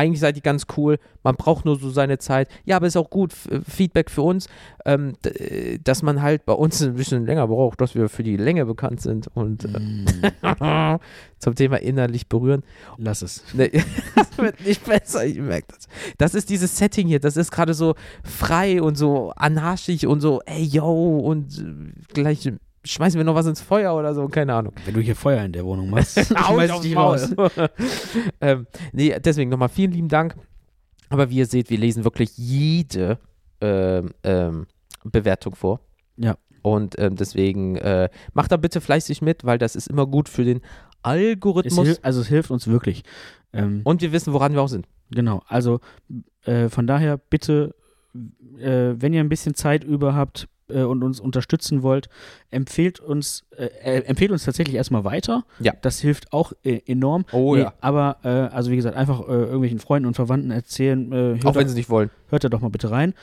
Eigentlich 0.00 0.20
seid 0.20 0.36
ihr 0.36 0.42
ganz 0.42 0.66
cool, 0.76 0.98
man 1.22 1.36
braucht 1.36 1.64
nur 1.64 1.78
so 1.78 1.90
seine 1.90 2.18
Zeit. 2.18 2.48
Ja, 2.64 2.76
aber 2.76 2.86
ist 2.86 2.96
auch 2.96 3.10
gut, 3.10 3.34
Feedback 3.68 4.10
für 4.10 4.22
uns, 4.22 4.48
ähm, 4.86 5.14
äh, 5.24 5.78
dass 5.82 6.02
man 6.02 6.22
halt 6.22 6.46
bei 6.46 6.54
uns 6.54 6.80
ein 6.82 6.94
bisschen 6.94 7.26
länger 7.26 7.46
braucht, 7.48 7.80
dass 7.80 7.94
wir 7.94 8.08
für 8.08 8.22
die 8.22 8.36
Länge 8.36 8.64
bekannt 8.64 9.00
sind 9.02 9.28
und 9.34 9.64
äh, 9.64 9.80
Mm, 9.80 10.98
zum 11.38 11.54
Thema 11.54 11.80
innerlich 11.80 12.28
berühren. 12.28 12.62
Lass 12.98 13.22
es. 13.22 13.44
Nee, 13.54 13.70
das 14.14 14.38
wird 14.38 14.64
nicht 14.64 14.84
besser, 14.84 15.24
ich 15.24 15.38
merke 15.38 15.68
das. 15.68 15.88
Das 16.18 16.34
ist 16.34 16.50
dieses 16.50 16.76
Setting 16.76 17.06
hier, 17.06 17.20
das 17.20 17.36
ist 17.36 17.50
gerade 17.50 17.74
so 17.74 17.94
frei 18.22 18.82
und 18.82 18.96
so 18.96 19.32
anarchisch 19.36 20.04
und 20.04 20.20
so, 20.20 20.40
ey, 20.46 20.62
yo, 20.62 21.18
und 21.18 21.58
äh, 21.58 22.12
gleich 22.12 22.50
schmeißen 22.84 23.18
wir 23.18 23.24
noch 23.24 23.34
was 23.34 23.46
ins 23.46 23.60
Feuer 23.60 23.94
oder 23.94 24.14
so, 24.14 24.28
keine 24.28 24.54
Ahnung. 24.54 24.72
Wenn 24.84 24.94
du 24.94 25.00
hier 25.00 25.16
Feuer 25.16 25.44
in 25.44 25.52
der 25.52 25.64
Wohnung 25.64 25.90
machst, 25.90 26.18
schmeiß 26.26 26.70
ich 26.76 26.80
dich 26.80 26.96
raus. 26.96 27.34
ähm, 28.40 28.66
nee, 28.92 29.16
deswegen 29.18 29.50
nochmal 29.50 29.68
vielen 29.68 29.92
lieben 29.92 30.08
Dank. 30.08 30.34
Aber 31.08 31.28
wie 31.30 31.36
ihr 31.38 31.46
seht, 31.46 31.70
wir 31.70 31.78
lesen 31.78 32.04
wirklich 32.04 32.36
jede 32.38 33.18
ähm, 33.60 34.10
ähm, 34.22 34.66
Bewertung 35.04 35.54
vor. 35.54 35.80
Ja. 36.16 36.36
Und 36.62 36.98
ähm, 36.98 37.16
deswegen 37.16 37.76
äh, 37.76 38.08
macht 38.32 38.52
da 38.52 38.56
bitte 38.56 38.80
fleißig 38.80 39.22
mit, 39.22 39.44
weil 39.44 39.58
das 39.58 39.76
ist 39.76 39.88
immer 39.88 40.06
gut 40.06 40.28
für 40.28 40.44
den 40.44 40.58
Es 40.58 40.62
Algorithmus. 41.02 41.86
hilft, 41.86 42.04
also 42.04 42.20
es 42.20 42.28
hilft 42.28 42.50
uns 42.50 42.66
wirklich. 42.66 43.02
Ähm, 43.52 43.80
Und 43.84 44.02
wir 44.02 44.12
wissen, 44.12 44.32
woran 44.32 44.52
wir 44.52 44.62
auch 44.62 44.68
sind. 44.68 44.86
Genau, 45.10 45.42
also 45.48 45.80
äh, 46.44 46.68
von 46.68 46.86
daher 46.86 47.16
bitte, 47.16 47.74
äh, 48.58 48.94
wenn 48.96 49.12
ihr 49.12 49.20
ein 49.20 49.28
bisschen 49.28 49.54
Zeit 49.54 49.82
über 49.82 50.14
habt 50.14 50.48
äh, 50.70 50.82
und 50.82 51.02
uns 51.02 51.20
unterstützen 51.20 51.82
wollt, 51.82 52.08
empfehlt 52.50 53.00
uns, 53.00 53.44
äh, 53.56 53.66
äh, 53.66 54.04
empfehlt 54.04 54.30
uns 54.30 54.44
tatsächlich 54.44 54.76
erstmal 54.76 55.04
weiter. 55.04 55.44
Ja. 55.58 55.72
Das 55.82 56.00
hilft 56.00 56.32
auch 56.32 56.52
äh, 56.64 56.80
enorm. 56.86 57.24
Oh 57.32 57.56
Nee, 57.56 57.66
Aber, 57.80 58.18
äh, 58.22 58.28
also 58.28 58.70
wie 58.70 58.76
gesagt, 58.76 58.96
einfach 58.96 59.20
äh, 59.20 59.32
irgendwelchen 59.32 59.78
Freunden 59.78 60.06
und 60.06 60.14
Verwandten 60.14 60.50
erzählen, 60.50 61.12
äh, 61.12 61.16
hört, 61.16 61.46
Auch 61.46 61.54
wenn 61.54 61.64
da, 61.64 61.68
sie 61.68 61.76
nicht 61.76 61.90
wollen. 61.90 62.10
hört 62.28 62.44
da 62.44 62.48
doch 62.48 62.60
mal 62.60 62.70
bitte 62.70 62.90
rein. 62.90 63.14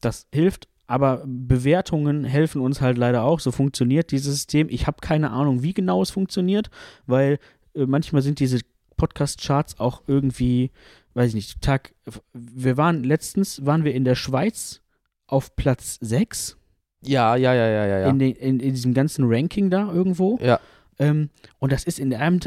Das 0.00 0.26
hilft. 0.32 0.68
Aber 0.88 1.24
Bewertungen 1.26 2.24
helfen 2.24 2.60
uns 2.60 2.80
halt 2.80 2.96
leider 2.98 3.22
auch. 3.24 3.40
So 3.40 3.50
funktioniert 3.50 4.12
dieses 4.12 4.34
System. 4.34 4.68
Ich 4.70 4.86
habe 4.86 4.98
keine 5.00 5.30
Ahnung, 5.30 5.62
wie 5.62 5.72
genau 5.74 6.02
es 6.02 6.10
funktioniert, 6.10 6.70
weil 7.06 7.38
manchmal 7.74 8.22
sind 8.22 8.38
diese 8.38 8.60
Podcast-Charts 8.96 9.80
auch 9.80 10.02
irgendwie, 10.06 10.70
weiß 11.14 11.30
ich 11.30 11.34
nicht, 11.34 11.60
Tag. 11.60 11.94
Wir 12.32 12.76
waren 12.76 13.02
letztens, 13.04 13.64
waren 13.64 13.84
wir 13.84 13.94
in 13.94 14.04
der 14.04 14.14
Schweiz 14.14 14.80
auf 15.26 15.56
Platz 15.56 15.98
6 16.00 16.56
Ja, 17.02 17.36
ja, 17.36 17.52
ja, 17.54 17.68
ja, 17.68 17.86
ja. 17.86 17.98
ja. 18.00 18.08
in, 18.08 18.18
den, 18.18 18.32
in, 18.36 18.60
in 18.60 18.72
diesem 18.74 18.94
ganzen 18.94 19.24
Ranking 19.26 19.70
da 19.70 19.90
irgendwo. 19.92 20.38
Ja. 20.40 20.60
Ähm, 20.98 21.30
und 21.58 21.72
das 21.72 21.84
ist 21.84 21.98
in 21.98 22.14
einem, 22.14 22.40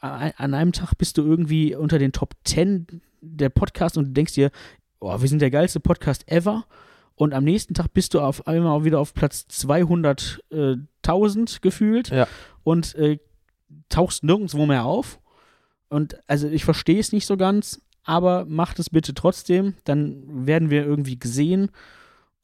an 0.00 0.54
einem 0.54 0.72
Tag 0.72 0.94
bist 0.96 1.18
du 1.18 1.22
irgendwie 1.24 1.74
unter 1.74 1.98
den 1.98 2.12
Top 2.12 2.34
10 2.44 3.02
der 3.20 3.50
Podcasts 3.50 3.98
und 3.98 4.06
du 4.06 4.10
denkst 4.12 4.34
dir, 4.34 4.50
oh, 5.00 5.20
wir 5.20 5.28
sind 5.28 5.42
der 5.42 5.50
geilste 5.50 5.80
Podcast 5.80 6.30
ever. 6.30 6.64
Und 7.14 7.34
am 7.34 7.44
nächsten 7.44 7.74
Tag 7.74 7.92
bist 7.92 8.14
du 8.14 8.20
auf 8.20 8.46
einmal 8.46 8.84
wieder 8.84 8.98
auf 8.98 9.12
Platz 9.12 9.44
200.000 9.50 11.60
gefühlt 11.60 12.08
Ja. 12.10 12.26
und 12.62 12.94
äh, 12.94 13.18
tauchst 13.88 14.24
nirgendwo 14.24 14.66
mehr 14.66 14.84
auf. 14.84 15.20
Und 15.88 16.16
also 16.26 16.48
ich 16.48 16.64
verstehe 16.64 17.00
es 17.00 17.12
nicht 17.12 17.26
so 17.26 17.36
ganz, 17.36 17.80
aber 18.04 18.44
macht 18.46 18.78
es 18.78 18.90
bitte 18.90 19.14
trotzdem, 19.14 19.74
dann 19.84 20.46
werden 20.46 20.70
wir 20.70 20.84
irgendwie 20.84 21.18
gesehen. 21.18 21.70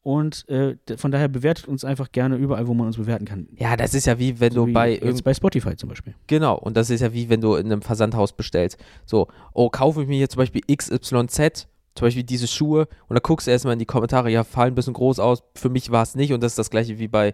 Und 0.07 0.47
äh, 0.47 0.77
von 0.95 1.11
daher 1.11 1.27
bewertet 1.27 1.67
uns 1.67 1.83
einfach 1.83 2.13
gerne 2.13 2.37
überall, 2.37 2.65
wo 2.65 2.73
man 2.73 2.87
uns 2.87 2.95
bewerten 2.95 3.25
kann. 3.25 3.49
Ja, 3.57 3.75
das 3.75 3.93
ist 3.93 4.07
ja 4.07 4.17
wie 4.17 4.39
wenn 4.39 4.53
So 4.53 4.61
du 4.61 4.67
wie 4.67 4.71
bei 4.71 4.97
jetzt 4.97 5.21
bei 5.25 5.33
Spotify 5.33 5.75
zum 5.75 5.89
Beispiel. 5.89 6.15
genau 6.27 6.55
und 6.55 6.77
das 6.77 6.89
ist 6.89 7.01
ja 7.01 7.11
wie 7.11 7.27
wenn 7.27 7.41
du 7.41 7.55
in 7.55 7.65
einem 7.65 7.81
Versandhaus 7.81 8.31
bestellst. 8.31 8.77
So, 9.05 9.27
oh, 9.53 9.69
kaufe 9.69 10.01
ich 10.03 10.07
mir 10.07 10.15
hier 10.15 10.29
zum 10.29 10.37
Beispiel 10.37 10.61
XYZ, 10.73 11.67
zum 11.95 12.05
Beispiel 12.05 12.23
diese 12.23 12.47
Schuhe 12.47 12.87
und 13.09 13.15
dann 13.15 13.21
guckst 13.21 13.47
du 13.47 13.51
erstmal 13.51 13.73
in 13.73 13.79
die 13.79 13.85
Kommentare, 13.85 14.29
ja, 14.31 14.45
fallen 14.45 14.71
ein 14.71 14.75
bisschen 14.75 14.93
groß 14.93 15.19
aus. 15.19 15.43
Für 15.55 15.67
mich 15.67 15.91
war 15.91 16.03
es 16.03 16.15
nicht 16.15 16.31
und 16.31 16.41
das 16.41 16.53
ist 16.53 16.57
das 16.57 16.69
gleiche 16.69 16.99
wie 16.99 17.09
bei 17.09 17.33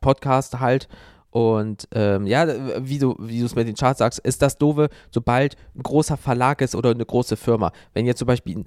Podcast 0.00 0.58
halt. 0.58 0.88
Und 1.28 1.86
ähm, 1.92 2.26
ja, 2.26 2.46
wie 2.78 2.98
du 2.98 3.14
wie 3.18 3.40
du 3.40 3.44
es 3.44 3.54
mit 3.54 3.68
den 3.68 3.74
Charts 3.76 3.98
sagst, 3.98 4.20
ist 4.20 4.40
das 4.40 4.56
doofe, 4.56 4.88
sobald 5.10 5.56
ein 5.74 5.82
großer 5.82 6.16
Verlag 6.16 6.62
ist 6.62 6.74
oder 6.74 6.92
eine 6.92 7.04
große 7.04 7.36
Firma. 7.36 7.72
Wenn 7.92 8.06
jetzt 8.06 8.20
zum 8.20 8.26
Beispiel 8.26 8.56
ein 8.60 8.66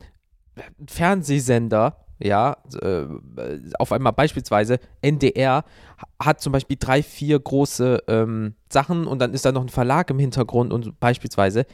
Fernsehsender, 0.88 1.98
ja, 2.20 2.58
äh, 2.82 3.06
auf 3.80 3.92
einmal 3.92 4.14
beispielsweise 4.14 4.80
NDR 5.02 5.64
ha- 5.98 6.08
hat 6.26 6.42
zum 6.42 6.52
Beispiel 6.52 6.78
drei, 6.80 7.02
vier 7.02 7.40
große 7.40 8.04
ähm, 8.08 8.56
Sachen 8.70 9.08
und 9.08 9.20
dann 9.20 9.34
ist 9.34 9.46
da 9.46 9.52
noch 9.52 9.62
ein 9.62 9.70
Verlag 9.70 10.10
im 10.10 10.20
Hintergrund 10.20 10.74
und 10.74 11.00
beispielsweise, 11.00 11.66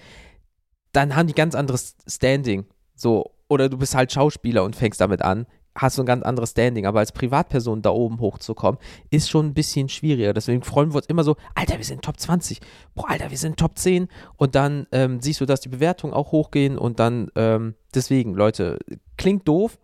dann 0.92 1.16
haben 1.16 1.28
die 1.28 1.34
ganz 1.34 1.56
anderes 1.56 1.96
Standing. 2.08 2.66
So, 2.96 3.32
oder 3.50 3.70
du 3.70 3.78
bist 3.78 3.96
halt 3.96 4.12
Schauspieler 4.12 4.64
und 4.64 4.76
fängst 4.76 5.02
damit 5.02 5.22
an, 5.22 5.46
hast 5.78 5.98
du 5.98 6.04
ein 6.04 6.06
ganz 6.06 6.24
anderes 6.24 6.52
Standing. 6.52 6.86
Aber 6.86 7.00
als 7.00 7.12
Privatperson 7.12 7.82
da 7.82 7.90
oben 7.90 8.20
hochzukommen, 8.20 8.80
ist 9.10 9.30
schon 9.30 9.48
ein 9.48 9.54
bisschen 9.54 9.90
schwieriger. 9.90 10.34
Deswegen 10.34 10.62
freuen 10.64 10.92
wir 10.94 10.98
uns 10.98 11.08
immer 11.08 11.24
so, 11.24 11.36
Alter, 11.54 11.78
wir 11.78 11.84
sind 11.84 12.02
Top 12.02 12.18
20. 12.20 12.62
Boah, 12.94 13.10
Alter, 13.10 13.30
wir 13.30 13.38
sind 13.38 13.58
Top 13.58 13.78
10. 13.78 14.08
Und 14.38 14.56
dann 14.56 14.88
ähm, 14.94 15.20
siehst 15.22 15.42
du, 15.42 15.46
dass 15.46 15.60
die 15.60 15.70
Bewertungen 15.70 16.14
auch 16.14 16.32
hochgehen 16.32 16.78
und 16.78 17.00
dann, 17.00 17.30
ähm, 17.36 17.76
deswegen, 17.94 18.34
Leute, 18.36 18.80
klingt 19.18 19.48
doof. 19.48 19.78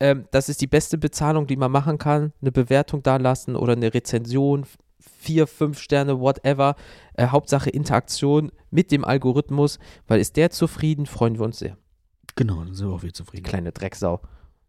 Ähm, 0.00 0.26
das 0.30 0.48
ist 0.48 0.60
die 0.60 0.66
beste 0.66 0.98
Bezahlung, 0.98 1.46
die 1.46 1.56
man 1.56 1.72
machen 1.72 1.98
kann. 1.98 2.32
Eine 2.40 2.52
Bewertung 2.52 3.02
da 3.02 3.16
lassen 3.16 3.56
oder 3.56 3.72
eine 3.72 3.92
Rezension. 3.94 4.64
vier, 5.00 5.46
fünf 5.46 5.78
Sterne, 5.80 6.20
whatever. 6.20 6.76
Äh, 7.14 7.28
Hauptsache 7.28 7.70
Interaktion 7.70 8.52
mit 8.70 8.90
dem 8.92 9.04
Algorithmus, 9.04 9.78
weil 10.06 10.20
ist 10.20 10.36
der 10.36 10.50
zufrieden, 10.50 11.06
freuen 11.06 11.38
wir 11.38 11.44
uns 11.44 11.58
sehr. 11.58 11.76
Genau, 12.36 12.62
dann 12.62 12.74
sind 12.74 12.88
wir 12.88 12.94
auch 12.94 13.02
wieder 13.02 13.08
Die 13.12 13.14
zufrieden. 13.14 13.44
kleine 13.44 13.72
Drecksau. 13.72 14.20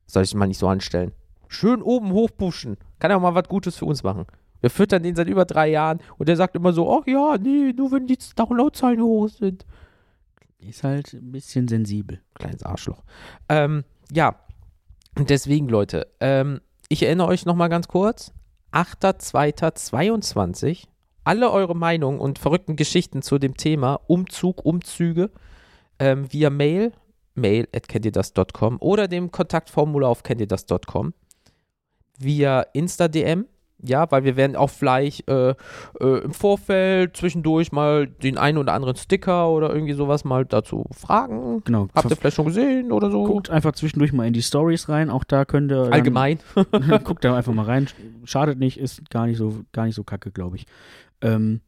Soll 0.08 0.24
ich 0.24 0.34
mal 0.34 0.48
nicht 0.48 0.58
so 0.58 0.68
anstellen. 0.68 1.12
Schön 1.48 1.82
oben 1.82 2.12
hochpushen. 2.14 2.78
Kann 3.00 3.12
ja 3.12 3.20
mal 3.20 3.36
was 3.36 3.48
Gutes 3.48 3.76
für 3.76 3.86
uns 3.86 4.02
machen. 4.04 4.26
Wir 4.62 4.70
füttern 4.70 5.04
den 5.04 5.16
seit 5.16 5.28
über 5.28 5.46
drei 5.46 5.70
Jahren 5.70 6.00
und 6.18 6.28
der 6.28 6.36
sagt 6.36 6.56
immer 6.56 6.74
so, 6.74 6.92
ach 7.00 7.08
ja, 7.08 7.38
nee, 7.40 7.72
nur 7.76 7.92
wenn 7.92 8.08
die 8.08 8.18
Downloadzahlen 8.36 9.02
hoch 9.02 9.30
sind. 9.30 9.66
Ist 10.60 10.84
halt 10.84 11.14
ein 11.14 11.32
bisschen 11.32 11.68
sensibel. 11.68 12.22
Kleines 12.36 12.64
Arschloch. 12.64 13.04
Ähm, 13.48 13.84
ja, 14.12 14.36
deswegen, 15.18 15.70
Leute, 15.70 16.08
ähm, 16.20 16.60
ich 16.90 17.04
erinnere 17.04 17.28
euch 17.28 17.46
nochmal 17.46 17.70
ganz 17.70 17.88
kurz. 17.88 18.34
8.2.22. 18.72 20.86
Alle 21.24 21.52
eure 21.52 21.76
Meinungen 21.76 22.20
und 22.20 22.40
verrückten 22.40 22.76
Geschichten 22.76 23.22
zu 23.22 23.38
dem 23.40 23.56
Thema 23.58 24.00
Umzug, 24.08 24.66
Umzüge 24.66 25.32
ähm, 26.00 26.32
via 26.32 26.50
Mail, 26.50 26.94
mail 27.36 27.68
at 27.76 27.88
kenntierdas.com 27.88 28.78
oder 28.80 29.08
dem 29.08 29.32
Kontaktformular 29.32 30.10
auf 30.10 30.24
kenntierdas.com. 30.24 31.14
Via 32.18 32.62
Insta-DM, 32.74 33.46
ja, 33.84 34.12
weil 34.12 34.24
wir 34.24 34.36
werden 34.36 34.56
auch 34.56 34.70
vielleicht 34.70 35.30
äh, 35.30 35.52
äh, 36.02 36.18
im 36.24 36.34
Vorfeld 36.34 37.16
zwischendurch 37.16 37.72
mal 37.72 38.08
den 38.08 38.38
einen 38.38 38.58
oder 38.58 38.74
anderen 38.74 38.96
Sticker 38.96 39.50
oder 39.50 39.74
irgendwie 39.74 39.94
sowas 39.94 40.24
mal 40.26 40.46
dazu 40.46 40.84
fragen. 40.92 41.62
Genau. 41.64 41.88
Habt 41.96 42.10
ihr 42.10 42.16
vielleicht 42.18 42.36
schon 42.36 42.46
gesehen 42.46 42.92
oder 42.92 43.10
so? 43.12 43.24
Guckt 43.24 43.50
einfach 43.50 43.72
zwischendurch 43.74 44.12
mal 44.14 44.28
in 44.28 44.34
die 44.34 44.42
Stories 44.42 44.90
rein. 44.90 45.10
Auch 45.10 45.24
da 45.24 45.46
könnt 45.46 45.72
ihr. 45.72 45.84
dann- 45.84 45.94
Allgemein. 45.94 46.40
Guckt 47.04 47.24
da 47.24 47.36
einfach 47.38 47.54
mal 47.54 47.66
rein. 47.66 47.88
Schadet 48.26 48.60
nicht, 48.60 48.78
ist 48.80 49.10
gar 49.10 49.28
nicht 49.28 49.38
so, 49.38 49.62
gar 49.72 49.86
nicht 49.86 49.96
so 49.96 50.04
kacke, 50.04 50.32
glaube 50.32 50.58
ich. 50.58 50.66
Ähm, 51.22 51.62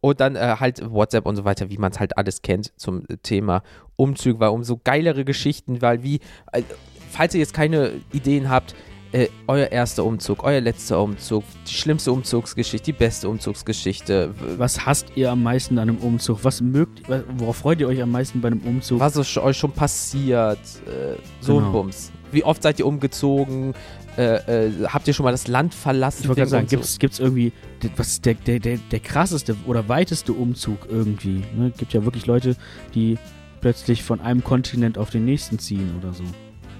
Und 0.00 0.20
dann 0.20 0.36
äh, 0.36 0.56
halt 0.60 0.82
WhatsApp 0.90 1.26
und 1.26 1.36
so 1.36 1.44
weiter, 1.44 1.70
wie 1.70 1.78
man 1.78 1.92
es 1.92 2.00
halt 2.00 2.16
alles 2.18 2.42
kennt 2.42 2.72
zum 2.78 3.04
Thema 3.22 3.62
Umzug, 3.96 4.40
weil 4.40 4.50
umso 4.50 4.78
geilere 4.82 5.24
Geschichten, 5.24 5.80
weil 5.82 6.02
wie, 6.02 6.20
äh, 6.52 6.62
falls 7.10 7.34
ihr 7.34 7.40
jetzt 7.40 7.54
keine 7.54 7.92
Ideen 8.12 8.50
habt, 8.50 8.74
äh, 9.16 9.28
euer 9.46 9.72
erster 9.72 10.04
Umzug, 10.04 10.44
euer 10.44 10.60
letzter 10.60 11.02
Umzug, 11.02 11.42
die 11.66 11.72
schlimmste 11.72 12.12
Umzugsgeschichte, 12.12 12.84
die 12.84 12.92
beste 12.92 13.28
Umzugsgeschichte, 13.28 14.34
was 14.58 14.84
hasst 14.84 15.06
ihr 15.14 15.30
am 15.30 15.42
meisten 15.42 15.78
an 15.78 15.88
einem 15.88 15.98
Umzug? 15.98 16.40
Was 16.42 16.60
mögt, 16.60 17.02
worauf 17.38 17.56
freut 17.56 17.80
ihr 17.80 17.88
euch 17.88 18.02
am 18.02 18.10
meisten 18.10 18.40
bei 18.40 18.48
einem 18.48 18.60
Umzug? 18.60 19.00
was 19.00 19.16
ist 19.16 19.36
euch 19.38 19.56
schon 19.56 19.72
passiert, 19.72 20.58
äh, 20.86 21.16
so 21.40 21.54
ein 21.54 21.58
Genau. 21.58 21.72
Bums. 21.72 22.12
Wie 22.30 22.44
oft 22.44 22.62
seid 22.62 22.78
ihr 22.78 22.86
umgezogen? 22.86 23.72
Äh, 24.18 24.66
äh, 24.66 24.72
habt 24.86 25.08
ihr 25.08 25.14
schon 25.14 25.24
mal 25.24 25.32
das 25.32 25.48
Land 25.48 25.74
verlassen? 25.74 26.22
Ich 26.22 26.28
wollte 26.28 26.40
gerade 26.40 26.50
sagen, 26.50 26.66
Umzug? 26.76 27.00
gibt 27.00 27.14
es 27.14 27.20
irgendwie, 27.20 27.52
was 27.96 28.08
ist 28.08 28.26
der, 28.26 28.34
der, 28.34 28.58
der, 28.58 28.78
der 28.78 29.00
krasseste 29.00 29.56
oder 29.66 29.88
weiteste 29.88 30.32
Umzug 30.32 30.88
irgendwie? 30.90 31.42
Ne? 31.56 31.72
Gibt 31.76 31.92
ja 31.94 32.04
wirklich 32.04 32.26
Leute, 32.26 32.56
die 32.94 33.18
plötzlich 33.60 34.02
von 34.02 34.20
einem 34.20 34.44
Kontinent 34.44 34.98
auf 34.98 35.10
den 35.10 35.24
nächsten 35.24 35.58
ziehen 35.58 35.94
oder 35.98 36.12
so. 36.12 36.24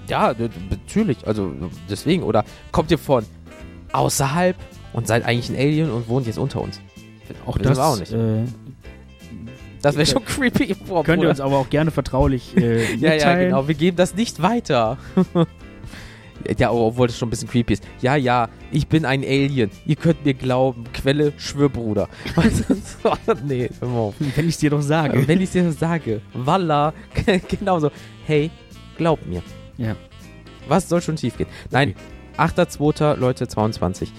Ja, 0.07 0.33
natürlich. 0.69 1.25
Also 1.27 1.51
deswegen. 1.89 2.23
Oder 2.23 2.43
kommt 2.71 2.91
ihr 2.91 2.97
von 2.97 3.25
außerhalb 3.91 4.55
und 4.93 5.07
seid 5.07 5.25
eigentlich 5.25 5.49
ein 5.49 5.55
Alien 5.55 5.91
und 5.91 6.07
wohnt 6.07 6.27
jetzt 6.27 6.37
unter 6.39 6.61
uns? 6.61 6.79
Auch 7.45 7.57
das 7.57 7.77
wir 7.77 7.85
auch 7.85 7.99
nicht. 7.99 8.13
Äh, 8.13 8.43
Das 9.81 9.95
wäre 9.95 10.05
schon 10.05 10.23
creepy. 10.25 10.75
Boah, 10.87 11.03
könnt 11.03 11.23
ihr 11.23 11.29
uns 11.29 11.39
aber 11.39 11.57
auch 11.57 11.69
gerne 11.69 11.91
vertraulich 11.91 12.55
äh, 12.57 12.95
Ja, 12.99 13.13
ja, 13.13 13.35
genau. 13.35 13.67
Wir 13.67 13.75
geben 13.75 13.97
das 13.97 14.15
nicht 14.15 14.41
weiter. 14.41 14.97
ja, 16.57 16.71
obwohl 16.71 17.07
das 17.07 17.17
schon 17.17 17.27
ein 17.27 17.31
bisschen 17.31 17.49
creepy 17.49 17.73
ist. 17.73 17.83
Ja, 18.01 18.15
ja, 18.15 18.49
ich 18.71 18.87
bin 18.87 19.05
ein 19.05 19.23
Alien. 19.23 19.71
Ihr 19.85 19.95
könnt 19.97 20.23
mir 20.25 20.33
glauben. 20.33 20.85
Quelle, 20.93 21.33
Schwörbruder. 21.37 22.07
nee. 23.45 23.69
Wenn 23.81 24.47
ich 24.47 24.55
es 24.55 24.57
dir 24.57 24.69
doch 24.69 24.81
sage. 24.81 25.27
Wenn 25.27 25.41
ich 25.41 25.51
dir 25.51 25.63
das 25.63 25.79
sage, 25.79 26.21
Walla, 26.33 26.93
genauso. 27.59 27.91
Hey, 28.25 28.49
glaub 28.97 29.25
mir. 29.25 29.41
Ja. 29.77 29.95
Was 30.67 30.89
soll 30.89 31.01
schon 31.01 31.17
schief 31.17 31.37
gehen? 31.37 31.47
Nein, 31.71 31.95
8.2. 32.37 33.15
Leute, 33.15 33.47
22. 33.47 34.11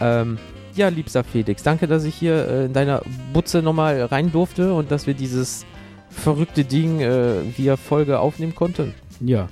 Ähm, 0.00 0.38
ja, 0.74 0.88
liebster 0.88 1.24
Felix, 1.24 1.62
danke, 1.62 1.86
dass 1.86 2.04
ich 2.04 2.14
hier 2.14 2.46
äh, 2.48 2.64
in 2.66 2.72
deiner 2.72 3.02
Butze 3.32 3.62
nochmal 3.62 4.02
rein 4.04 4.30
durfte 4.30 4.74
und 4.74 4.90
dass 4.90 5.06
wir 5.06 5.14
dieses 5.14 5.64
verrückte 6.10 6.64
Ding 6.64 7.00
äh, 7.00 7.40
via 7.56 7.76
Folge 7.76 8.18
aufnehmen 8.20 8.54
konnten. 8.54 8.94
Ja, 9.20 9.48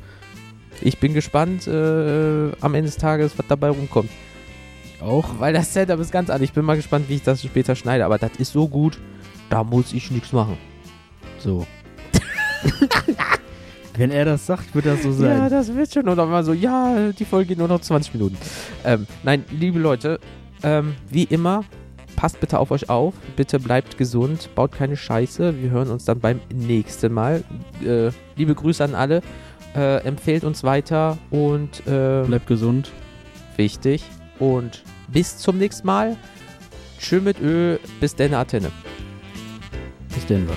Ich 0.83 0.99
bin 0.99 1.15
gespannt 1.15 1.67
äh, 1.67 2.53
am 2.61 2.75
Ende 2.75 2.83
des 2.91 2.97
Tages, 2.99 3.37
was 3.39 3.47
dabei 3.49 3.69
rumkommt. 3.71 4.11
auch. 5.01 5.39
Weil 5.39 5.55
das 5.55 5.73
Setup 5.73 5.99
ist 6.01 6.13
ganz 6.13 6.29
anders. 6.31 6.43
Ich 6.49 6.53
bin 6.53 6.65
mal 6.65 6.77
gespannt, 6.77 7.09
wie 7.09 7.15
ich 7.15 7.23
das 7.23 7.43
später 7.43 7.75
schneide. 7.75 8.05
Aber 8.05 8.19
das 8.19 8.33
ist 8.39 8.53
so 8.53 8.69
gut, 8.69 8.99
da 9.51 9.65
muss 9.65 9.93
ich 9.95 10.11
nichts 10.11 10.33
machen. 10.33 10.59
So. 11.39 11.67
Wenn 13.97 14.11
er 14.11 14.25
das 14.25 14.47
sagt, 14.47 14.75
wird 14.75 14.87
das 14.87 15.03
so 15.03 15.13
sein. 15.13 15.39
Ja, 15.39 15.49
das 15.49 15.73
wird 15.75 15.93
schon. 15.93 16.09
Und 16.09 16.17
dann 16.17 16.29
mal 16.29 16.43
so, 16.45 16.53
ja, 16.53 17.13
die 17.13 17.25
Folge 17.25 17.49
geht 17.49 17.59
nur 17.59 17.69
noch 17.69 17.81
20 17.81 18.15
Minuten. 18.15 18.37
Ähm, 18.85 19.07
nein, 19.23 19.45
liebe 19.53 19.79
Leute, 19.79 20.19
ähm, 20.65 20.95
wie 21.11 21.25
immer, 21.25 21.65
passt 22.17 22.41
bitte 22.41 22.59
auf 22.59 22.71
euch 22.73 22.89
auf. 22.91 23.15
Bitte 23.37 23.61
bleibt 23.61 23.97
gesund, 23.97 24.49
baut 24.55 24.73
keine 24.73 24.97
Scheiße. 24.97 25.63
Wir 25.63 25.71
hören 25.71 25.91
uns 25.91 26.05
dann 26.05 26.19
beim 26.21 26.41
nächsten 26.53 27.13
Mal. 27.13 27.45
Äh, 27.85 28.11
liebe 28.37 28.55
Grüße 28.55 28.83
an 28.83 28.95
alle. 28.95 29.23
Äh, 29.77 29.99
empfehlt 30.05 30.45
uns 30.45 30.65
weiter 30.65 31.19
und 31.31 31.87
äh, 31.87 32.23
Bleibt 32.27 32.47
gesund. 32.47 32.91
wichtig. 33.57 34.05
Und 34.41 34.83
bis 35.09 35.39
zum 35.39 35.59
nächsten 35.59 35.87
Mal. 35.87 36.17
Tschö 36.99 37.21
mit 37.21 37.41
Ö, 37.41 37.77
bis 38.01 38.15
denn 38.17 38.35
Antenne. 38.35 38.71
Bis 40.15 40.25
Denver. 40.27 40.55